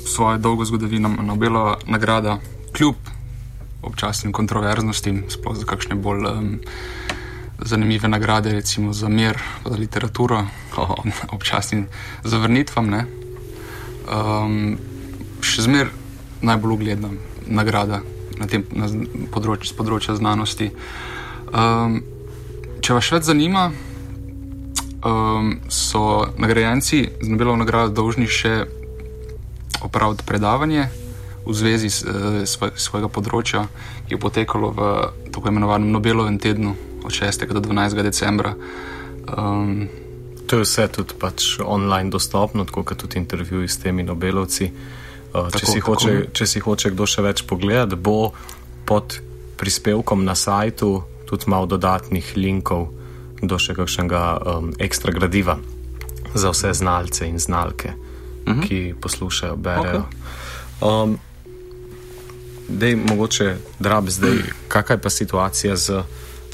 svojo 0.08 0.38
dolgo 0.38 0.66
zgodovino 0.66 1.10
ima 1.10 1.24
Nobelova 1.24 1.78
nagrada, 1.88 2.38
kljub 2.74 2.96
občasnim 3.84 4.32
kontroverznostim, 4.32 5.26
sploh 5.30 5.58
za 5.60 5.68
kakšne 5.68 5.98
bolj 6.00 6.28
um, 6.30 6.54
zanimive 7.60 8.08
nagrade, 8.08 8.54
recimo 8.54 8.94
za 8.94 9.10
mir, 9.10 9.40
za 9.66 9.76
literaturo, 9.76 10.46
oh. 10.78 10.96
občasnim 11.36 11.88
zavrnitvam. 12.24 12.90
Ne? 12.90 13.06
Um, 14.08 14.78
še 15.44 15.68
zmeraj 15.68 15.92
najbolj 16.44 16.74
ugledna 16.76 17.12
nagrada 17.48 18.02
na 18.44 18.48
tem 18.52 18.68
na 18.76 18.90
področju, 19.32 19.72
z 19.72 19.78
področja 19.78 20.16
znanosti. 20.20 20.70
Um, 21.54 22.02
če 22.84 22.98
vas 22.98 23.08
še 23.08 23.18
več 23.18 23.30
zanima, 23.32 23.70
um, 25.04 25.56
so 25.72 26.28
nagrajenci 26.36 27.06
z 27.22 27.32
Nobelovo 27.32 27.62
nagrado 27.64 27.96
dolžni 27.96 28.28
še 28.28 28.66
opraviti 29.84 30.28
predavanje 30.28 30.88
v 31.44 31.52
zvezi 31.52 31.90
s 31.92 32.04
eh, 32.08 32.44
svoj, 32.48 32.76
svojega 32.80 33.10
področja, 33.12 33.66
ki 34.08 34.16
je 34.16 34.22
potekalo 34.22 34.72
v 34.72 34.94
tako 35.32 35.52
imenovanem 35.52 35.92
Nobelovem 35.92 36.40
tednu 36.40 36.76
od 37.04 37.12
6. 37.12 37.52
do 37.52 37.60
12. 37.60 38.00
decembra. 38.00 38.56
Um, 39.28 39.92
To 40.44 40.60
je 40.60 40.68
vse 40.68 40.88
tudi 40.92 41.16
pač 41.16 41.56
online 41.64 42.12
dostopno, 42.12 42.66
tako 42.68 42.84
kot 42.84 43.00
tudi 43.00 43.18
intervjuji 43.18 43.68
s 43.68 43.80
temi 43.80 44.04
Nobelovci. 44.04 44.68
Uh, 45.34 45.48
če, 45.48 45.52
Tako, 45.52 45.66
si 45.66 45.74
tako. 45.76 45.86
hoče, 45.90 46.12
če 46.32 46.46
si 46.46 46.60
hoče 46.60 46.90
kdo 46.92 47.06
še 47.06 47.22
več 47.24 47.42
pogledati, 47.44 47.96
bo 47.98 48.32
pod 48.86 49.18
prispevkom 49.58 50.22
na 50.22 50.36
sajtu 50.36 50.90
tudi 51.26 51.46
malo 51.48 51.66
dodatnih 51.68 52.34
linkov 52.36 52.90
do 53.42 53.58
še 53.58 53.74
kakšnega 53.74 54.22
um, 54.38 54.74
ekstra 54.78 55.12
gradiva 55.12 55.58
za 56.34 56.50
vse 56.50 56.74
znalce 56.74 57.26
in 57.26 57.40
znalke, 57.40 57.94
Mhm. 58.46 58.62
ki 58.62 58.78
poslušajo, 58.96 59.56
berejo. 59.58 60.04
Um, 60.80 61.18
Dej, 62.66 62.96
mogoče 62.98 63.48
drab 63.78 64.08
zdaj, 64.08 64.38
kakaj 64.68 64.98
pa 64.98 65.10
situacija 65.10 65.76
z 65.76 66.04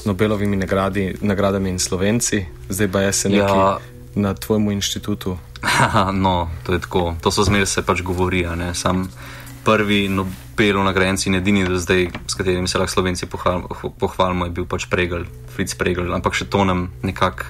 Nobelovimi 0.02 0.56
nagradi, 0.56 1.16
nagradami 1.20 1.70
in 1.70 1.78
slovenci, 1.78 2.40
zdaj 2.66 2.88
pa 2.88 3.00
je 3.00 3.12
se 3.14 3.28
nekaj 3.28 3.58
Ja. 3.58 3.78
na 4.16 4.34
tvojemu 4.34 4.70
inštitutu. 4.72 5.38
No, 6.12 6.50
to 6.66 6.72
je 6.72 6.80
tako. 6.80 7.16
To 7.20 7.30
so 7.30 7.44
zmeraj 7.44 7.66
se 7.66 7.82
pač 7.82 8.02
govori. 8.02 8.46
Sam 8.74 9.08
prvi 9.64 10.08
Nobelov 10.08 10.84
nagrajenci 10.84 11.28
in 11.28 11.34
edini 11.34 11.64
do 11.64 11.76
zdaj, 11.78 12.08
s 12.26 12.34
katerimi 12.34 12.68
se 12.68 12.78
lahko 12.78 12.92
slovenci 12.92 13.26
pohval, 13.26 13.68
pohvalimo, 14.00 14.44
je 14.48 14.50
bil 14.50 14.64
pač 14.64 14.88
Pregel, 14.88 15.24
Fritz 15.52 15.76
Pregel. 15.76 16.08
Ampak 16.14 16.34
še 16.34 16.48
to 16.48 16.64
nam 16.64 16.88
nekako 17.04 17.44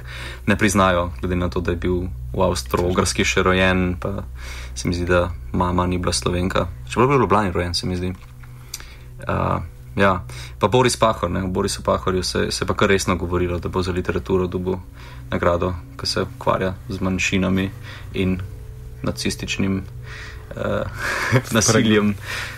ne 0.47 0.59
priznajo, 0.59 1.11
glede 1.23 1.39
na 1.39 1.49
to, 1.49 1.63
da 1.63 1.75
je 1.75 1.81
bil 1.81 2.11
v 2.35 2.41
Avstralski 2.43 3.27
še 3.27 3.43
rojen, 3.47 3.95
pa 3.99 4.27
se 4.75 4.91
mi 4.91 4.95
zdi, 4.95 5.07
da 5.07 5.31
mama 5.55 5.87
ni 5.87 5.99
bila 5.99 6.15
slovenka. 6.15 6.67
Čeprav 6.91 7.07
je 7.07 7.11
bil 7.15 7.19
v 7.19 7.23
Ljubljani 7.27 7.55
rojen, 7.55 7.75
se 7.75 7.87
mi 7.87 7.99
zdi. 7.99 8.11
Uh, 9.21 9.63
Ja, 9.97 10.23
pa 10.59 10.69
Boris 10.69 10.97
Pahor, 10.97 11.31
ne, 11.31 11.43
o 11.43 11.49
Borisu 11.49 11.83
Pahorju 11.83 12.23
se, 12.23 12.51
se 12.51 12.67
pa 12.67 12.75
kar 12.75 12.89
resno 12.89 13.17
govorilo, 13.17 13.59
da 13.59 13.69
bo 13.69 13.83
za 13.83 13.93
literaturo 13.93 14.47
dobil 14.47 14.77
nagrado, 15.31 15.71
ki 15.97 16.07
se 16.07 16.23
ukvarja 16.25 16.75
z 16.89 17.01
manjšinami 17.01 17.71
in 18.15 18.39
nacističnim 19.03 19.77
uh, 20.51 20.87
nasiljem. 21.51 22.15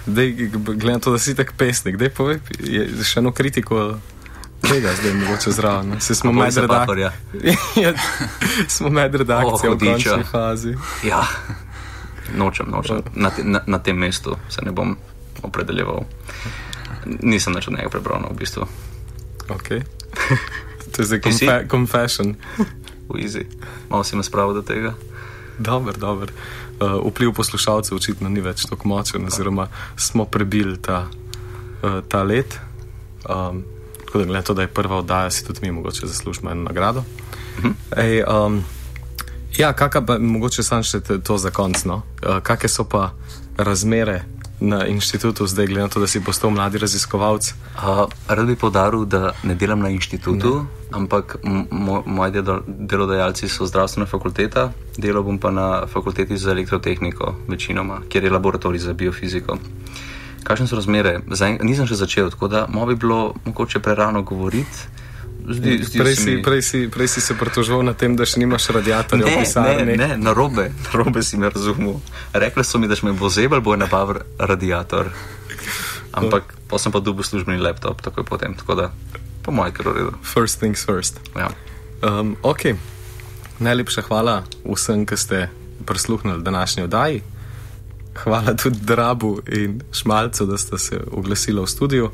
Dej, 0.06 0.32
glede 0.54 0.92
na 0.92 0.98
to, 0.98 1.12
da 1.12 1.18
si 1.18 1.34
tak 1.34 1.52
pesnik, 1.54 1.96
dej 1.96 2.10
povej, 2.10 2.40
je 2.60 2.84
še 3.02 3.18
eno 3.18 3.32
kritiko 3.32 3.98
tega 4.62 4.92
zdaj 4.94 5.14
mogoče 5.14 5.50
zraven. 5.50 5.88
ne? 5.88 6.00
Saj 6.00 6.16
smo 6.16 6.32
med 6.32 6.42
Borisa 6.42 6.60
redak- 6.60 6.78
Pahorja? 6.78 7.12
Ja, 7.82 7.92
smo 8.68 8.90
med 8.90 9.14
redakcijo 9.14 9.70
Oh, 9.70 9.76
v 9.76 9.86
končni 9.86 10.24
fazi. 10.24 10.76
Ja, 11.02 11.24
nočem, 12.34 12.68
nočem. 12.68 13.02
Na, 13.14 13.30
te, 13.30 13.42
na, 13.44 13.60
na 13.66 13.78
tem 13.78 13.96
mestu 13.96 14.36
se 14.48 14.62
ne 14.62 14.70
bom 14.72 14.96
opredeljeval. 15.42 16.04
Nisem 17.06 17.52
nič 17.52 17.68
od 17.68 17.74
njega 17.74 17.88
prebral, 17.88 18.20
no, 18.22 18.32
v 18.32 18.38
bistvu. 18.38 18.66
Okay. 19.48 19.82
To 20.92 21.02
je 21.02 21.06
zdaj 21.06 21.20
confe 21.20 21.66
confession. 21.70 22.36
Easy. 23.12 23.44
Malo 23.90 24.04
si 24.04 24.16
me 24.16 24.22
spravil 24.22 24.54
do 24.54 24.62
tega. 24.62 24.94
Dober, 25.58 25.96
dober. 25.96 26.32
Uh, 26.80 27.06
vpliv 27.12 27.32
poslušalcev 27.32 27.96
očitno 27.96 28.28
ni 28.28 28.40
več 28.40 28.64
tako 28.66 28.88
močen, 28.88 29.26
oziroma 29.26 29.68
smo 29.96 30.24
prebili 30.24 30.78
ta, 30.80 31.06
uh, 31.82 32.00
ta 32.08 32.22
let. 32.22 32.58
Um, 33.28 33.64
tako 34.06 34.18
da, 34.18 34.24
glede 34.24 34.44
to, 34.46 34.54
da 34.54 34.62
je 34.62 34.72
prva 34.72 34.96
oddaja, 34.96 35.30
si 35.30 35.44
tudi 35.44 35.60
mi 35.62 35.72
mogoče 35.72 36.06
zaslužimo 36.06 36.50
eno 36.50 36.62
nagrado. 36.62 37.04
Ej, 37.96 38.24
um, 38.24 38.64
ja, 39.56 39.72
kakšna 39.72 40.06
pa 40.06 40.18
mogoče 40.18 40.62
sam 40.62 40.82
še 40.82 41.00
to 41.00 41.38
za 41.38 41.50
konc. 41.50 41.84
No? 41.84 42.02
Uh, 42.24 42.40
kakšne 42.40 42.68
so 42.68 42.88
pa 42.88 43.12
razmere 43.56 44.24
na 44.62 44.86
inštitutu 44.86 45.46
zdaj, 45.46 45.66
glede 45.66 45.82
na 45.82 45.88
to, 45.90 46.00
da 46.00 46.06
si 46.06 46.22
postal 46.22 46.50
mladi 46.54 46.78
raziskovalec? 46.78 47.54
Uh, 47.74 48.06
rad 48.28 48.46
bi 48.46 48.56
povdaril, 48.56 49.04
da 49.04 49.32
ne 49.42 49.54
delam 49.58 49.82
na 49.82 49.90
inštitutu, 49.90 50.62
ne. 50.62 50.94
ampak 50.94 51.36
moji 52.06 52.32
delo- 52.32 52.62
delodajalci 52.66 53.48
so 53.48 53.66
zdravstvena 53.66 54.06
fakulteta, 54.06 54.70
delal 54.96 55.26
bom 55.26 55.38
pa 55.38 55.50
na 55.50 55.86
fakulteti 55.86 56.38
za 56.38 56.50
elektrotehniko, 56.50 57.34
večinoma, 57.48 58.00
kjer 58.08 58.24
je 58.24 58.30
laboratorij 58.30 58.78
za 58.78 58.92
biofiziko. 58.92 59.58
Kakšne 60.44 60.66
so 60.66 60.78
razmere? 60.78 61.20
Zdaj, 61.30 61.58
nisem 61.62 61.86
še 61.86 61.98
začel, 61.98 62.30
tako 62.30 62.48
da 62.48 62.66
mo 62.70 62.86
bi 62.86 62.94
bilo 62.94 63.34
mogoče 63.44 63.80
prerano 63.82 64.22
govoriti. 64.22 64.90
Zdi, 65.42 65.82
zdi 65.82 65.98
Prej 65.98 66.16
si, 66.16 66.30
mi- 66.30 66.42
prej, 66.42 66.62
si, 66.62 66.78
prej 66.88 67.08
si 67.08 67.20
se 67.20 67.34
pritožil 67.34 67.82
na 67.82 67.94
tem, 67.98 68.14
da 68.16 68.22
še 68.22 68.38
nimaš 68.38 68.70
radiatorja 68.70 69.26
v 69.26 69.42
pisarni. 69.42 69.96
ne, 69.96 69.96
ne, 69.96 70.10
na 70.16 70.30
robe, 70.30 70.70
na 70.70 70.90
robe 70.94 71.22
si 71.22 71.36
me 71.36 71.50
razumel. 71.50 71.98
Rekli 72.30 72.62
so 72.64 72.78
mi, 72.78 72.86
da 72.86 72.94
me 73.02 73.12
bo 73.12 73.26
zebel, 73.28 73.60
bo 73.60 73.74
nabav 73.76 74.22
radiator. 74.38 75.10
Ampak 76.14 76.54
pa 76.68 76.78
sem 76.78 76.92
pa 76.92 77.00
dobil 77.00 77.24
službeni 77.24 77.58
laptop, 77.58 78.02
takoj 78.02 78.22
potem, 78.24 78.54
tako 78.54 78.74
da 78.74 78.86
po 79.42 79.50
mojem, 79.50 79.74
ker 79.74 79.90
v 79.90 79.92
redu. 79.98 80.12
First 80.22 80.62
things 80.62 80.86
first. 80.86 81.18
Ja. 81.34 81.50
Um, 82.02 82.36
ok, 82.42 82.78
najlepša 83.58 84.06
hvala 84.06 84.46
vsem, 84.62 85.02
ki 85.06 85.16
ste 85.18 85.38
prisluhnili 85.82 86.42
današnji 86.42 86.86
oddaji. 86.86 87.22
Hvala 88.22 88.54
tudi 88.54 88.78
Drabu 88.80 89.40
in 89.50 89.80
Šmalcu, 89.92 90.46
da 90.46 90.58
ste 90.58 90.78
se 90.78 91.00
oglasili 91.10 91.58
v 91.62 91.66
studiu. 91.66 92.10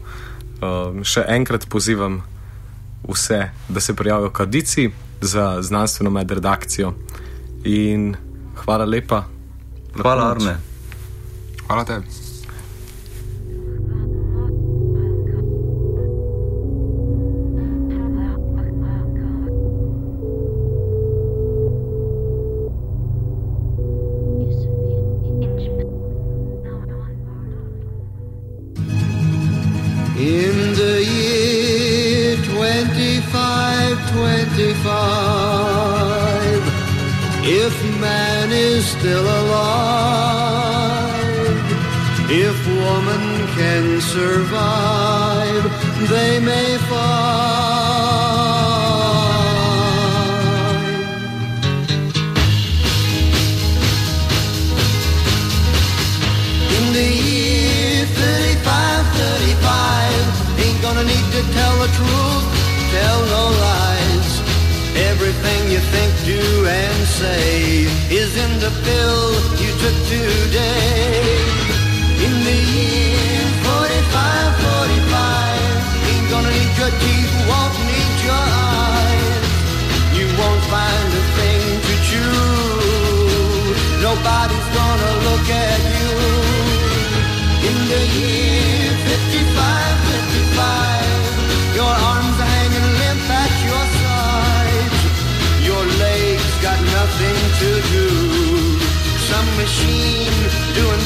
Um, 0.63 1.05
še 1.05 1.25
enkrat 1.29 1.67
pozivam 1.69 2.23
vse, 3.09 3.51
da 3.69 3.81
se 3.81 3.95
prijavijo 3.95 4.31
k 4.31 4.41
audiciji 4.41 4.91
za 5.21 5.63
znanstveno 5.63 6.11
medredakcijo. 6.11 6.95
In 7.65 8.17
hvala 8.65 8.85
lepa. 8.85 9.25
Hvala, 10.03 10.31
Arne. 10.31 10.57
Hvala 11.67 11.85
tebi. 11.85 12.28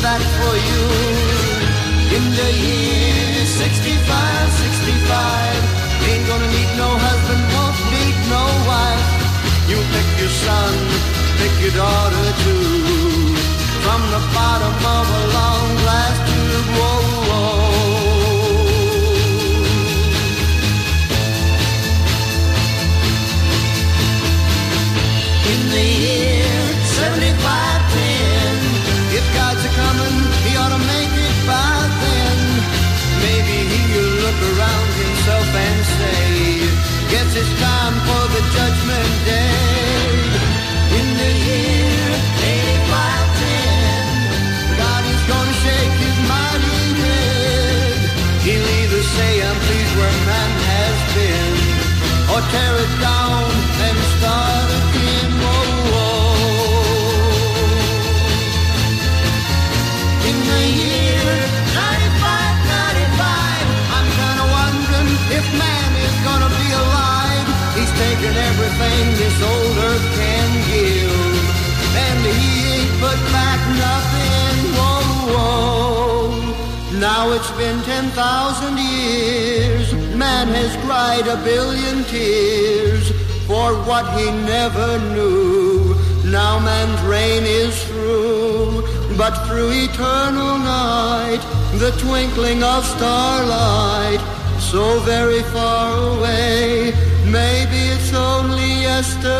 That 0.03 0.18
for 0.18 0.55
you. 0.68 0.82
In 2.16 2.24
the 2.34 2.50
year 2.66 3.46
65, 3.46 4.50
65, 4.66 6.11
ain't 6.11 6.26
gonna 6.26 6.50
need 6.50 6.70
no 6.76 6.90
husband, 7.07 7.42
won't 7.55 7.78
need 7.94 8.16
no 8.34 8.42
wife. 8.66 9.07
You 9.70 9.78
pick 9.94 10.09
your 10.18 10.32
son, 10.44 10.74
pick 11.38 11.55
your 11.62 11.74
daughter 11.78 12.26
too. 12.42 13.38
From 13.84 14.03
the 14.14 14.22
bottom 14.34 14.74
of 14.98 15.07
a 15.20 15.22
long 15.38 15.66
glass 15.82 16.16
tube, 16.28 16.68
whoa, 16.78 16.98
whoa. 17.30 17.62
In 25.53 25.61
the 25.74 25.84
year 26.03 26.32
for 38.07 38.24
the 38.34 38.42
judgment 38.57 39.11
day. 39.24 40.12
In 40.98 41.07
the 41.20 41.32
year 41.48 42.07
8510, 42.42 44.76
God 44.82 45.03
is 45.14 45.22
gonna 45.30 45.57
shake 45.64 45.96
his 46.07 46.18
mighty 46.32 46.80
head. 47.03 47.96
He'll 48.46 48.68
either 48.80 49.03
say, 49.16 49.30
I'm 49.46 49.59
pleased 49.66 49.94
where 49.98 50.16
man 50.30 50.53
has 50.74 50.96
been, 51.16 51.55
or 52.32 52.40
tear 52.53 52.72
it 52.84 52.92
down 53.00 53.22
this 69.16 69.36
old 69.42 69.76
earth 69.88 70.06
can 70.16 70.48
give, 70.72 71.34
and 72.06 72.18
he 72.26 72.52
ain't 72.74 72.92
put 73.00 73.18
back 73.32 73.60
nothing. 73.76 74.56
Whoa, 74.76 75.02
whoa. 75.32 76.98
Now 76.98 77.32
it's 77.32 77.50
been 77.52 77.82
10,000 77.82 78.78
years. 78.78 79.92
Man 80.16 80.48
has 80.48 80.76
cried 80.84 81.26
a 81.26 81.36
billion 81.44 82.04
tears 82.04 83.10
for 83.46 83.74
what 83.88 84.06
he 84.18 84.30
never 84.30 84.98
knew. 85.12 85.96
Now 86.24 86.58
man's 86.58 87.00
reign 87.02 87.44
is 87.44 87.74
through, 87.84 88.82
but 89.18 89.34
through 89.46 89.70
eternal 89.72 90.58
night, 90.58 91.42
the 91.74 91.90
twinkling 91.98 92.62
of 92.62 92.84
starlight, 92.86 94.20
so 94.58 95.00
very 95.00 95.42
far 95.54 96.16
away. 96.16 97.11
Maybe 97.25 97.77
it's 97.95 98.12
only 98.12 98.83
yesterday. 98.83 99.31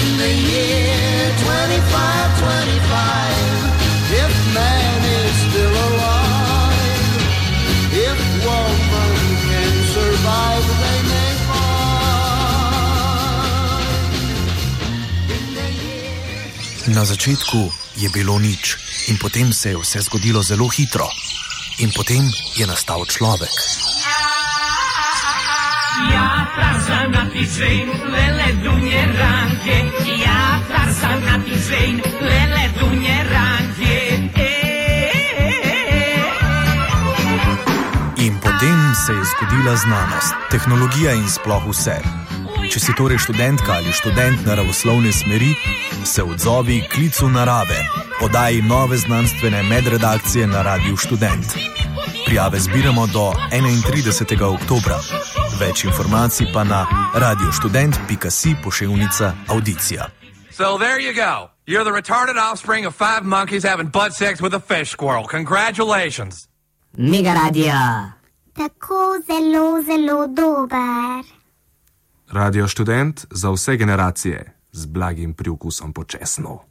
In 0.00 0.16
the 0.16 0.32
year 0.32 1.36
2525, 1.36 4.24
if 4.24 4.32
man 4.54 5.04
is 5.04 5.34
still 5.46 5.74
alive, 5.88 7.20
if 7.92 8.18
woman 8.44 9.14
can 9.44 9.72
survive, 9.92 10.66
they 10.80 10.98
may 11.12 11.28
Na 16.88 17.04
začetku 17.04 17.68
je 18.00 18.08
bilo 18.08 18.40
nič, 18.40 18.80
in 19.12 19.20
potem 19.20 19.52
se 19.52 19.68
je 19.68 19.76
vse 19.76 20.00
zgodilo 20.08 20.40
zelo 20.42 20.68
hitro. 20.72 21.04
In 21.84 21.92
potem 21.92 22.24
je 22.56 22.64
nastal 22.64 23.04
človek. 23.04 23.52
Ja, 26.06 26.46
Tarzan 26.54 27.10
na 27.10 27.26
Tizrein, 27.30 27.88
lele 28.12 28.48
dunje 28.62 29.02
ranke. 29.18 29.78
Ja, 30.22 30.60
Tarzan 30.70 31.18
na 31.26 31.38
Tizrein, 31.44 32.00
lele 32.20 32.64
dunje 32.78 33.18
ranke. 33.32 33.96
In 38.16 38.38
potem 38.40 38.94
se 39.06 39.12
je 39.12 39.24
zgodila 39.24 39.76
znanost, 39.76 40.34
tehnologija 40.50 41.12
in 41.12 41.28
sploh 41.30 41.66
vse. 41.66 41.98
Če 42.70 42.80
si 42.80 42.94
torej 42.94 43.18
študentka 43.18 43.72
ali 43.80 43.92
študent 43.92 44.46
naravoslovne 44.46 45.12
smeri, 45.12 45.54
se 46.04 46.22
odzovi 46.22 46.82
klicu 46.92 47.28
narave, 47.28 47.78
podaji 48.20 48.62
nove 48.62 48.96
znanstvene 48.96 49.62
medredakcije 49.62 50.46
na 50.46 50.62
Radiu 50.62 50.96
Študent. 50.96 51.56
Prijave 52.26 52.60
zbiramo 52.60 53.06
do 53.06 53.32
31. 53.50 54.44
oktobra. 54.44 54.98
Več 55.58 55.84
informacij 55.84 56.46
pa 56.54 56.64
na 56.64 56.86
radioštudent.si 57.14 58.54
pošiljnica 58.64 59.32
audicija. 59.48 60.06
So 60.50 60.78
there 60.78 61.00
you 61.00 61.12
go. 61.14 61.50
You're 61.66 61.84
the 61.84 61.92
retarded 62.00 62.36
offspring 62.52 62.86
of 62.86 62.94
five 62.94 63.22
monkeys 63.24 63.64
having 63.64 63.90
butt 63.90 64.12
sex 64.14 64.40
with 64.40 64.54
a 64.54 64.60
fish 64.60 64.90
squirrel. 64.90 65.24
Congratulations. 65.30 66.48
Mega 66.96 67.34
radio. 67.34 67.74
Tako 68.52 69.18
zelo, 69.26 69.82
zelo 69.82 70.26
dober. 70.26 71.24
Radio 72.32 72.68
študent 72.68 73.26
za 73.30 73.50
vse 73.50 73.76
generacije 73.76 74.54
z 74.72 74.86
blagim 74.86 75.34
priokusom 75.34 75.92
počasno. 75.92 76.67